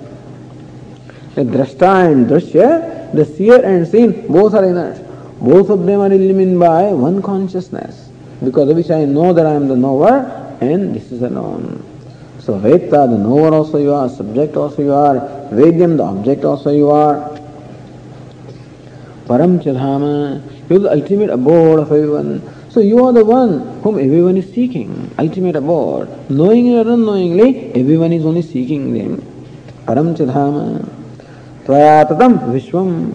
The 1.34 1.42
Drashta 1.42 2.12
and 2.12 2.28
Drashya, 2.28 3.05
the 3.16 3.26
seer 3.26 3.64
and 3.64 3.88
seen, 3.88 4.28
both 4.28 4.54
are 4.54 4.64
inert. 4.64 5.02
Both 5.40 5.70
of 5.70 5.86
them 5.86 6.00
are 6.00 6.12
illumined 6.12 6.60
by 6.60 6.92
one 6.94 7.22
consciousness, 7.22 8.10
because 8.44 8.70
of 8.70 8.76
which 8.78 8.90
I 8.90 9.06
know 9.06 9.34
that 9.34 9.46
I 9.46 9.54
am 9.54 9.68
the 9.68 9.76
knower 9.76 10.58
and 10.62 10.96
this 10.96 11.12
is 11.12 11.22
a 11.22 11.30
known. 11.30 11.84
So 12.40 12.58
Veta, 12.58 13.08
the 13.10 13.18
knower 13.18 13.54
also 13.54 13.78
you 13.78 13.94
are, 13.94 14.08
subject 14.08 14.56
also 14.56 14.82
you 14.82 14.94
are, 14.94 15.16
Vedyam, 15.52 15.98
the 15.98 16.04
object 16.04 16.46
also 16.46 16.72
you 16.72 16.90
are. 16.90 17.16
Param 19.26 19.60
Chadhama, 19.60 20.42
you 20.70 20.76
are 20.76 20.80
the 20.80 20.92
ultimate 20.92 21.32
abode 21.32 21.80
of 21.80 21.92
everyone. 21.92 22.42
So 22.70 22.80
you 22.82 23.04
are 23.06 23.14
the 23.14 23.26
one 23.26 23.82
whom 23.82 23.98
everyone 23.98 24.38
is 24.38 24.54
seeking, 24.54 25.14
ultimate 25.18 25.56
abode. 25.56 26.30
Knowingly 26.30 26.78
or 26.78 26.88
unknowingly, 26.88 27.74
everyone 27.74 28.14
is 28.14 28.26
only 28.26 28.42
seeking 28.42 28.94
them. 28.94 29.22
Param 29.86 30.16
Chadhama, 30.16 30.88
Tvaya 31.66 32.08
Tatam 32.08 32.52
Vishwam, 32.52 33.12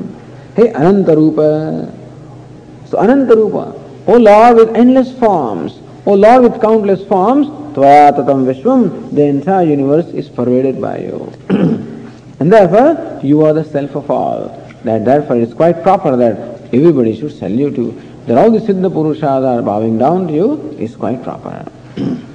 Hey 0.57 0.73
Anantarupa. 0.73 1.95
So 2.87 2.99
Anantarupa, 2.99 3.79
O 4.09 4.17
Lord 4.17 4.57
with 4.57 4.77
endless 4.77 5.17
forms, 5.19 5.79
O 6.05 6.15
Lord 6.15 6.43
with 6.43 6.61
countless 6.61 7.05
forms, 7.07 7.47
Tvaya 7.77 8.11
Tatam 8.11 8.45
Vishwam, 8.45 9.15
the 9.15 9.23
entire 9.23 9.67
universe 9.67 10.07
is 10.09 10.29
pervaded 10.29 10.81
by 10.81 10.99
you. 10.99 11.33
and 11.49 12.53
therefore, 12.53 13.21
you 13.23 13.45
are 13.45 13.53
the 13.53 13.65
self 13.65 13.95
of 13.95 14.11
all. 14.11 14.49
That 14.83 15.05
therefore 15.05 15.37
it 15.37 15.43
is 15.43 15.55
quite 15.55 15.85
proper 15.85 16.17
that 16.17 16.75
everybody 16.75 17.19
should 17.19 17.33
salute 17.33 17.77
you. 17.77 18.03
That 18.27 18.37
all 18.37 18.51
the 18.51 18.59
Siddha 18.59 18.91
Purushas 18.91 19.47
are 19.47 19.63
bowing 19.63 19.99
down 19.99 20.27
to 20.27 20.33
you 20.33 20.77
is 20.79 20.97
quite 20.97 21.23
proper. 21.23 21.71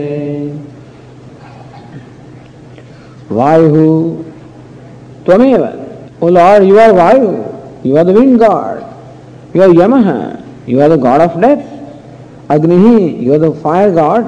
वायु। 3.33 4.17
त्वमेव। 5.27 5.69
ओ 6.23 6.29
lord, 6.29 6.65
you 6.65 6.79
are 6.79 6.93
Vayu. 6.93 7.33
You 7.87 7.97
are 7.97 8.05
the 8.05 8.09
wind 8.09 8.39
god. 8.39 8.83
You 9.57 9.63
are 9.63 9.71
यमः। 9.71 10.33
You 10.69 10.81
are 10.81 10.97
the 10.97 11.01
god 11.01 11.21
of 11.21 11.39
death. 11.39 11.57
Agni. 12.51 13.17
You 13.21 13.33
are 13.33 13.39
the 13.39 13.53
fire 13.53 13.91
god. 13.93 14.25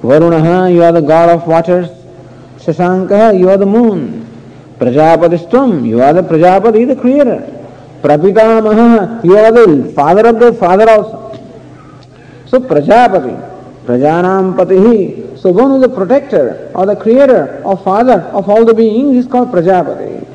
Varunaha, 0.00 0.72
you 0.72 0.82
are 0.82 0.92
the 0.92 1.00
god 1.00 1.28
of 1.28 1.46
waters, 1.46 1.88
Shashankaha, 2.58 3.38
you 3.38 3.50
are 3.50 3.56
the 3.56 3.66
moon, 3.66 4.24
Prajapatistvam, 4.78 5.86
you 5.86 6.00
are 6.00 6.12
the 6.12 6.22
Prajapati, 6.22 6.86
the 6.86 6.94
creator, 6.94 7.40
Prapitamaha, 8.00 9.24
you 9.24 9.36
are 9.36 9.50
the 9.50 9.92
father 9.94 10.28
of 10.28 10.38
the 10.38 10.52
father 10.52 10.88
also. 10.88 11.32
So 12.46 12.60
Prajapati, 12.60 13.36
Prajanam 13.84 14.54
Patihi, 14.54 15.36
so 15.36 15.50
one 15.50 15.70
who 15.70 15.76
is 15.76 15.82
the 15.82 15.88
protector 15.88 16.70
or 16.74 16.86
the 16.86 16.94
creator 16.94 17.60
or 17.64 17.76
father 17.76 18.20
of 18.32 18.48
all 18.48 18.64
the 18.64 18.74
beings 18.74 19.16
is 19.24 19.30
called 19.30 19.50
Prajapati. 19.50 20.26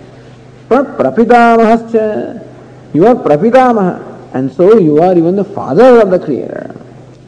But 0.68 0.98
Prapitamahascha, 0.98 2.46
you 2.94 3.08
are 3.08 3.16
Prapitamaha 3.16 4.34
and 4.34 4.52
so 4.52 4.78
you 4.78 5.02
are 5.02 5.18
even 5.18 5.36
the 5.38 5.44
father 5.44 6.02
of 6.02 6.10
the 6.10 6.20
creator. 6.20 6.76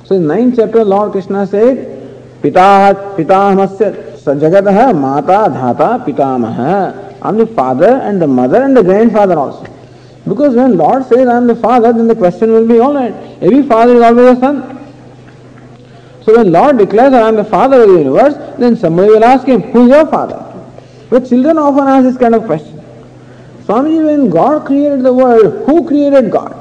So 0.03 0.15
in 0.15 0.27
ninth 0.27 0.57
chapter 0.57 0.83
Lord 0.83 1.13
Krishna 1.13 1.47
said, 1.47 1.95
Pitah 2.46 3.16
Pitamasya 3.18 4.22
Jagataha 4.24 4.93
Mata 4.96 5.50
Dhata 5.50 6.06
Pitamaha. 6.06 7.16
I 7.22 7.30
am 7.30 7.38
the 7.38 7.48
father 7.48 8.02
and 8.04 8.22
the 8.22 8.28
mother 8.28 8.62
and 8.62 8.78
the 8.78 8.84
grandfather 8.84 9.38
also. 9.38 9.66
Because 10.28 10.56
when 10.56 10.78
Lord 10.78 11.06
says 11.06 11.28
I 11.28 11.38
am 11.38 11.48
the 11.48 11.56
father, 11.56 11.91
then 11.91 12.08
the 12.08 12.16
question 12.16 12.52
will 12.52 12.68
be 12.68 12.80
alright. 12.80 13.14
Every 13.41 13.64
father 13.64 13.96
is 13.96 14.02
always 14.02 14.38
a 14.38 14.39
son. 14.39 14.72
So 16.24 16.38
when 16.38 16.52
Lord 16.52 16.78
declares 16.78 17.14
I 17.14 17.28
am 17.28 17.36
the 17.36 17.43
father 17.43 17.82
of 17.82 17.89
the 17.89 17.98
universe, 17.98 18.36
then 18.60 18.76
somebody 18.76 19.10
will 19.10 19.24
ask 19.24 19.48
him, 19.48 19.62
who 19.62 19.86
is 19.86 19.89
your 19.89 20.08
father? 20.08 20.41
But 21.10 21.28
children 21.28 21.58
often 21.58 21.88
ask 21.88 22.04
this 22.04 22.18
kind 22.18 22.36
of 22.36 22.46
question. 22.46 22.84
Swamiji, 23.64 24.06
when 24.06 24.30
God 24.30 24.66
created 24.66 25.02
the 25.04 25.14
world, 25.14 25.66
who 25.66 25.88
created 25.88 26.32
God? 26.32 26.54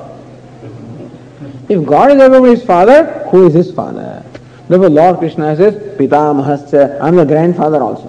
If 1.68 1.84
God 1.86 2.12
is 2.12 2.20
everybody's 2.20 2.64
father, 2.64 3.26
who 3.30 3.46
is 3.46 3.54
his 3.54 3.72
father? 3.72 4.22
Therefore 4.68 4.88
Lord 4.88 5.18
Krishna 5.18 5.56
says, 5.56 5.74
Pitamahascha, 5.98 7.00
I 7.00 7.08
am 7.08 7.16
the 7.16 7.24
grandfather 7.24 7.82
also. 7.82 8.08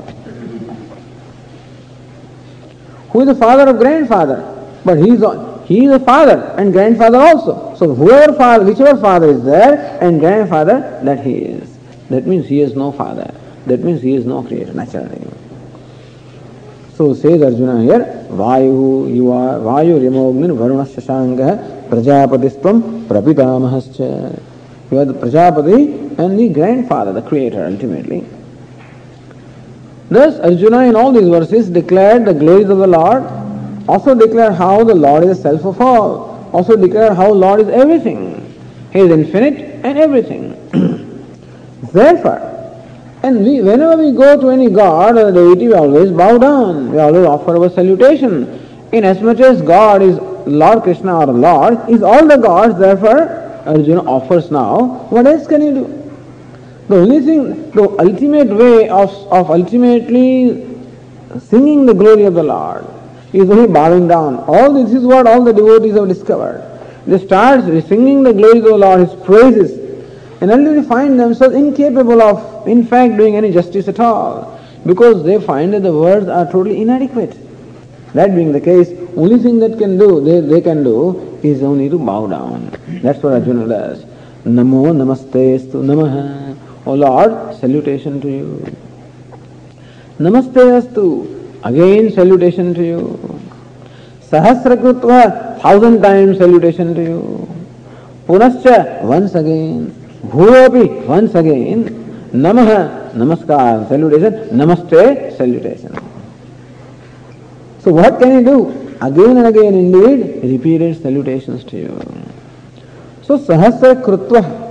Who 3.12 3.22
is 3.22 3.28
the 3.28 3.36
father 3.36 3.70
of 3.70 3.78
grandfather? 3.78 4.52
But 4.84 4.98
he 5.00 5.12
is 5.12 5.24
he 5.66 5.86
is 5.86 5.92
a 5.92 6.00
father 6.00 6.54
and 6.58 6.72
grandfather 6.72 7.18
also. 7.18 7.76
So 7.76 7.96
whoever 7.96 8.34
father, 8.34 8.66
whichever 8.66 9.00
father 9.00 9.30
is 9.30 9.44
there 9.44 9.98
and 10.02 10.20
grandfather, 10.20 11.00
that 11.04 11.26
he 11.26 11.36
is. 11.38 11.78
That 12.10 12.28
means 12.28 12.48
he 12.48 12.60
has 12.60 12.76
no 12.76 12.92
father. 12.92 13.34
That 13.66 13.84
means 13.84 14.02
he 14.02 14.14
is 14.14 14.26
no 14.26 14.44
creator 14.44 14.74
naturally. 14.74 15.26
So 16.94 17.14
says 17.14 17.42
Arjuna 17.42 17.82
here, 17.82 18.28
Vayu, 18.30 19.14
you 19.14 19.32
are 19.32 19.60
Vayu 19.60 20.00
Rimognin 20.00 20.56
Varuna 20.56 20.86
Shashanka 20.86 21.90
Prajapatistvam 21.90 23.08
Prapitamahascha. 23.08 24.42
You 24.92 25.00
are 25.00 25.06
the 25.06 25.14
Prajapati 25.14 26.05
and 26.18 26.40
the 26.40 26.50
grandfather, 26.50 27.14
the 27.14 27.22
creator 27.22 27.66
ultimately. 27.66 28.26
Thus 30.10 30.40
Arjuna 30.40 30.82
in 30.82 30.96
all 30.96 31.12
these 31.12 31.28
verses 31.28 31.70
declared 31.70 32.26
the 32.26 32.34
glories 32.34 32.70
of 32.70 32.78
the 32.78 32.88
Lord 32.88 33.24
also 33.88 34.16
declared 34.16 34.54
how 34.54 34.84
the 34.84 34.96
Lord 34.96 35.24
is 35.24 35.38
the 35.38 35.44
self 35.44 35.66
of 35.66 35.82
all. 35.82 36.50
Also 36.54 36.76
declared 36.76 37.16
how 37.16 37.32
Lord 37.32 37.62
is 37.62 37.68
everything. 37.70 38.42
He 38.92 39.00
is 39.00 39.12
infinite 39.12 39.86
and 39.86 39.98
everything. 39.98 40.54
Therefore, 41.94 42.52
and 43.22 43.44
we, 43.44 43.62
whenever 43.62 43.98
we 44.02 44.12
go 44.12 44.40
to 44.40 44.50
any 44.50 44.70
god 44.70 45.18
or 45.18 45.32
deity, 45.32 45.68
we 45.68 45.74
always 45.74 46.12
bow 46.12 46.38
down. 46.38 46.92
We 46.92 47.00
always 47.00 47.26
offer 47.26 47.58
our 47.58 47.70
salutation. 47.70 48.62
Inasmuch 48.92 49.40
as 49.40 49.62
God 49.62 50.02
is 50.02 50.18
Lord 50.48 50.84
Krishna 50.84 51.20
or 51.20 51.28
Lord, 51.28 51.90
is 51.90 52.04
all 52.04 52.26
the 52.28 52.38
gods, 52.38 52.80
therefore 52.80 53.62
Arjuna 53.66 54.04
offers 54.04 54.52
now. 54.52 55.08
What 55.10 55.26
else 55.28 55.48
can 55.48 55.62
you 55.62 55.74
do? 55.74 56.05
The 56.88 56.98
only 56.98 57.20
thing, 57.22 57.72
the 57.72 57.90
ultimate 58.00 58.50
way 58.50 58.90
of, 58.90 59.10
of 59.32 59.50
ultimately 59.50 60.68
singing 61.40 61.86
the 61.86 61.94
glory 61.94 62.26
of 62.26 62.36
the 62.36 62.44
Lord 62.44 62.86
is 63.34 63.50
only 63.50 63.68
bowing 63.68 64.08
down. 64.08 64.38
All 64.48 64.72
this 64.74 64.94
is 64.94 65.04
what 65.04 65.28
all 65.28 65.44
the 65.44 65.52
devotees 65.52 65.96
have 65.96 66.08
discovered. 66.08 66.62
They 67.08 67.18
start 67.18 67.66
singing 67.88 68.24
the 68.24 68.34
glories 68.34 68.64
of 68.64 68.70
the 68.70 68.78
Lord, 68.78 69.00
His 69.08 69.26
praises, 69.26 69.72
and 70.42 70.52
ultimately 70.52 70.84
find 70.84 71.20
themselves 71.20 71.56
incapable 71.56 72.22
of, 72.22 72.68
in 72.68 72.86
fact, 72.86 73.18
doing 73.18 73.36
any 73.36 73.52
justice 73.52 73.88
at 73.88 74.00
all, 74.00 74.60
because 74.86 75.24
they 75.24 75.40
find 75.40 75.74
that 75.74 75.84
the 75.84 75.92
words 75.92 76.28
are 76.28 76.46
totally 76.46 76.82
inadequate. 76.82 77.36
That 78.14 78.36
being 78.36 78.52
the 78.52 78.62
case, 78.62 78.90
only 79.18 79.40
thing 79.40 79.60
that 79.60 79.78
can 79.78 79.98
do 79.98 80.24
they, 80.24 80.40
they 80.40 80.62
can 80.62 80.84
do 80.84 81.40
is 81.44 81.64
only 81.64 81.90
to 81.90 81.98
bow 81.98 82.28
down. 82.28 82.72
That's 83.02 83.22
what 83.22 83.34
Arjuna 83.34 83.68
does. 83.68 84.06
Namo 84.46 84.94
namaste 84.94 85.60
stu 85.68 85.82
namaha. 85.84 86.55
O 86.86 86.94
Lord, 86.94 87.56
salutation 87.56 88.22
to 88.22 88.30
you. 88.30 88.76
Namaste 90.20 90.62
astu. 90.80 91.32
Again 91.64 92.12
salutation 92.12 92.74
to 92.74 92.84
you. 92.84 93.42
Sahasrakritva, 94.30 95.60
thousand 95.62 96.02
times 96.02 96.38
salutation 96.38 96.94
to 96.94 97.02
you. 97.02 97.50
Punascha, 98.28 99.02
once 99.04 99.36
again. 99.36 99.92
Bhuvapi, 100.28 101.06
once 101.06 101.34
again. 101.36 102.30
Namaha, 102.32 103.12
namaskar, 103.14 103.88
salutation. 103.90 104.50
Namaste, 104.50 105.38
salutation. 105.38 105.94
So 107.80 107.92
what 107.92 108.20
can 108.20 108.40
he 108.40 108.44
do? 108.44 108.70
Again 109.02 109.38
and 109.38 109.48
again 109.48 109.74
indeed, 109.74 110.44
repeated 110.44 111.02
salutations 111.02 111.64
to 111.66 111.78
you. 111.78 112.26
So 113.22 113.38
Sahasra 113.38 114.02
Krutva, 114.02 114.65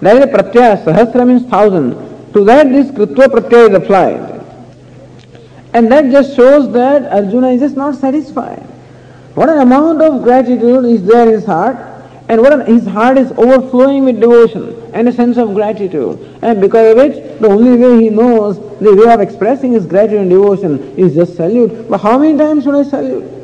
that 0.00 0.16
is 0.16 0.24
a 0.24 0.28
pratyaya, 0.28 0.84
Sahasra 0.84 1.26
means 1.26 1.44
thousand. 1.44 2.32
To 2.32 2.44
that 2.44 2.68
this 2.68 2.90
Krutva 2.90 3.26
pratyaya 3.26 3.70
is 3.70 3.74
applied. 3.74 4.38
And 5.74 5.90
that 5.92 6.10
just 6.10 6.36
shows 6.36 6.72
that 6.72 7.12
Arjuna 7.12 7.48
is 7.50 7.60
just 7.60 7.76
not 7.76 7.94
satisfied. 7.94 8.62
What 9.34 9.48
an 9.48 9.58
amount 9.58 10.02
of 10.02 10.22
gratitude 10.22 10.84
is 10.84 11.04
there 11.04 11.26
in 11.26 11.34
his 11.34 11.44
heart, 11.44 11.76
and 12.28 12.40
what 12.40 12.52
an, 12.52 12.66
his 12.66 12.86
heart 12.86 13.18
is 13.18 13.30
overflowing 13.32 14.04
with 14.04 14.20
devotion 14.20 14.74
and 14.92 15.08
a 15.08 15.12
sense 15.12 15.36
of 15.36 15.54
gratitude. 15.54 16.18
And 16.42 16.60
because 16.60 16.92
of 16.92 16.98
it, 16.98 17.40
the 17.40 17.48
only 17.48 17.76
way 17.76 18.02
he 18.02 18.10
knows, 18.10 18.58
the 18.78 18.94
way 18.94 19.12
of 19.12 19.20
expressing 19.20 19.72
his 19.72 19.86
gratitude 19.86 20.20
and 20.20 20.30
devotion 20.30 20.78
is 20.98 21.14
just 21.14 21.36
salute. 21.36 21.88
But 21.88 21.98
how 21.98 22.18
many 22.18 22.36
times 22.36 22.64
should 22.64 22.74
I 22.74 22.82
salute? 22.82 23.37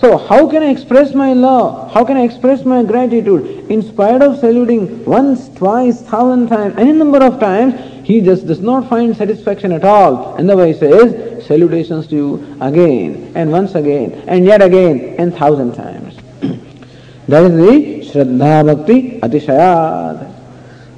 So 0.00 0.16
how 0.16 0.48
can 0.48 0.62
I 0.62 0.70
express 0.70 1.12
my 1.12 1.32
love? 1.32 1.90
How 1.92 2.04
can 2.04 2.16
I 2.16 2.22
express 2.22 2.64
my 2.64 2.84
gratitude? 2.84 3.68
In 3.68 3.82
spite 3.82 4.22
of 4.22 4.38
saluting 4.38 5.04
once, 5.04 5.48
twice, 5.56 6.02
thousand 6.02 6.48
times, 6.48 6.76
any 6.78 6.92
number 6.92 7.18
of 7.18 7.40
times, 7.40 7.74
he 8.06 8.20
just 8.20 8.46
does 8.46 8.60
not 8.60 8.88
find 8.88 9.16
satisfaction 9.16 9.72
at 9.72 9.84
all. 9.84 10.36
And 10.36 10.48
the 10.48 10.56
way 10.56 10.72
he 10.72 10.78
says, 10.78 11.44
salutations 11.44 12.06
to 12.08 12.14
you 12.14 12.56
again, 12.60 13.32
and 13.34 13.50
once 13.50 13.74
again, 13.74 14.12
and 14.28 14.44
yet 14.44 14.62
again, 14.62 15.16
and 15.18 15.34
thousand 15.34 15.74
times. 15.74 16.14
that 17.26 17.42
is 17.42 17.56
the 17.56 18.08
Shraddha 18.08 18.66
Bhakti 18.66 19.18
Atishayad. 19.18 20.32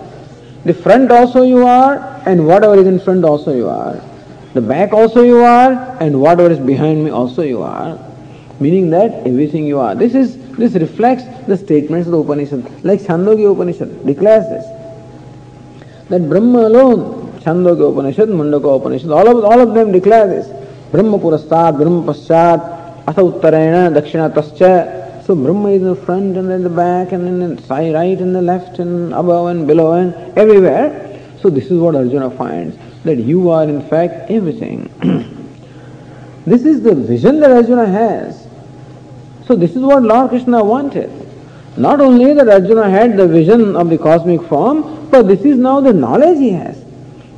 The 0.65 0.75
front 0.75 1.11
also 1.11 1.43
you 1.43 1.67
are, 1.67 2.23
and 2.27 2.47
whatever 2.47 2.75
is 2.77 2.87
in 2.87 3.01
front 3.01 3.25
also 3.25 3.55
you 3.55 3.69
are. 3.69 4.01
The 4.53 4.61
back 4.61 4.93
also 4.93 5.23
you 5.23 5.39
are, 5.39 5.73
and 6.01 6.21
whatever 6.21 6.51
is 6.51 6.59
behind 6.59 7.03
me 7.05 7.11
also 7.11 7.43
you 7.43 7.63
are. 7.63 7.99
Meaning 8.61 8.91
that 8.91 9.27
everything 9.27 9.67
you 9.67 9.79
are. 9.79 9.95
This 9.95 10.15
is 10.15 10.39
this 10.57 10.75
reflects 10.75 11.25
the 11.49 11.57
statements 11.57 12.07
of 12.07 12.13
the 12.13 12.19
Upanishad. 12.19 12.85
Like 12.85 13.01
Chandogya 13.01 13.53
Upanishad 13.53 14.07
declares 14.07 14.45
this. 14.49 14.65
That 16.09 16.29
Brahma 16.29 16.69
alone, 16.69 17.33
Chandogya 17.41 17.91
Upanishad, 17.91 18.29
Mundaka 18.29 18.79
Upanishad, 18.81 19.11
all 19.11 19.27
of, 19.27 19.45
all 19.45 19.61
of 19.61 19.75
them 19.75 19.93
declare 19.93 20.29
this. 20.29 20.47
Brahma 20.93 21.19
Purastad, 21.19 21.77
Brahma 21.77 22.13
Paschat, 22.13 23.09
Atha 23.09 23.23
Uttarayana, 23.23 23.93
Dakshina 23.93 24.33
Tascha, 24.33 25.04
so 25.27 25.35
Brahma 25.35 25.71
is 25.71 25.81
in 25.81 25.89
the 25.89 25.97
front 25.97 26.37
and 26.37 26.51
in 26.51 26.63
the 26.63 26.69
back 26.69 27.13
and 27.13 27.27
in 27.27 27.57
the 27.57 27.63
side, 27.63 27.95
right 27.95 28.19
and 28.19 28.35
the 28.35 28.43
left 28.43 28.79
and 28.79 29.15
above 29.15 29.47
and 29.47 29.67
below 29.67 29.93
and 29.95 30.15
everywhere. 30.37 31.19
So 31.41 31.49
this 31.49 31.71
is 31.71 31.79
what 31.79 31.95
Arjuna 31.95 32.31
finds, 32.31 32.77
that 33.05 33.17
you 33.17 33.49
are 33.49 33.65
in 33.65 33.81
fact 33.89 34.31
everything. 34.31 34.91
this 36.47 36.67
is 36.67 36.83
the 36.83 36.95
vision 36.95 37.41
that 37.41 37.51
Arjuna 37.51 37.87
has. 37.87 38.47
So 39.47 39.57
this 39.57 39.71
is 39.75 39.79
what 39.79 40.03
Lord 40.03 40.29
Krishna 40.29 40.63
wanted. 40.63 41.11
Not 41.79 42.03
only 42.03 42.35
that 42.35 42.49
Arjuna 42.49 42.91
had 42.91 43.17
the 43.17 43.27
vision 43.27 43.77
of 43.77 43.89
the 43.89 43.97
cosmic 43.97 44.43
form, 44.43 45.09
but 45.11 45.27
this 45.27 45.41
is 45.41 45.57
now 45.57 45.81
the 45.81 45.93
knowledge 45.95 46.39
he 46.39 46.51
has. 46.51 46.85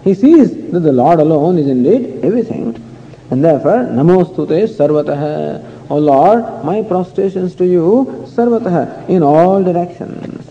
He 0.02 0.14
sees 0.14 0.50
that 0.72 0.80
the 0.80 0.92
Lord 0.92 1.20
alone 1.20 1.56
is 1.56 1.68
indeed 1.68 2.24
everything. 2.24 2.82
And 3.30 3.44
therefore, 3.44 3.88
Namostute 3.90 4.68
Sarvatah. 4.68 5.75
O 5.88 5.98
Lord, 5.98 6.64
my 6.64 6.82
prostrations 6.82 7.54
to 7.56 7.64
you, 7.64 8.24
sarvatah, 8.26 9.08
in 9.08 9.22
all 9.22 9.62
directions. 9.62 10.50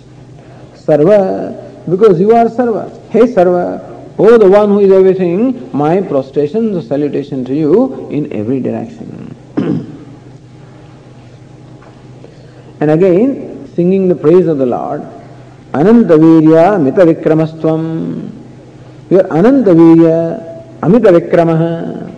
Sarva, 0.76 1.90
because 1.90 2.20
you 2.20 2.34
are 2.34 2.46
Sarva. 2.46 2.90
Hey 3.10 3.22
Sarva, 3.22 3.82
O 4.18 4.38
the 4.38 4.50
one 4.50 4.70
who 4.70 4.80
is 4.80 4.92
everything, 4.92 5.70
my 5.76 6.02
prostrations, 6.02 6.88
salutation 6.88 7.44
to 7.46 7.54
you 7.54 8.10
in 8.10 8.32
every 8.32 8.62
direction. 8.62 9.36
and 12.80 12.92
again, 12.92 13.70
singing 13.76 14.08
the 14.08 14.16
praise 14.16 14.48
of 14.48 14.58
the 14.58 14.66
Lord, 14.66 15.02
Anantavirya 15.74 16.82
Mita 16.82 17.02
Vikramastvam. 17.02 18.32
You 19.10 19.20
are 19.20 19.24
Anantavirya 19.24 20.56
Amita 20.82 21.10
Vikramaha. 21.10 22.14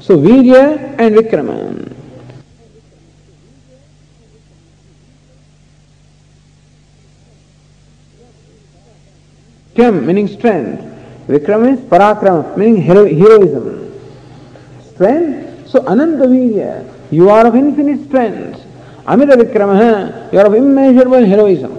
So 0.00 0.16
Virya 0.16 0.96
and 0.98 1.14
Vikrama. 1.16 1.95
Vikram 9.76 10.04
meaning 10.04 10.28
strength. 10.28 10.82
Vikram 11.28 11.66
means 11.66 11.80
parakram 11.80 12.56
meaning 12.56 12.80
hero- 12.82 13.06
heroism. 13.06 13.92
Strength. 14.94 15.68
So 15.68 15.86
Ananta 15.86 16.26
you 17.10 17.28
are 17.28 17.46
of 17.46 17.54
infinite 17.54 18.08
strength. 18.08 18.62
Amita 19.06 19.36
Vikramaha, 19.36 20.32
you 20.32 20.38
are 20.38 20.46
of 20.46 20.54
immeasurable 20.54 21.24
heroism. 21.24 21.72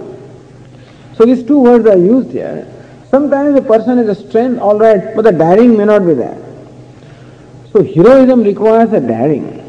So 1.16 1.26
these 1.26 1.42
two 1.42 1.58
words 1.58 1.86
are 1.86 1.98
used 1.98 2.30
here. 2.30 2.66
Sometimes 3.10 3.56
a 3.56 3.62
person 3.62 3.98
has 3.98 4.08
a 4.08 4.28
strength, 4.28 4.60
all 4.60 4.78
right, 4.78 5.14
but 5.16 5.22
the 5.22 5.32
daring 5.32 5.76
may 5.76 5.84
not 5.84 6.06
be 6.06 6.14
there. 6.14 6.38
So 7.72 7.82
heroism 7.82 8.42
requires 8.44 8.92
a 8.92 9.00
daring. 9.00 9.64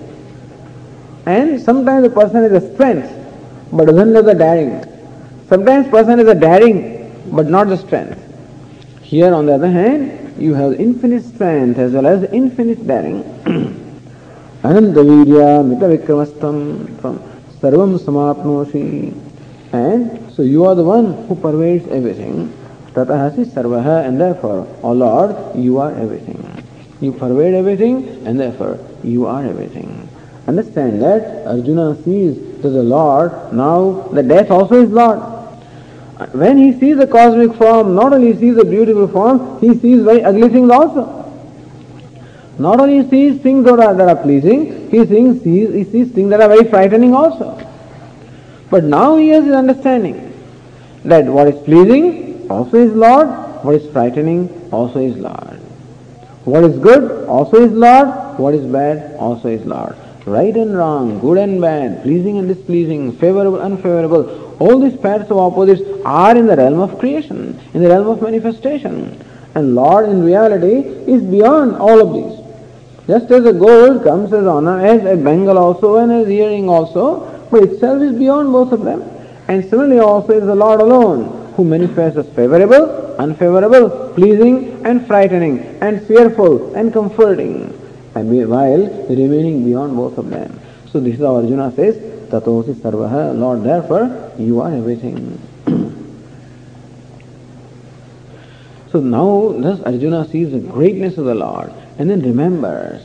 And 1.26 1.60
sometimes 1.60 2.06
a 2.06 2.10
person 2.10 2.44
has 2.44 2.64
a 2.64 2.74
strength, 2.74 3.12
but 3.72 3.86
doesn't 3.86 4.16
have 4.16 4.26
the 4.26 4.36
daring. 4.36 4.86
Sometimes 5.50 5.88
person 5.90 6.20
has 6.20 6.28
a 6.28 6.36
daring, 6.36 6.99
but 7.28 7.48
not 7.48 7.68
the 7.68 7.78
strength. 7.78 8.20
Here, 9.02 9.34
on 9.34 9.46
the 9.46 9.54
other 9.54 9.70
hand, 9.70 10.36
you 10.38 10.54
have 10.54 10.74
infinite 10.80 11.24
strength 11.24 11.80
as 11.80 11.94
well 11.94 12.08
as 12.08 12.24
infinite 12.32 12.86
daring. 12.86 13.24
Anantavirya 14.64 15.66
mita 15.66 15.88
vikramastam 15.88 17.00
from 17.02 17.20
sarvam 17.60 17.98
samapnoshi. 17.98 19.14
And 19.72 20.32
so 20.34 20.42
you 20.42 20.66
are 20.66 20.76
the 20.76 20.84
one 20.84 21.28
who 21.28 21.36
pervades 21.36 21.88
everything. 21.88 22.54
Tatahasi 22.94 23.46
sarvaha 23.46 24.06
and 24.06 24.20
therefore, 24.20 24.68
O 24.84 24.92
Lord, 24.92 25.36
you 25.56 25.80
are 25.80 25.92
everything. 25.94 26.44
You 27.02 27.12
pervade 27.12 27.54
everything 27.54 28.28
and 28.28 28.40
therefore 28.40 28.80
you 29.04 29.26
are 29.26 29.46
everything. 29.46 30.08
Understand 30.48 31.02
that 31.02 31.48
Arjuna 31.48 31.96
sees 32.04 32.36
that 32.62 32.70
the 32.70 32.84
Lord, 32.84 33.54
now 33.54 34.08
the 34.12 34.24
death 34.24 34.52
also 34.52 34.84
is 34.84 34.90
Lord. 34.90 35.39
When 36.34 36.58
he 36.58 36.78
sees 36.78 36.98
a 36.98 37.08
cosmic 37.08 37.56
form, 37.58 37.96
not 37.96 38.12
only 38.12 38.38
sees 38.38 38.58
a 38.58 38.66
beautiful 38.66 39.08
form, 39.08 39.60
he 39.62 39.74
sees 39.80 40.04
very 40.04 40.22
ugly 40.22 40.50
things 40.50 40.70
also. 40.70 41.16
Not 42.58 42.82
only 42.82 43.10
sees 43.10 43.42
things 43.42 43.64
that 43.64 43.80
are, 43.80 43.94
that 43.94 44.10
are 44.10 44.22
pleasing, 44.22 44.90
he 44.92 45.06
sees, 45.06 45.42
he 45.44 45.84
sees 45.86 46.12
things 46.12 46.30
that 46.32 46.42
are 46.42 46.50
very 46.50 46.70
frightening 46.70 47.16
also. 47.16 47.58
But 48.70 48.84
now 48.84 49.16
he 49.16 49.30
has 49.30 49.46
his 49.46 49.54
understanding 49.54 50.34
that 51.06 51.26
what 51.26 51.48
is 51.48 51.64
pleasing 51.64 52.50
also 52.50 52.78
is 52.78 52.92
Lord, 52.92 53.30
what 53.64 53.76
is 53.76 53.90
frightening 53.94 54.50
also 54.74 55.00
is 55.00 55.16
Lord. 55.16 55.58
What 56.44 56.66
is 56.66 56.78
good 56.80 57.30
also 57.30 57.64
is 57.64 57.72
Lord, 57.72 58.38
what 58.38 58.54
is 58.54 58.66
bad 58.66 59.16
also 59.16 59.48
is 59.48 59.66
Lord. 59.66 59.96
Right 60.26 60.56
and 60.56 60.76
wrong, 60.76 61.20
good 61.22 61.38
and 61.38 61.62
bad, 61.62 62.04
pleasing 62.04 62.38
and 62.40 62.48
displeasing, 62.48 63.14
favorable, 63.14 63.62
and 63.62 63.76
unfavorable, 63.76 64.49
all 64.60 64.80
these 64.80 65.00
pairs 65.00 65.30
of 65.32 65.38
opposites 65.38 65.82
are 66.06 66.36
in 66.38 66.46
the 66.46 66.56
realm 66.56 66.80
of 66.80 67.00
creation, 67.00 67.60
in 67.74 67.82
the 67.82 67.90
realm 67.90 68.08
of 68.08 68.22
manifestation. 68.22 69.24
And 69.56 69.76
Lord 69.76 70.10
in 70.10 70.24
reality 70.24 70.80
is 71.12 71.24
beyond 71.24 71.76
all 71.78 72.00
of 72.00 72.14
these. 72.14 72.40
Just 73.08 73.32
as 73.32 73.46
a 73.46 73.54
gold 73.54 74.04
comes 74.04 74.32
as 74.34 74.46
honor, 74.46 74.80
as 74.86 75.04
a 75.04 75.16
bangle 75.16 75.58
also 75.58 75.96
and 75.98 76.12
as 76.12 76.30
earring 76.30 76.70
also, 76.70 77.48
but 77.50 77.64
itself 77.64 78.02
is 78.02 78.16
beyond 78.18 78.52
both 78.52 78.72
of 78.72 78.84
them. 78.84 79.02
And 79.48 79.68
similarly 79.68 80.00
also 80.00 80.34
is 80.34 80.46
the 80.46 80.56
Lord 80.56 80.82
alone 80.82 81.54
who 81.56 81.64
manifests 81.64 82.18
as 82.18 82.28
favorable, 82.36 83.16
unfavorable, 83.18 84.14
pleasing 84.14 84.86
and 84.86 85.08
frightening, 85.08 85.60
and 85.82 86.06
fearful 86.06 86.76
and 86.76 86.94
comforting, 86.94 87.74
and 88.16 88.50
while 88.50 88.88
remaining 89.10 89.66
beyond 89.66 89.96
both 89.96 90.18
of 90.18 90.30
them. 90.30 90.60
So 90.92 91.00
this 91.00 91.16
is 91.16 91.22
how 91.22 91.38
Arjuna 91.38 91.72
says, 91.76 91.98
Tatosi 92.30 92.74
Sarvaha, 92.76 93.38
Lord, 93.38 93.64
therefore 93.64 94.32
you 94.38 94.62
are 94.62 94.72
everything. 94.74 95.40
so 98.92 99.00
now 99.00 99.54
thus 99.60 99.82
Arjuna 99.82 100.28
sees 100.30 100.52
the 100.52 100.60
greatness 100.60 101.18
of 101.18 101.26
the 101.26 101.36
Lord 101.36 101.72
and 101.98 102.10
then 102.10 102.22
remembers, 102.22 103.02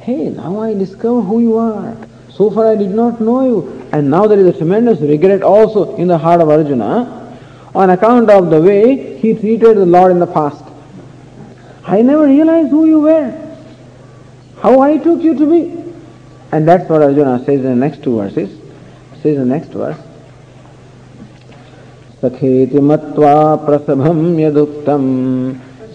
hey, 0.00 0.28
now 0.28 0.60
I 0.60 0.74
discover 0.74 1.20
who 1.20 1.40
you 1.40 1.58
are. 1.58 1.96
So 2.30 2.50
far 2.50 2.68
I 2.68 2.76
did 2.76 2.90
not 2.90 3.20
know 3.20 3.44
you. 3.44 3.88
And 3.92 4.10
now 4.10 4.26
there 4.26 4.38
is 4.38 4.46
a 4.46 4.56
tremendous 4.56 5.00
regret 5.00 5.42
also 5.42 5.96
in 5.96 6.08
the 6.08 6.18
heart 6.18 6.40
of 6.40 6.48
Arjuna 6.48 7.38
on 7.74 7.90
account 7.90 8.30
of 8.30 8.50
the 8.50 8.60
way 8.60 9.18
he 9.18 9.34
treated 9.34 9.76
the 9.76 9.86
Lord 9.86 10.12
in 10.12 10.18
the 10.18 10.26
past. 10.26 10.64
I 11.84 12.02
never 12.02 12.26
realized 12.26 12.70
who 12.70 12.86
you 12.86 13.00
were, 13.00 13.56
how 14.60 14.80
I 14.80 14.98
took 14.98 15.22
you 15.22 15.36
to 15.36 15.50
be. 15.50 15.81
And 16.54 16.68
that's 16.68 16.90
what 16.90 17.02
Arjuna 17.02 17.40
says 17.46 17.64
in 17.64 17.80
the 17.80 17.86
next 17.86 18.02
two 18.02 18.18
verses. 18.18 18.48
Says 19.22 19.38
the 19.38 19.54
next 19.54 19.76
verse. 19.76 19.96
सखेति 22.22 22.80
मत्वा 22.80 23.54
प्रसभं 23.54 24.40
यदुक्तं 24.40 25.02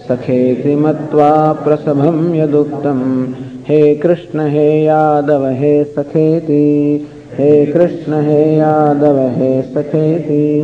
सखेति 0.08 0.76
मत्वा 0.76 1.52
प्रसभं 1.52 2.34
यदुक्तं 2.34 3.26
हे 3.64 3.94
कृष्ण, 3.94 4.48
हे 4.48 4.84
यादव, 4.84 5.46
हे 5.46 5.84
सखेति। 5.84 7.08
हे 7.34 7.66
कृष्ण, 7.66 8.12
हे 8.12 8.56
यादव, 8.56 9.18
हे 9.18 9.62
सखेति। 9.62 10.62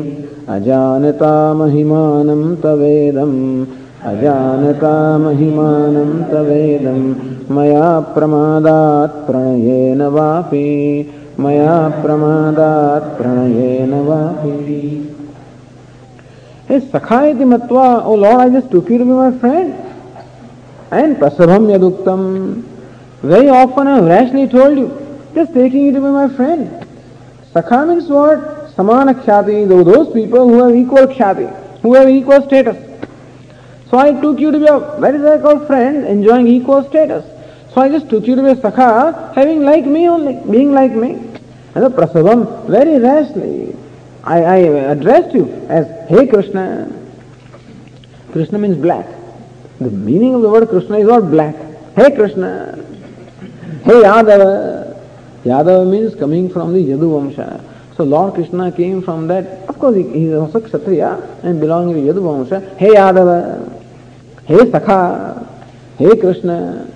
अजानता 0.49 1.55
महिमानं 1.55 2.57
तवेदम्। 2.57 3.67
अजानता 4.03 5.19
महिमानं 5.19 6.25
तवेदं 6.25 7.34
मया 7.51 7.89
प्रमादात् 8.15 9.17
प्रणयेन 9.27 10.03
वापि। 10.15 10.69
मया 11.41 11.77
प्रमादात् 12.03 13.09
प्रणयेन 13.19 13.93
वापि। 14.07 14.81
हे 16.71 16.79
सखायति 16.81 17.45
मत्वा 17.45 17.87
ओ 17.97 18.17
lord 18.17 18.41
I 18.41 18.51
just 18.51 18.71
took 18.73 18.91
you 18.91 18.99
to 18.99 19.05
be 19.05 19.13
my 19.13 19.31
friend 19.41 19.73
and 20.95 21.19
प्रसभम 21.19 21.71
यदुक्तम। 21.71 22.23
Very 23.25 23.49
often 23.59 23.89
I 23.89 24.09
rashly 24.09 24.47
told 24.55 24.79
you 24.79 24.87
just 25.37 25.55
taking 25.55 25.87
you 25.87 25.93
to 25.95 26.07
be 26.07 26.13
my 26.15 26.29
friend 26.39 26.67
सखा 27.57 27.85
मीन्स 27.85 28.11
व्हाट 28.11 28.39
समान 28.77 29.13
ख्याति। 29.13 29.67
Those 29.67 30.09
people 30.15 30.49
who 30.49 30.57
have 30.63 30.75
equal 30.77 31.07
ख्याति 31.17 31.47
who 31.85 31.95
have 31.95 32.09
equal 32.09 32.43
status. 32.43 32.77
So 33.91 33.99
I 33.99 34.13
took 34.21 34.41
you 34.41 34.51
to 34.53 34.59
be 34.59 34.67
a 34.67 34.79
very, 34.99 35.19
very 35.19 35.39
close 35.39 35.67
friend, 35.67 36.05
enjoying 36.07 36.47
equal 36.49 36.83
status. 36.85 37.25
So 37.75 37.81
I 37.81 37.89
just 37.89 38.09
took 38.09 38.25
you 38.29 38.37
to 38.37 38.43
be 38.43 38.51
a 38.51 38.55
Sakha, 38.55 39.35
having 39.35 39.64
like 39.64 39.85
me 39.85 40.09
only, 40.09 40.41
being 40.49 40.72
like 40.72 40.93
me. 40.93 41.14
And 41.75 41.85
the 41.85 41.91
Prasabham, 41.91 42.68
very 42.68 43.01
rashly. 43.01 43.77
I, 44.22 44.43
I 44.43 44.57
addressed 44.93 45.35
you 45.35 45.53
as 45.68 46.09
Hey 46.09 46.29
Krishna. 46.29 46.89
Krishna 48.31 48.59
means 48.59 48.77
black. 48.77 49.07
The 49.81 49.91
meaning 49.91 50.37
of 50.37 50.43
the 50.43 50.49
word 50.49 50.68
Krishna 50.68 50.99
is 50.99 51.09
not 51.09 51.33
black. 51.33 51.57
Hey 51.97 52.14
Krishna. 52.14 52.77
Hey 53.83 54.03
Yadava. 54.03 54.97
Yadava 55.43 55.91
means 55.91 56.14
coming 56.14 56.49
from 56.49 56.72
the 56.72 56.79
Yadu 56.79 57.35
Vamsha. 57.35 57.61
So 57.97 58.05
Lord 58.05 58.35
Krishna 58.35 58.70
came 58.70 59.03
from 59.03 59.27
that. 59.27 59.68
Of 59.68 59.81
course, 59.81 59.97
he, 59.97 60.05
he 60.11 60.25
is 60.27 60.35
also 60.39 60.61
Kshatriya 60.61 61.41
and 61.43 61.61
belonging 61.61 61.97
to 61.97 62.12
Yadu 62.12 62.22
Vamsha. 62.22 62.77
Hey 62.79 62.91
Yadava. 62.91 63.83
Hey 64.45 64.59
Sakha. 64.59 65.45
Hey 65.99 66.16
Krishna. 66.20 66.94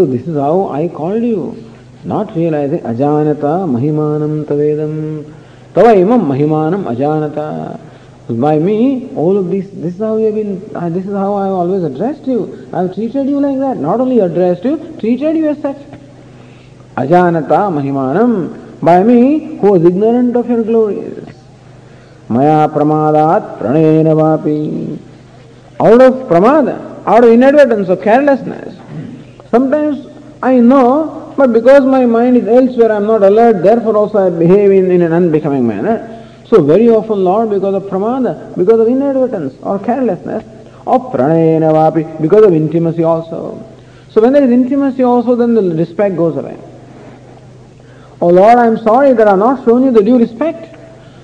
So 0.00 0.06
this 0.06 0.26
is 0.26 0.34
how 0.34 0.70
I 0.70 0.88
called 0.88 1.22
you. 1.22 1.62
Not 2.04 2.34
realizing 2.34 2.80
Ajanata 2.80 3.68
Mahimanam 3.68 4.46
Tavedam. 4.46 5.30
Tava 5.74 5.90
imam 5.90 6.22
mahimanam 6.22 6.84
ajanata. 6.84 7.78
By 8.40 8.58
me, 8.58 9.10
all 9.14 9.36
of 9.36 9.50
this, 9.50 9.66
this 9.74 9.96
is 9.96 10.00
how 10.00 10.16
you 10.16 10.24
have 10.24 10.34
been, 10.36 10.70
uh, 10.74 10.88
this 10.88 11.04
is 11.04 11.12
how 11.12 11.34
I 11.34 11.44
have 11.48 11.52
always 11.52 11.82
addressed 11.84 12.26
you. 12.26 12.66
I 12.72 12.84
have 12.84 12.94
treated 12.94 13.28
you 13.28 13.40
like 13.40 13.58
that. 13.58 13.76
Not 13.76 14.00
only 14.00 14.20
addressed 14.20 14.64
you, 14.64 14.78
treated 14.98 15.36
you 15.36 15.50
as 15.50 15.60
such. 15.60 15.76
Ajanata 16.96 17.68
mahimanam. 17.68 18.80
By 18.80 19.02
me, 19.02 19.58
who 19.58 19.72
was 19.72 19.84
ignorant 19.84 20.34
of 20.34 20.48
your 20.48 20.64
glories. 20.64 21.28
Maya 22.30 22.68
pramadat 22.68 23.58
pranayena 23.58 24.16
vapi. 24.16 24.98
Out 25.78 26.00
of 26.00 26.14
pramada, 26.26 27.06
out 27.06 27.22
of 27.22 27.30
inadvertence 27.30 27.90
or 27.90 27.98
carelessness. 27.98 28.78
Sometimes 29.50 30.06
I 30.42 30.58
know 30.60 31.20
but 31.40 31.54
because 31.54 31.86
my 31.86 32.04
mind 32.04 32.36
is 32.36 32.46
elsewhere, 32.46 32.92
I 32.92 32.96
am 32.96 33.06
not 33.06 33.22
alert, 33.22 33.62
therefore 33.62 33.96
also 33.96 34.26
I 34.26 34.28
behave 34.28 34.72
in, 34.72 34.90
in 34.90 35.00
an 35.00 35.14
unbecoming 35.14 35.66
manner. 35.66 35.96
So 36.46 36.62
very 36.62 36.90
often, 36.90 37.24
Lord, 37.24 37.48
because 37.48 37.74
of 37.74 37.84
pramada, 37.84 38.54
because 38.58 38.78
of 38.78 38.88
inadvertence 38.88 39.54
or 39.62 39.78
carelessness, 39.78 40.44
or 40.84 41.10
pranayena 41.10 41.72
vapi, 41.72 42.20
because 42.20 42.44
of 42.44 42.52
intimacy 42.52 43.04
also. 43.04 43.64
So 44.10 44.20
when 44.20 44.34
there 44.34 44.44
is 44.44 44.50
intimacy 44.50 45.02
also, 45.02 45.34
then 45.34 45.54
the 45.54 45.62
respect 45.62 46.14
goes 46.14 46.36
away. 46.36 46.58
Oh 48.20 48.28
Lord, 48.28 48.58
I 48.58 48.66
am 48.66 48.76
sorry 48.76 49.14
that 49.14 49.26
I 49.26 49.30
have 49.30 49.38
not 49.38 49.64
shown 49.64 49.84
you 49.84 49.92
the 49.92 50.02
due 50.02 50.18
respect. 50.18 50.76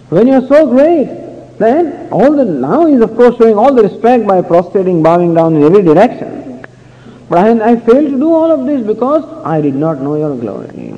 When 0.09 0.29
you 0.29 0.35
are 0.35 0.47
so 0.47 0.67
great, 0.67 1.59
then 1.59 2.09
all 2.11 2.33
the 2.33 2.47
now 2.47 2.87
is 2.87 3.03
of 3.03 3.15
course 3.17 3.37
showing 3.37 3.59
all 3.59 3.75
the 3.75 3.83
respect 3.83 4.27
by 4.27 4.41
prostrating, 4.41 5.03
bowing 5.03 5.35
down 5.35 5.57
in 5.57 5.63
every 5.63 5.83
direction. 5.83 6.46
But 7.29 7.61
I, 7.61 7.77
failed 7.77 8.11
to 8.11 8.19
do 8.19 8.33
all 8.33 8.51
of 8.53 8.67
this 8.67 8.87
because 8.87 9.25
I 9.45 9.61
did 9.61 9.75
not 9.75 10.01
know 10.01 10.15
your 10.17 10.37
glory. 10.37 10.95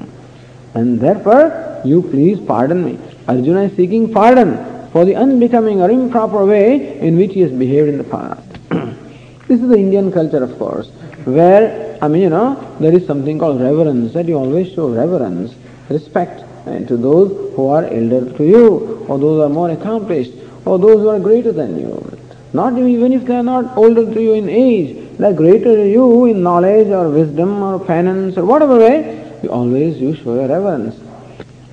And 0.74 1.00
therefore, 1.00 1.80
you 1.84 2.02
please 2.02 2.38
pardon 2.38 2.84
me. 2.84 2.98
Arjuna 3.26 3.62
is 3.62 3.76
seeking 3.76 4.12
pardon 4.12 4.90
for 4.90 5.04
the 5.04 5.16
unbecoming 5.16 5.80
or 5.80 5.90
improper 5.90 6.44
way 6.44 6.98
in 6.98 7.16
which 7.16 7.32
he 7.32 7.40
has 7.40 7.52
behaved 7.52 7.88
in 7.88 7.98
the 7.98 8.04
past. 8.04 8.42
this 9.48 9.60
is 9.60 9.68
the 9.68 9.78
Indian 9.78 10.12
culture, 10.12 10.42
of 10.42 10.58
course, 10.58 10.88
where, 11.24 11.98
I 12.02 12.08
mean, 12.08 12.22
you 12.22 12.30
know, 12.30 12.76
there 12.78 12.94
is 12.94 13.06
something 13.06 13.38
called 13.38 13.60
reverence, 13.60 14.12
that 14.12 14.26
you 14.26 14.36
always 14.36 14.72
show 14.72 14.88
reverence, 14.88 15.54
respect 15.88 16.44
and 16.66 16.86
to 16.86 16.96
those 16.96 17.54
who 17.54 17.68
are 17.68 17.84
elder 17.84 18.30
to 18.36 18.44
you, 18.44 19.04
or 19.08 19.18
those 19.18 19.36
who 19.36 19.42
are 19.42 19.48
more 19.48 19.70
accomplished, 19.70 20.32
or 20.64 20.78
those 20.78 20.96
who 20.96 21.08
are 21.08 21.18
greater 21.18 21.52
than 21.52 21.78
you. 21.78 22.18
Not 22.52 22.78
even 22.78 23.12
if 23.12 23.24
they 23.24 23.36
are 23.36 23.42
not 23.42 23.76
older 23.76 24.04
to 24.04 24.22
you 24.22 24.34
in 24.34 24.48
age, 24.48 25.07
the 25.17 25.33
greater 25.33 25.85
you 25.85 26.25
in 26.25 26.43
knowledge 26.43 26.87
or 26.87 27.09
wisdom 27.09 27.61
or 27.61 27.79
penance 27.79 28.37
or 28.37 28.45
whatever 28.45 28.77
way, 28.77 29.39
you 29.43 29.49
always 29.49 29.97
you 29.99 30.15
show 30.15 30.35
your 30.35 30.47
reverence. 30.47 30.95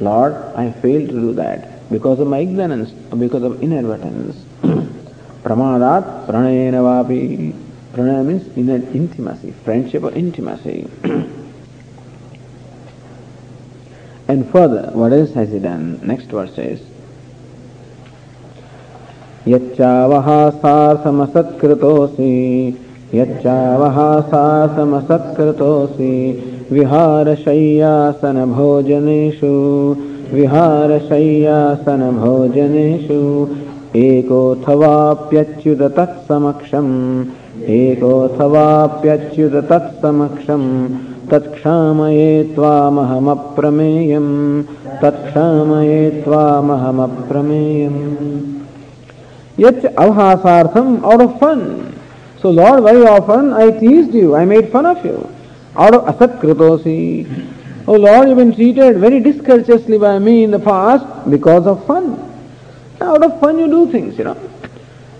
Lord, 0.00 0.34
I 0.56 0.70
failed 0.70 1.08
to 1.08 1.14
do 1.14 1.32
that 1.34 1.88
because 1.90 2.20
of 2.20 2.26
my 2.26 2.38
ignorance 2.38 2.92
or 3.12 3.18
because 3.18 3.42
of 3.42 3.62
inadvertence. 3.62 4.36
Pramadat 5.42 6.26
pranayena 6.26 6.80
vapi. 6.82 7.52
Pranaya 7.92 8.24
means 8.24 8.46
in 8.56 8.68
intimacy, 8.94 9.50
friendship 9.64 10.02
or 10.04 10.12
intimacy. 10.12 10.88
and 14.28 14.48
further, 14.50 14.90
what 14.92 15.12
else 15.12 15.32
has 15.32 15.50
he 15.50 15.58
done? 15.58 16.00
Next 16.06 16.26
verse 16.26 16.54
says, 16.54 16.80
यच्चावहा 19.48 20.38
सा 20.60 20.72
समसत्कृतोऽसि 21.04 22.30
यच्चावहासासमसत्कृतोऽसि 23.13 26.13
विहारशय्यासनभोजनेषु 26.71 29.53
विहारशय्यासनभोजनेषु 30.33 33.19
एकोऽथवाप्यच्युत 33.95 35.81
तत्समक्षम् 35.97 36.93
एकोऽथवाप्यच्युत 37.79 39.55
तत्समक्षम् 39.69 40.67
तत्क्षामये 41.31 42.27
त्वामहमप्रमेयम् 42.55 44.33
तत्क्षामये 45.01 45.99
त्वामहमप्रमेयम् 46.25 47.99
out 49.57 51.21
of 51.21 51.39
fun. 51.39 51.94
So 52.45 52.51
Lord, 52.51 52.83
very 52.83 53.03
often 53.07 53.53
I 53.53 53.71
teased 53.71 54.13
you, 54.13 54.35
I 54.35 54.45
made 54.45 54.71
fun 54.71 54.85
of 54.85 55.03
you. 55.03 55.17
Out 55.75 55.95
of 55.95 56.03
asat 56.05 56.39
kritosi. 56.39 57.25
Oh 57.87 57.93
Lord, 57.93 58.27
you've 58.27 58.37
been 58.37 58.53
treated 58.53 58.97
very 58.97 59.19
discourteously 59.19 59.97
by 59.97 60.19
me 60.19 60.43
in 60.43 60.51
the 60.51 60.59
past 60.59 61.27
because 61.27 61.65
of 61.65 61.83
fun. 61.87 62.05
Out 63.01 63.23
of 63.23 63.39
fun 63.39 63.57
you 63.57 63.65
do 63.65 63.91
things, 63.91 64.19
you 64.19 64.25
know. 64.25 64.37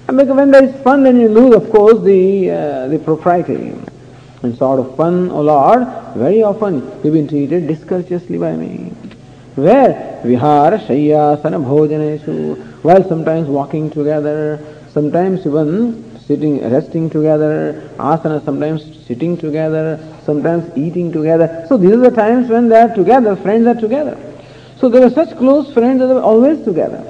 And 0.08 0.18
because 0.18 0.36
when 0.36 0.52
there 0.52 0.66
is 0.66 0.80
fun, 0.84 1.02
then 1.02 1.20
you 1.20 1.28
lose, 1.28 1.56
of 1.56 1.72
course, 1.72 2.00
the 2.04 2.52
uh, 2.52 2.88
the 2.90 3.00
propriety. 3.00 3.74
And 4.44 4.56
so 4.56 4.74
out 4.74 4.78
of 4.78 4.96
fun, 4.96 5.32
oh 5.32 5.42
Lord, 5.42 5.88
very 6.16 6.44
often 6.44 6.76
you've 7.04 7.14
been 7.14 7.28
treated 7.28 7.66
discourteously 7.66 8.38
by 8.38 8.56
me. 8.56 8.94
Where? 9.56 10.22
Vihara 10.24 10.78
Shayyasana 10.78 11.58
Bhojaneshu. 11.66 12.84
While 12.84 13.04
sometimes 13.10 13.48
walking 13.48 13.90
together, 13.90 14.64
sometimes 14.94 15.40
even 15.48 16.15
sitting, 16.28 16.62
resting 16.72 17.10
together, 17.10 17.90
asana, 17.98 18.44
sometimes 18.44 19.06
sitting 19.06 19.38
together, 19.38 20.00
sometimes 20.24 20.76
eating 20.78 21.12
together. 21.12 21.66
So 21.70 21.78
these 21.78 21.92
are 21.92 22.10
the 22.10 22.12
times 22.12 22.50
when 22.50 22.70
they 22.70 22.82
are 22.82 22.94
together, 22.94 23.36
friends 23.36 23.68
are 23.68 23.80
together. 23.80 24.18
So 24.78 24.90
they 24.90 25.00
were 25.00 25.10
such 25.10 25.38
close 25.38 25.72
friends 25.74 26.00
that 26.00 26.08
they 26.08 26.14
were 26.14 26.22
always 26.22 26.64
together. 26.64 27.04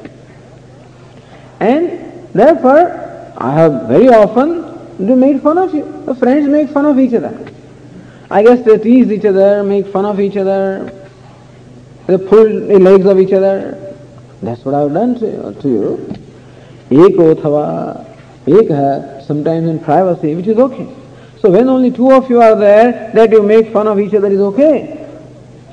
And 1.60 2.30
therefore, 2.34 3.34
I 3.38 3.54
have 3.54 3.88
very 3.88 4.10
often 4.10 4.64
made 5.00 5.42
fun 5.42 5.58
of 5.58 5.74
you. 5.74 6.04
The 6.06 6.16
friends 6.16 6.48
make 6.48 6.70
fun 6.70 6.86
of 6.86 7.00
each 7.00 7.14
other. 7.14 7.52
I 8.30 8.44
guess 8.44 8.64
they 8.66 8.78
tease 8.78 9.12
each 9.12 9.26
other, 9.26 9.64
make 9.64 9.88
fun 9.88 10.06
of 10.06 10.20
each 10.20 10.36
other, 10.36 10.92
they 12.08 12.18
pull 12.18 12.46
the 12.46 12.80
legs 12.80 13.06
of 13.06 13.20
each 13.20 13.34
other. 13.34 13.96
That's 14.42 14.64
what 14.64 14.76
I've 14.76 14.94
done 14.94 15.16
to, 15.20 15.26
you. 15.26 15.56
to 15.62 15.70
you. 15.70 16.16
Ekothava, 18.46 19.20
ek 19.20 19.26
sometimes 19.26 19.68
in 19.68 19.80
privacy, 19.80 20.36
which 20.36 20.48
is 20.48 20.58
okay. 20.58 20.88
So 21.40 21.52
when 21.52 21.70
only 21.70 21.92
two 21.92 22.12
of 22.12 22.30
you 22.30 22.42
are 22.42 22.56
there, 22.56 23.12
that 23.14 23.32
you 23.32 23.42
make 23.44 23.72
fun 23.72 23.88
of 23.88 24.00
each 24.00 24.14
other 24.14 24.28
is 24.28 24.40
okay. 24.40 25.08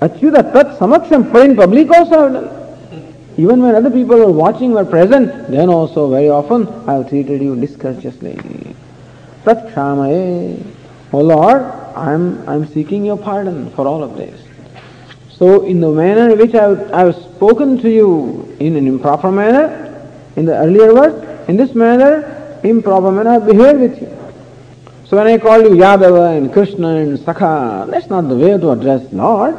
Achyuta 0.00 0.52
tat 0.52 0.78
samaksham, 0.78 1.32
but 1.32 1.44
in 1.44 1.56
public 1.56 1.90
also. 1.90 2.58
Even 3.38 3.62
when 3.62 3.74
other 3.74 3.90
people 3.90 4.18
were 4.18 4.32
watching, 4.32 4.72
were 4.72 4.84
present, 4.84 5.50
then 5.50 5.70
also 5.70 6.10
very 6.10 6.28
often 6.28 6.68
I 6.86 6.94
have 6.94 7.08
treated 7.08 7.40
you 7.40 7.56
discourteously. 7.56 8.36
Tat 9.44 9.68
kshamaye. 9.68 10.62
Oh 11.12 11.20
Lord, 11.20 11.62
I 11.94 12.12
am 12.12 12.46
I 12.48 12.54
am 12.54 12.66
seeking 12.66 13.04
your 13.04 13.16
pardon 13.16 13.70
for 13.70 13.86
all 13.86 14.02
of 14.02 14.16
this. 14.16 14.38
So 15.30 15.64
in 15.64 15.80
the 15.80 15.90
manner 15.90 16.30
in 16.30 16.38
which 16.38 16.54
I 16.54 16.98
have 16.98 17.14
spoken 17.16 17.78
to 17.78 17.90
you 17.90 18.54
in 18.60 18.76
an 18.76 18.86
improper 18.86 19.30
manner, 19.30 20.10
in 20.36 20.44
the 20.44 20.56
earlier 20.56 20.92
verse, 20.92 21.48
in 21.48 21.56
this 21.56 21.74
manner, 21.74 22.41
improper 22.62 23.10
manner, 23.10 23.40
behave 23.40 23.80
with 23.80 24.00
you. 24.00 24.08
So 25.06 25.16
when 25.18 25.26
I 25.26 25.38
call 25.38 25.60
you 25.60 25.70
Yadava 25.70 26.36
and 26.36 26.52
Krishna 26.52 26.96
and 26.96 27.18
Sakha, 27.18 27.90
that's 27.90 28.08
not 28.08 28.28
the 28.28 28.36
way 28.36 28.56
to 28.56 28.70
address 28.70 29.12
Lord. 29.12 29.56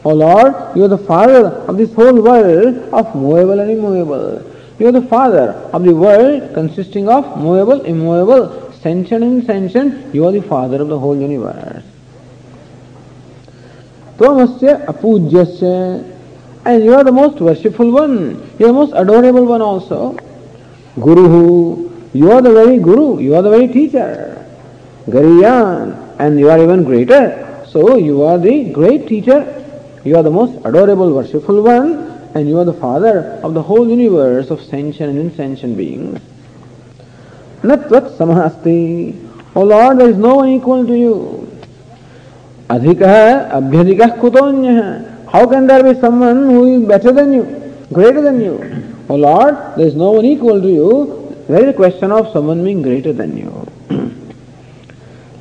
Oh 0.08 0.14
Lord, 0.14 0.56
you 0.74 0.86
are 0.86 0.88
the 0.88 0.98
Father 0.98 1.48
of 1.68 1.76
this 1.76 1.94
whole 1.94 2.22
world 2.22 2.76
of 2.94 3.14
movable 3.14 3.60
and 3.60 3.70
immovable. 3.70 4.42
You 4.80 4.88
are 4.88 4.94
the 4.94 5.02
Father 5.02 5.52
of 5.74 5.84
the 5.84 5.94
world 5.94 6.54
consisting 6.54 7.10
of 7.10 7.38
movable, 7.38 7.82
immovable, 7.82 8.72
sentient 8.72 9.22
and 9.22 9.42
insentient. 9.42 10.16
You 10.16 10.26
are 10.26 10.32
the 10.32 10.42
Father 10.42 10.82
of 10.82 10.88
the 10.88 10.98
whole 10.98 11.18
universe. 11.18 11.84
Tvamasya 14.18 14.86
apujyasya. 14.86 16.16
And 16.64 16.86
you 16.86 16.94
are 16.94 17.04
the 17.04 17.12
most 17.12 17.42
worshipful 17.42 17.92
one. 17.92 18.50
You 18.60 18.68
are 18.68 18.70
the 18.70 18.80
most 18.80 18.94
adorable 18.96 19.44
one 19.44 19.62
also. 19.62 20.16
Guruhu. 20.96 21.92
You 22.14 22.32
are 22.32 22.42
the 22.42 22.54
very 22.54 22.80
Guru. 22.80 23.20
You 23.20 23.36
are 23.36 23.42
the 23.42 23.50
very 23.50 23.68
teacher. 23.68 24.42
Gariyan. 25.08 26.16
And 26.18 26.40
you 26.40 26.50
are 26.50 26.64
even 26.64 26.86
greater. 26.86 27.66
So 27.68 27.98
you 27.98 28.24
are 28.24 28.38
the 28.38 28.72
great 28.72 29.06
teacher 29.10 29.58
you 30.04 30.16
are 30.16 30.24
the 30.24 30.32
most 30.32 30.54
adorable, 30.66 31.14
worshipful 31.14 31.62
one, 31.62 32.08
and 32.36 32.48
you 32.48 32.58
are 32.60 32.66
the 32.66 32.74
father 32.74 33.40
of 33.44 33.54
the 33.54 33.62
whole 33.62 33.88
universe 33.88 34.50
of 34.50 34.62
sentient 34.62 35.10
and 35.10 35.20
insentient 35.20 35.78
beings. 35.78 36.20
Natvat 37.62 38.18
samahasti. 38.18 39.16
O 39.56 39.64
Lord, 39.64 39.98
there 40.00 40.10
is 40.10 40.18
no 40.18 40.36
one 40.36 40.50
equal 40.50 40.86
to 40.86 40.94
you. 40.94 41.48
Adhikah 42.70 44.20
kutonyah. 44.20 45.30
How 45.32 45.48
can 45.48 45.68
there 45.68 45.84
be 45.84 46.00
someone 46.00 46.50
who 46.50 46.82
is 46.82 46.88
better 46.88 47.12
than 47.12 47.34
you, 47.34 47.44
greater 47.92 48.22
than 48.22 48.40
you? 48.40 48.96
O 49.10 49.16
Lord, 49.16 49.56
there 49.76 49.88
is 49.88 49.96
no 49.96 50.12
one 50.12 50.26
equal 50.26 50.62
to 50.62 50.68
you. 50.68 51.36
There 51.48 51.64
is 51.64 51.70
a 51.70 51.74
question 51.74 52.12
of 52.12 52.32
someone 52.32 52.64
being 52.64 52.82
greater 52.82 53.14
than 53.14 53.38
you. 53.38 53.52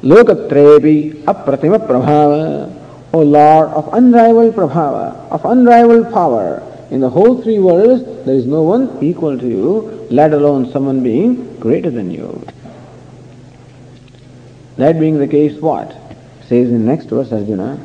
Lokatrepi 0.03 1.25
apratima 1.25 1.79
prabhava. 1.87 2.76
O 3.16 3.20
Lord 3.20 3.70
of 3.70 3.94
unrivaled 3.94 4.56
prabhava, 4.56 5.16
of 5.30 5.44
unrivaled 5.46 6.12
power, 6.14 6.64
in 6.92 7.00
the 7.02 7.10
whole 7.10 7.42
three 7.42 7.60
worlds 7.60 8.04
there 8.26 8.36
is 8.36 8.46
no 8.46 8.62
one 8.64 8.98
equal 9.02 9.38
to 9.38 9.48
you, 9.48 10.08
let 10.10 10.34
alone 10.34 10.72
someone 10.72 11.04
being 11.04 11.58
greater 11.60 11.90
than 11.90 12.12
you. 12.12 12.46
That 14.78 15.00
being 15.00 15.18
the 15.20 15.28
case, 15.28 15.60
what? 15.62 15.94
Says 16.48 16.70
in 16.70 16.86
next 16.86 17.06
verse 17.10 17.32
Arjuna. 17.32 17.78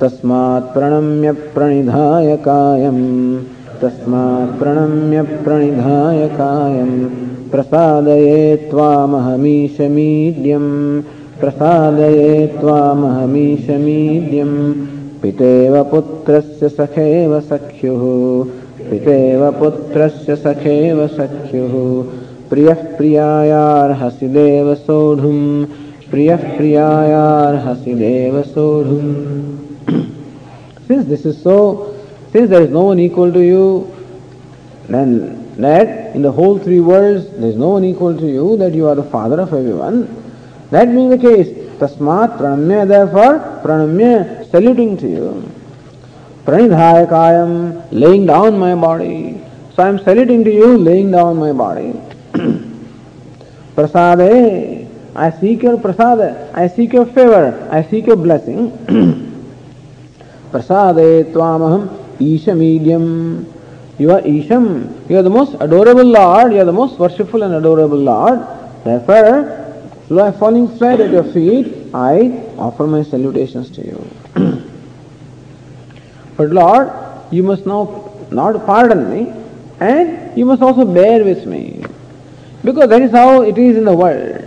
तस्मात् 0.00 0.72
प्रणम्य 0.72 1.32
प्रणिधाय 1.52 2.36
कायम् 2.46 3.04
तस्मात् 3.80 4.58
प्रणम्य 4.60 5.22
प्रणिधाय 5.44 6.20
कायम् 6.36 6.96
प्रसादये 7.50 8.42
त्वामहमीशमीड्यम् 8.70 10.68
प्रसादये 11.41 12.47
त्वामहमीशमीड्यम् 12.59 14.57
पितेव 15.21 15.83
पुत्रस्य 15.91 16.69
सखेव 16.69 17.39
सख्युः 17.49 18.03
पितेव 18.89 19.49
पुत्रस्य 19.59 20.35
सखेव 20.35 21.05
सख्युः 21.07 21.73
प्रियः 22.49 22.83
प्रियायार्हसि 22.97 24.27
देव 24.37 24.73
सोढुम् 24.75 25.65
प्रियः 26.11 26.41
प्रियायार्हसि 26.57 27.93
देव 28.03 28.41
सोढुम् 28.53 29.11
Since 30.87 31.05
this 31.07 31.25
is 31.25 31.41
so, 31.41 31.95
since 32.33 32.49
there 32.49 32.61
is 32.61 32.69
no 32.69 32.83
one 32.83 32.99
equal 32.99 33.31
to 33.31 33.39
you, 33.39 33.95
then 34.89 35.55
that 35.57 36.15
in 36.15 36.21
the 36.21 36.31
whole 36.31 36.59
three 36.59 36.81
worlds 36.81 37.29
there 37.37 37.49
is 37.49 37.55
no 37.55 37.69
one 37.69 37.85
equal 37.85 38.17
to 38.17 38.27
you, 38.27 38.57
that 38.57 38.73
you 38.73 38.87
are 38.87 38.95
the 38.95 39.03
father 39.03 39.39
of 39.39 39.53
everyone, 39.53 40.20
that 40.71 40.87
being 40.87 41.09
the 41.09 41.17
case, 41.17 41.47
tasmat 41.79 42.37
pranamya, 42.37 42.87
therefore, 42.87 43.61
pranamya, 43.63 44.49
saluting 44.49 44.97
to 44.97 45.07
you. 45.07 45.51
Pranidhayakayam, 46.45 47.87
laying 47.91 48.25
down 48.25 48.57
my 48.57 48.73
body. 48.73 49.41
So 49.75 49.83
I 49.83 49.89
am 49.89 49.99
saluting 49.99 50.43
to 50.45 50.51
you, 50.51 50.77
laying 50.77 51.11
down 51.11 51.37
my 51.37 51.51
body. 51.51 51.93
Prasade, 53.75 54.87
I 55.15 55.29
seek 55.39 55.63
your 55.63 55.77
prasada, 55.77 56.51
I 56.53 56.67
seek 56.67 56.93
your 56.93 57.05
favor, 57.05 57.67
I 57.69 57.83
seek 57.83 58.07
your 58.07 58.15
blessing. 58.15 58.71
Prasade 60.51 61.31
Twamaham 61.33 61.89
Ishamedium. 62.17 63.45
You 63.97 64.11
are 64.11 64.21
Isham. 64.21 65.05
You 65.09 65.17
are 65.17 65.21
the 65.21 65.29
most 65.29 65.55
adorable 65.59 66.03
Lord. 66.03 66.53
You 66.53 66.61
are 66.61 66.65
the 66.65 66.73
most 66.73 66.97
worshipful 66.97 67.43
and 67.43 67.53
adorable 67.53 67.97
Lord. 67.97 68.39
Therefore, 68.83 69.60
falling 70.37 70.67
flat 70.77 70.99
at 70.99 71.11
your 71.11 71.23
feet, 71.23 71.93
I 71.93 72.43
offer 72.57 72.85
my 72.85 73.03
salutations 73.03 73.69
to 73.71 73.85
you. 73.85 73.99
but 76.37 76.49
Lord, 76.49 76.91
you 77.31 77.43
must 77.43 77.65
now 77.65 78.11
not 78.29 78.65
pardon 78.65 79.09
me 79.09 79.33
and 79.79 80.37
you 80.37 80.45
must 80.45 80.61
also 80.61 80.85
bear 80.85 81.23
with 81.23 81.45
me. 81.45 81.85
Because 82.63 82.89
that 82.89 83.01
is 83.01 83.11
how 83.11 83.41
it 83.41 83.57
is 83.57 83.77
in 83.77 83.85
the 83.85 83.95
world. 83.95 84.43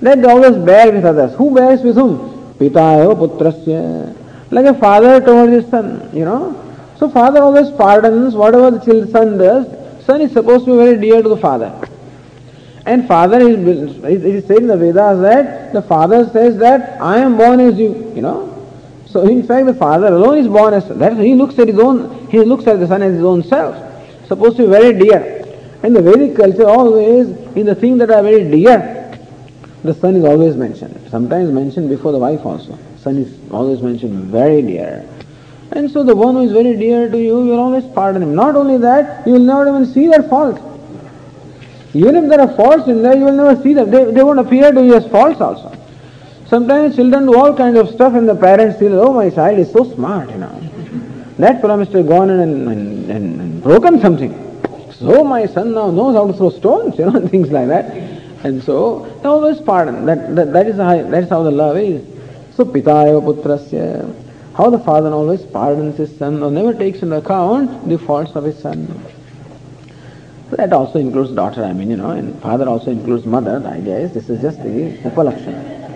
Let 0.00 0.24
always 0.24 0.56
bear 0.56 0.90
with 0.92 1.04
others. 1.04 1.36
Who 1.36 1.54
bears 1.54 1.82
with 1.82 1.96
whom? 1.96 2.54
Pitayo 2.54 3.14
putrasya. 3.14 4.16
Like 4.50 4.66
a 4.66 4.74
father 4.74 5.20
towards 5.20 5.52
his 5.52 5.70
son, 5.70 6.10
you 6.12 6.24
know. 6.24 6.62
So 6.98 7.10
father 7.10 7.40
always 7.40 7.70
pardons 7.70 8.34
whatever 8.34 8.70
the 8.70 9.06
son 9.10 9.38
does. 9.38 9.66
Son 10.04 10.20
is 10.20 10.32
supposed 10.32 10.64
to 10.64 10.72
be 10.72 10.78
very 10.78 11.00
dear 11.00 11.22
to 11.22 11.28
the 11.28 11.36
father. 11.36 11.85
And 12.86 13.06
father 13.06 13.40
is, 13.40 13.96
it 14.04 14.24
is 14.24 14.46
said 14.46 14.58
in 14.58 14.68
the 14.68 14.76
Vedas 14.76 15.20
that 15.20 15.72
the 15.72 15.82
father 15.82 16.28
says 16.30 16.56
that 16.58 17.00
I 17.00 17.18
am 17.18 17.36
born 17.36 17.60
as 17.60 17.78
you, 17.78 18.12
you 18.14 18.22
know. 18.22 18.52
So 19.06 19.26
in 19.26 19.46
fact 19.46 19.66
the 19.66 19.74
father 19.74 20.06
alone 20.06 20.38
is 20.38 20.46
born 20.46 20.72
as, 20.72 20.88
that 20.88 21.16
he 21.18 21.34
looks 21.34 21.58
at 21.58 21.68
his 21.68 21.78
own, 21.78 22.28
he 22.28 22.38
looks 22.40 22.66
at 22.66 22.78
the 22.78 22.86
son 22.86 23.02
as 23.02 23.14
his 23.14 23.24
own 23.24 23.42
self. 23.42 23.76
Supposed 24.28 24.56
to 24.58 24.64
be 24.64 24.70
very 24.70 24.98
dear. 24.98 25.44
In 25.82 25.92
the 25.92 26.02
Vedic 26.02 26.36
culture 26.36 26.68
always, 26.68 27.28
in 27.56 27.66
the 27.66 27.74
things 27.74 27.98
that 27.98 28.10
are 28.10 28.22
very 28.22 28.48
dear, 28.50 29.18
the 29.84 29.94
son 29.94 30.16
is 30.16 30.24
always 30.24 30.56
mentioned. 30.56 30.98
Sometimes 31.10 31.50
mentioned 31.50 31.88
before 31.88 32.12
the 32.12 32.18
wife 32.18 32.44
also 32.46 32.78
son 33.06 33.18
is 33.18 33.52
always 33.52 33.80
mentioned 33.82 34.24
very 34.32 34.60
dear. 34.62 35.08
And 35.70 35.88
so 35.88 36.02
the 36.02 36.16
one 36.16 36.34
who 36.34 36.42
is 36.42 36.50
very 36.50 36.76
dear 36.76 37.08
to 37.08 37.16
you, 37.16 37.44
you 37.44 37.50
will 37.50 37.60
always 37.60 37.84
pardon 37.94 38.20
him. 38.20 38.34
Not 38.34 38.56
only 38.56 38.78
that, 38.78 39.24
you 39.24 39.34
will 39.34 39.46
never 39.52 39.68
even 39.68 39.86
see 39.86 40.08
their 40.08 40.24
fault. 40.24 40.58
Even 41.96 42.16
if 42.16 42.28
there 42.28 42.40
are 42.40 42.54
faults 42.56 42.88
in 42.88 43.02
there, 43.02 43.16
you 43.16 43.24
will 43.24 43.32
never 43.32 43.60
see 43.62 43.72
them. 43.72 43.90
They, 43.90 44.04
they 44.12 44.22
won't 44.22 44.38
appear 44.38 44.70
to 44.70 44.84
you 44.84 44.94
as 44.96 45.06
faults 45.08 45.40
also. 45.40 45.72
Sometimes 46.46 46.94
children 46.94 47.24
do 47.24 47.38
all 47.38 47.56
kinds 47.56 47.78
of 47.78 47.88
stuff 47.88 48.14
and 48.14 48.28
the 48.28 48.34
parents 48.34 48.78
feel, 48.78 49.00
oh, 49.00 49.14
my 49.14 49.30
child 49.30 49.58
is 49.58 49.72
so 49.72 49.82
smart, 49.94 50.28
you 50.30 50.36
know. 50.36 50.60
That 51.38 51.62
fellow 51.62 51.76
must 51.78 51.92
have 51.92 52.06
gone 52.06 52.28
and, 52.30 52.68
and, 52.68 53.10
and, 53.10 53.40
and 53.40 53.62
broken 53.62 53.98
something. 54.00 54.32
So 54.92 55.24
my 55.24 55.46
son 55.46 55.72
now 55.72 55.90
knows 55.90 56.14
how 56.14 56.26
to 56.26 56.34
throw 56.34 56.50
stones, 56.50 56.98
you 56.98 57.10
know, 57.10 57.26
things 57.28 57.50
like 57.50 57.68
that. 57.68 57.86
And 58.44 58.62
so 58.62 59.06
they 59.22 59.28
always 59.28 59.60
pardon. 59.60 60.04
That, 60.04 60.36
that, 60.36 60.52
that, 60.52 60.66
is 60.66 60.76
how, 60.76 61.02
that 61.02 61.24
is 61.24 61.30
how 61.30 61.42
the 61.42 61.50
love 61.50 61.78
is. 61.78 62.06
So 62.54 62.64
Pitaya 62.64 63.20
Putrasya, 63.22 64.54
how 64.54 64.68
the 64.68 64.78
father 64.78 65.10
always 65.12 65.42
pardons 65.42 65.96
his 65.96 66.16
son 66.18 66.42
or 66.42 66.50
never 66.50 66.74
takes 66.74 67.00
into 67.02 67.16
account 67.16 67.88
the 67.88 67.98
faults 67.98 68.32
of 68.36 68.44
his 68.44 68.58
son. 68.58 68.86
That 70.50 70.72
also 70.72 70.98
includes 71.00 71.32
daughter, 71.32 71.64
I 71.64 71.72
mean, 71.72 71.90
you 71.90 71.96
know, 71.96 72.10
and 72.10 72.40
father 72.40 72.68
also 72.68 72.92
includes 72.92 73.26
mother. 73.26 73.58
The 73.58 73.68
idea 73.68 73.98
is 73.98 74.12
this 74.12 74.30
is 74.30 74.40
just 74.40 74.62
the 74.62 74.96
upalakshan. 75.02 75.86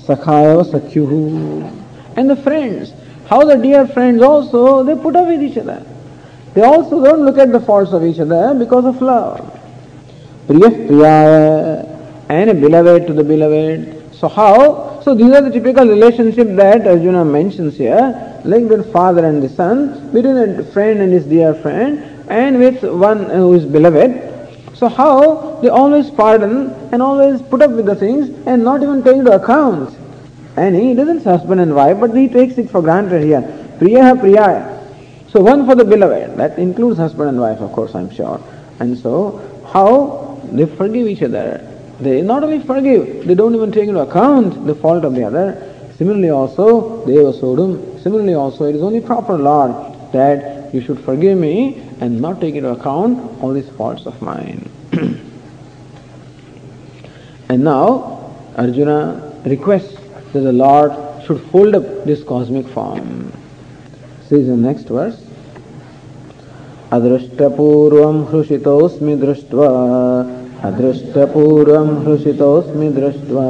Sakhaya 0.00 0.64
Sakyuhu. 0.64 1.82
And 2.16 2.30
the 2.30 2.36
friends, 2.36 2.92
how 3.26 3.44
the 3.44 3.56
dear 3.56 3.86
friends 3.86 4.22
also, 4.22 4.82
they 4.82 4.94
put 4.94 5.14
up 5.16 5.26
with 5.26 5.42
each 5.42 5.58
other. 5.58 5.84
They 6.54 6.62
also 6.62 7.02
don't 7.04 7.24
look 7.24 7.36
at 7.36 7.52
the 7.52 7.60
faults 7.60 7.92
of 7.92 8.04
each 8.04 8.18
other 8.18 8.54
because 8.54 8.84
of 8.86 9.02
love. 9.02 9.60
Priya 10.46 10.70
Priyaya, 10.70 12.26
and 12.28 12.50
a 12.50 12.54
beloved 12.54 13.06
to 13.08 13.12
the 13.12 13.24
beloved. 13.24 14.14
So 14.14 14.28
how? 14.28 15.00
So 15.02 15.14
these 15.14 15.32
are 15.32 15.42
the 15.42 15.50
typical 15.50 15.86
relationship 15.86 16.48
that 16.56 16.86
Arjuna 16.86 17.24
mentions 17.24 17.76
here, 17.76 18.40
like 18.44 18.68
the 18.68 18.84
father 18.84 19.26
and 19.26 19.42
the 19.42 19.48
son, 19.50 20.12
between 20.12 20.36
a 20.36 20.64
friend 20.64 21.00
and 21.00 21.12
his 21.12 21.26
dear 21.26 21.54
friend, 21.54 22.13
and 22.28 22.58
with 22.58 22.82
one 22.82 23.24
who 23.30 23.54
is 23.54 23.64
beloved. 23.64 24.76
So 24.76 24.88
how 24.88 25.60
they 25.62 25.68
always 25.68 26.10
pardon 26.10 26.70
and 26.92 27.02
always 27.02 27.40
put 27.42 27.62
up 27.62 27.70
with 27.70 27.86
the 27.86 27.94
things 27.94 28.28
and 28.46 28.64
not 28.64 28.82
even 28.82 29.02
take 29.02 29.16
into 29.16 29.32
account. 29.32 29.96
And 30.56 30.74
he 30.74 30.94
doesn't 30.94 31.24
husband 31.24 31.60
and 31.60 31.74
wife, 31.74 31.98
but 32.00 32.14
he 32.14 32.28
takes 32.28 32.58
it 32.58 32.70
for 32.70 32.82
granted 32.82 33.22
here. 33.22 33.42
Priya 33.78 34.14
Priyaya. 34.14 35.30
So 35.30 35.40
one 35.40 35.66
for 35.66 35.74
the 35.74 35.84
beloved, 35.84 36.36
that 36.36 36.58
includes 36.58 36.98
husband 36.98 37.30
and 37.30 37.40
wife, 37.40 37.60
of 37.60 37.72
course, 37.72 37.94
I'm 37.94 38.10
sure. 38.10 38.40
And 38.80 38.96
so 38.96 39.62
how 39.72 40.40
they 40.52 40.66
forgive 40.66 41.08
each 41.08 41.22
other 41.22 41.70
they 42.00 42.22
not 42.22 42.42
only 42.42 42.60
forgive, 42.60 43.26
they 43.26 43.34
don't 43.34 43.54
even 43.54 43.70
take 43.70 43.88
into 43.88 44.00
account 44.00 44.66
the 44.66 44.74
fault 44.74 45.04
of 45.04 45.14
the 45.14 45.24
other. 45.24 45.70
Similarly 45.96 46.30
also, 46.30 47.06
Deva 47.06 47.32
Sodum, 47.32 48.02
similarly 48.02 48.34
also, 48.34 48.64
it 48.64 48.74
is 48.74 48.82
only 48.82 49.00
proper, 49.00 49.38
Lord, 49.38 49.72
that 50.12 50.63
you 50.74 50.80
should 50.80 50.98
forgive 50.98 51.38
me 51.38 51.80
and 52.00 52.20
not 52.20 52.40
take 52.40 52.56
into 52.56 52.70
account 52.70 53.40
all 53.40 53.52
these 53.52 53.68
faults 53.70 54.06
of 54.06 54.20
mine. 54.20 54.68
and 57.48 57.62
now, 57.62 58.34
Arjuna 58.56 59.40
requests 59.44 59.94
that 60.32 60.40
the 60.40 60.52
Lord 60.52 60.92
should 61.24 61.40
hold 61.52 61.76
up 61.76 62.04
this 62.04 62.24
cosmic 62.24 62.66
form. 62.66 63.32
Says 64.28 64.48
the 64.48 64.56
next 64.56 64.88
verse. 64.88 65.20
अदृष्टपूर्वं 66.92 68.18
हृषितोऽस्मि 68.30 69.14
दृष्ट्वा 69.22 69.68
अदृष्टपूर्वं 70.68 71.88
हृषितोऽस्मि 72.04 72.88
दृष्ट्वा 72.98 73.46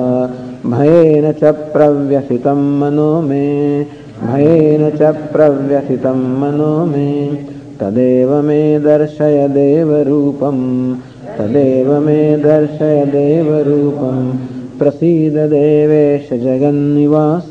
भयेन 0.75 1.31
च 1.41 1.53
प्रव्यथितं 1.73 2.63
मनो 2.81 3.11
मे 3.23 3.45
भयेन 4.27 4.83
च 4.91 5.11
प्रव्यथितं 5.33 6.21
मनो 6.41 6.75
मे 6.87 7.09
तदेव 7.81 8.31
मे 8.43 8.61
दर्शय 8.85 9.47
देवरूपं 9.57 10.59
तदेव 11.39 11.91
मे 12.07 12.17
दर्शय 12.45 13.05
देवरूपं 13.15 14.19
प्रसीद 14.79 15.37
देवेश 15.53 16.33
जगन्निवास 16.45 17.51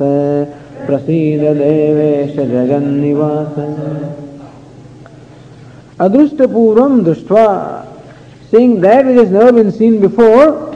अदृष्टपूर्वं 6.00 7.04
दृष्ट्वा 7.04 7.48
that 8.54 9.06
which 9.06 9.16
has 9.16 9.32
never 9.32 9.52
been 9.52 9.72
seen 9.72 10.00
before, 10.00 10.73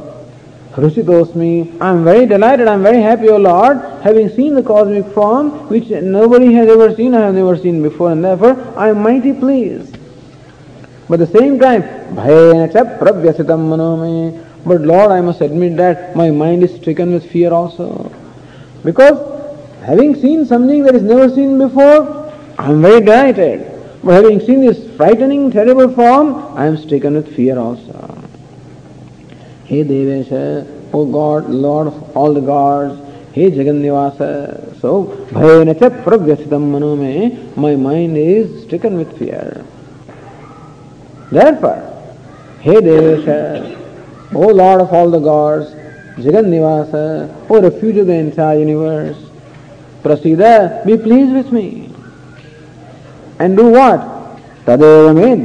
Hrushitosmi, 0.77 1.81
I 1.81 1.89
am 1.89 2.03
very 2.03 2.27
delighted, 2.27 2.67
I 2.67 2.75
am 2.75 2.83
very 2.83 3.01
happy, 3.01 3.29
O 3.29 3.37
Lord, 3.37 3.77
having 4.03 4.29
seen 4.29 4.53
the 4.53 4.61
cosmic 4.61 5.07
form 5.07 5.49
which 5.69 5.89
nobody 5.89 6.53
has 6.53 6.69
ever 6.69 6.95
seen, 6.95 7.15
I 7.15 7.21
have 7.21 7.33
never 7.33 7.57
seen 7.57 7.81
before, 7.81 8.11
and 8.11 8.23
therefore 8.23 8.55
I 8.77 8.89
am 8.89 9.01
mighty 9.01 9.33
pleased. 9.33 9.97
But 11.09 11.19
at 11.19 11.31
the 11.31 11.39
same 11.39 11.57
time, 11.59 11.81
bhayena 12.15 12.71
cha 12.71 12.83
manome. 12.83 14.45
but 14.67 14.81
Lord, 14.81 15.09
I 15.09 15.19
must 15.19 15.41
admit 15.41 15.77
that 15.77 16.15
my 16.15 16.29
mind 16.29 16.61
is 16.63 16.75
stricken 16.75 17.11
with 17.11 17.27
fear 17.27 17.51
also. 17.51 18.11
Because 18.83 19.17
having 19.83 20.13
seen 20.13 20.45
something 20.45 20.83
that 20.83 20.93
is 20.93 21.01
never 21.01 21.27
seen 21.33 21.57
before, 21.57 22.31
I 22.59 22.69
am 22.69 22.83
very 22.83 22.99
delighted. 22.99 23.65
But 24.03 24.11
having 24.11 24.39
seen 24.41 24.61
this 24.61 24.95
frightening, 24.95 25.49
terrible 25.49 25.91
form, 25.91 26.55
I 26.55 26.67
am 26.67 26.77
stricken 26.77 27.15
with 27.15 27.35
fear 27.35 27.57
also. 27.57 28.16
Hey 29.67 29.83
Devesha, 29.83 30.65
O 30.93 31.05
God, 31.05 31.49
Lord 31.49 31.87
of 31.87 32.15
all 32.15 32.33
the 32.33 32.39
gods, 32.39 32.97
Hey 33.33 33.51
Jagannivasa, 33.51 34.79
so 34.79 35.07
bhayenacha 35.31 36.05
pravyasitam 36.05 36.71
mano 36.71 36.95
me, 36.95 37.37
my 37.57 37.75
mind 37.75 38.15
is 38.15 38.63
stricken 38.63 38.95
with 38.95 39.19
fear. 39.19 39.65
Therefore, 41.31 41.83
He 42.61 42.71
Devesha, 42.71 43.77
O 44.33 44.47
Lord 44.47 44.79
of 44.79 44.93
all 44.93 45.11
the 45.11 45.19
gods, 45.19 45.71
Jagannivasa, 46.15 47.49
O 47.49 47.61
refuge 47.61 47.97
of 47.97 48.07
the 48.07 48.13
entire 48.13 48.59
universe, 48.59 49.17
Prasida, 50.01 50.85
be 50.85 50.97
pleased 50.97 51.33
with 51.33 51.51
me. 51.51 51.93
And 53.39 53.57
do 53.57 53.69
what? 53.69 53.99
Me 54.65 54.73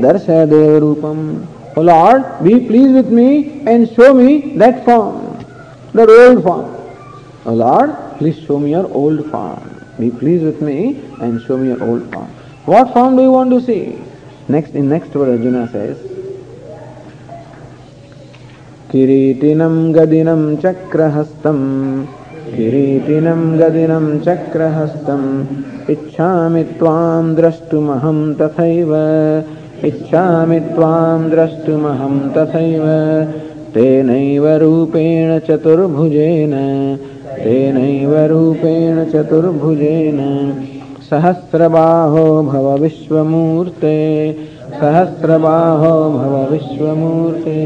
darsha 0.01 0.49
deva 0.49 0.81
rupam. 0.81 1.47
O 1.77 1.81
Lord, 1.81 2.45
be 2.45 2.61
pleased 2.67 2.95
with 2.95 3.11
me 3.11 3.63
and 3.67 3.89
show 3.95 4.13
me 4.13 4.57
that 4.59 4.85
form, 4.85 5.39
that 5.95 6.09
old 6.09 6.43
form. 6.43 6.69
O 7.47 7.55
Lord, 7.55 7.97
please 8.19 8.39
show 8.47 8.59
me 8.59 8.71
your 8.71 8.93
old 8.93 9.31
form. 9.31 9.85
Be 9.99 10.11
pleased 10.11 10.45
with 10.45 10.61
me 10.61 11.01
and 11.21 11.41
show 11.43 11.57
me 11.57 11.69
your 11.69 11.83
old 11.83 12.13
form. 12.13 12.29
What 12.67 12.93
form 12.93 13.17
do 13.17 13.23
you 13.23 13.33
want 13.33 13.51
to 13.51 13.61
see? 13.61 13.99
Next, 14.49 14.75
in 14.75 14.89
next 14.89 15.09
verse, 15.09 15.39
Arjuna 15.39 15.69
says, 15.71 15.99
किरीटिनं 18.93 19.77
गदिनं 19.95 20.43
चक्रहस्तं 20.63 21.61
किरीटिनं 22.57 23.41
गदिनं 23.61 24.07
चक्रहस्तम् 24.27 25.29
इच्छामि 25.93 26.65
त्वां 26.79 27.35
द्रष्टुमहं 27.39 28.19
तथैव 28.41 28.93
इच्छामि 29.85 30.61
त्वां 30.61 31.31
द्रष्टुमहं 31.31 32.19
तथैव। 32.35 32.85
तेनैव 33.75 34.47
रूपेण 34.49 35.39
चतुर्भुजेन 35.39 36.53
तेनैव 37.45 38.15
रूपेण 38.27 39.05
चतुर्भुजेन। 39.05 40.19
सहस्रबाहो 41.11 42.43
भव 42.43 42.79
विश्वमूर्ते 42.79 43.97
सहस्रबाहो 44.81 45.95
भव 46.11 46.53
विश्वमूर्ते। 46.53 47.61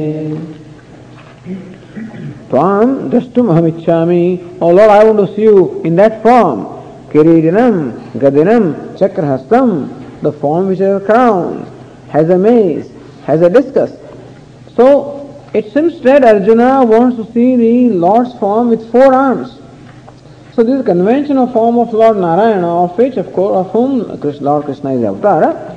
त्वां 2.51 3.11
द्रष्टुमहमिच्छामि 3.11 4.25
ओ 4.63 4.67
ओलओ् 4.67 4.91
ऐ 4.91 5.05
वुण्ट् 5.05 6.13
फार्म् 6.25 6.65
किरीटिनं 7.13 7.75
गदिनं 8.21 8.73
चक्रहस्तं 8.97 9.71
the 10.25 10.31
form 10.43 10.69
which 10.69 10.81
all 10.81 10.99
crown 10.99 11.76
has 12.09 12.31
a 12.31 12.39
crown, 12.39 12.91
has 13.25 13.43
a 13.43 13.51
discus. 13.51 13.93
So 14.75 15.49
it 15.53 15.73
seems 15.73 16.01
that 16.03 16.25
Arjuna 16.25 16.85
wants 16.85 17.17
to 17.17 17.33
see 17.33 17.57
the 17.57 17.95
Lord's 17.95 18.33
form 18.39 18.69
with 18.69 18.91
four 18.91 19.15
arms. 19.15 19.59
So 20.55 20.63
this 20.63 20.85
conventional 20.87 21.47
form 21.49 21.79
of 21.79 21.93
Lord 21.93 22.17
Narayana, 22.17 22.85
of 22.85 22.97
which, 22.97 23.17
of 23.17 23.33
course, 23.33 23.67
of 23.67 23.73
whom 23.73 23.99
Lord 24.41 24.65
Krishna 24.65 24.95
is 24.95 25.05
avatar. 25.05 25.77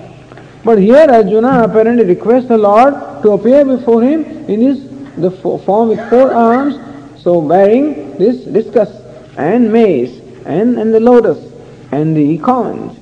But 0.63 0.79
here 0.79 1.07
Arjuna 1.09 1.63
apparently 1.63 2.05
requests 2.05 2.47
the 2.47 2.57
Lord 2.57 2.93
to 3.23 3.31
appear 3.31 3.65
before 3.65 4.01
him 4.01 4.23
in 4.49 4.61
his 4.61 4.89
the 5.17 5.31
form 5.31 5.89
with 5.89 6.09
four 6.09 6.33
arms, 6.33 6.75
so 7.21 7.41
bearing 7.41 8.17
this 8.17 8.45
discus 8.45 8.89
and 9.37 9.71
mace 9.71 10.19
and, 10.45 10.79
and 10.79 10.93
the 10.93 10.99
lotus 10.99 11.51
and 11.91 12.15
the 12.15 12.37
conch. 12.37 12.98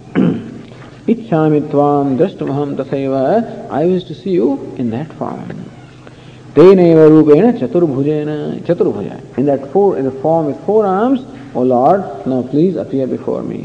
इच्छामित्वाम् 1.10 2.18
दृष्टुमहम् 2.18 2.76
तथैव 2.78 3.16
I 3.16 3.92
wish 3.92 4.08
to 4.08 4.14
see 4.14 4.32
you 4.32 4.48
in 4.80 4.92
that 4.92 5.12
form 5.20 5.62
तेनैव 6.56 7.00
रूपेण 7.10 7.52
चतुर्भुजेन, 7.60 8.30
चतुर्भुज। 8.68 9.06
In 9.40 9.48
that 9.48 9.66
four 9.74 9.98
in 10.00 10.10
form 10.22 10.50
it 10.50 10.64
four 10.66 10.86
arms 10.88 11.22
oh 11.58 11.64
lord 11.64 12.28
now 12.28 12.42
please 12.52 12.78
appear 12.78 13.10
before 13.10 13.44
me 13.50 13.62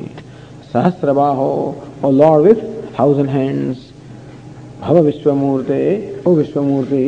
सहस्रबाहो 0.73 1.51
O 2.05 2.11
lord 2.21 2.47
with 2.47 2.61
house 3.01 3.19
and 3.19 3.77
भव 4.83 4.99
विश्वमूर्ते 5.07 5.83
ओ 6.27 6.35
विश्वमूर्ति 6.35 7.07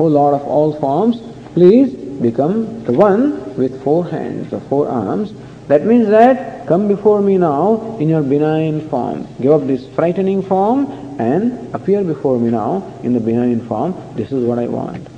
ओ 0.00 0.08
lord 0.08 0.34
of 0.34 0.48
all 0.58 0.72
forms 0.82 1.18
please 1.54 1.90
become 2.22 2.52
the 2.86 2.96
one 3.00 3.30
with 3.58 3.82
four 3.84 4.06
hands 4.14 4.54
four 4.68 4.88
arms 4.88 5.30
That 5.72 5.86
means 5.86 6.08
that 6.08 6.66
come 6.66 6.86
before 6.86 7.22
me 7.22 7.38
now 7.38 7.96
in 7.98 8.06
your 8.06 8.22
benign 8.22 8.86
form. 8.90 9.26
Give 9.40 9.52
up 9.52 9.66
this 9.66 9.88
frightening 9.94 10.42
form 10.42 10.84
and 11.18 11.74
appear 11.74 12.04
before 12.04 12.38
me 12.38 12.50
now 12.50 12.92
in 13.02 13.14
the 13.14 13.20
benign 13.20 13.66
form. 13.66 13.94
This 14.14 14.32
is 14.32 14.44
what 14.44 14.58
I 14.58 14.66
want. 14.66 15.08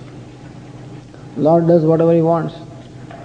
Lord 1.36 1.66
does 1.66 1.84
whatever 1.84 2.14
he 2.14 2.22
wants. 2.22 2.54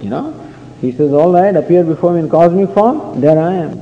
You 0.00 0.10
know? 0.10 0.52
He 0.80 0.90
says, 0.90 1.12
all 1.12 1.32
right, 1.32 1.54
appear 1.54 1.84
before 1.84 2.14
me 2.14 2.18
in 2.18 2.28
cosmic 2.28 2.70
form, 2.70 3.20
there 3.20 3.38
I 3.38 3.54
am. 3.54 3.78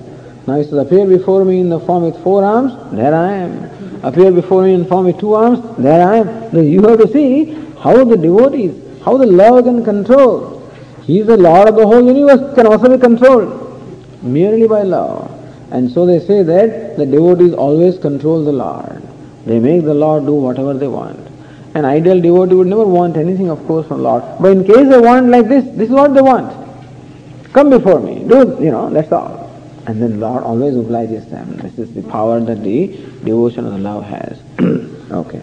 Now 0.46 0.56
he 0.56 0.64
says, 0.64 0.74
appear 0.74 1.06
before 1.06 1.42
me 1.46 1.60
in 1.60 1.70
the 1.70 1.80
form 1.80 2.02
with 2.02 2.22
four 2.22 2.44
arms, 2.44 2.74
there 2.94 3.14
I 3.14 3.32
am 3.32 3.78
appear 4.02 4.30
before 4.30 4.64
me 4.64 4.74
in 4.74 4.84
form 4.84 5.06
with 5.06 5.18
two 5.18 5.32
arms, 5.32 5.60
there 5.78 6.06
I 6.06 6.16
am. 6.18 6.54
You 6.54 6.82
have 6.82 6.98
to 6.98 7.08
see 7.08 7.54
how 7.80 8.04
the 8.04 8.18
devotees, 8.18 9.02
how 9.02 9.16
the 9.16 9.24
love 9.26 9.64
can 9.64 9.82
control. 9.82 10.57
He 11.08 11.20
is 11.20 11.26
the 11.26 11.38
Lord 11.38 11.68
of 11.68 11.76
the 11.76 11.86
whole 11.86 12.06
universe, 12.06 12.54
can 12.54 12.66
also 12.66 12.94
be 12.94 12.98
controlled 13.00 14.22
merely 14.22 14.68
by 14.68 14.82
love. 14.82 15.30
And 15.70 15.90
so 15.90 16.04
they 16.04 16.20
say 16.20 16.42
that 16.42 16.98
the 16.98 17.06
devotees 17.06 17.54
always 17.54 17.96
control 17.98 18.44
the 18.44 18.52
Lord. 18.52 19.02
They 19.46 19.58
make 19.58 19.84
the 19.84 19.94
Lord 19.94 20.26
do 20.26 20.34
whatever 20.34 20.74
they 20.74 20.86
want. 20.86 21.18
An 21.74 21.86
ideal 21.86 22.20
devotee 22.20 22.56
would 22.56 22.66
never 22.66 22.84
want 22.84 23.16
anything, 23.16 23.48
of 23.48 23.66
course, 23.66 23.86
from 23.88 24.02
Lord. 24.02 24.22
But 24.38 24.52
in 24.52 24.64
case 24.66 24.86
they 24.86 24.98
want 24.98 25.30
like 25.30 25.48
this, 25.48 25.64
this 25.76 25.88
is 25.88 25.94
what 25.94 26.12
they 26.12 26.20
want. 26.20 26.52
Come 27.54 27.70
before 27.70 28.00
me, 28.00 28.28
do, 28.28 28.58
you 28.60 28.70
know, 28.70 28.90
that's 28.90 29.10
all. 29.10 29.50
And 29.86 30.02
then 30.02 30.20
Lord 30.20 30.42
always 30.42 30.76
obliges 30.76 31.24
them. 31.30 31.56
This 31.56 31.78
is 31.78 31.94
the 31.94 32.02
power 32.02 32.38
that 32.40 32.62
the 32.62 32.88
devotion 33.24 33.64
of 33.64 33.72
the 33.72 33.78
love 33.78 34.04
has. 34.04 34.38
okay. 35.10 35.42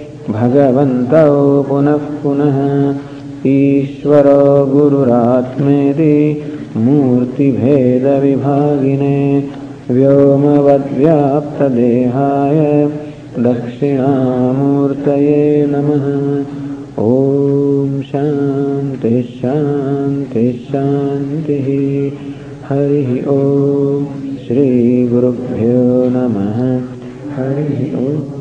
भगवन्तौ 0.31 1.63
पुनः 1.63 1.93
पुनः 1.93 2.95
ईश्वरो 3.47 4.65
गुरुरात्मेति 4.65 6.43
मूर्तिभेदविभागिने 6.77 9.49
व्योमवद्व्याप्तदेहाय 9.91 12.91
दक्षिणामूर्तये 13.39 15.67
नमः। 15.69 16.45
ॐ 17.03 18.01
शान्तिः 18.01 19.21
शान्तिः 19.21 20.51
शान्तिः। 20.51 21.65
हरिः 22.69 23.27
ॐ 23.27 24.05
श्रीगुरुभ्यो 24.47 26.09
नमः। 26.09 26.79
हरिः 27.35 27.97
ॐ 27.97 28.40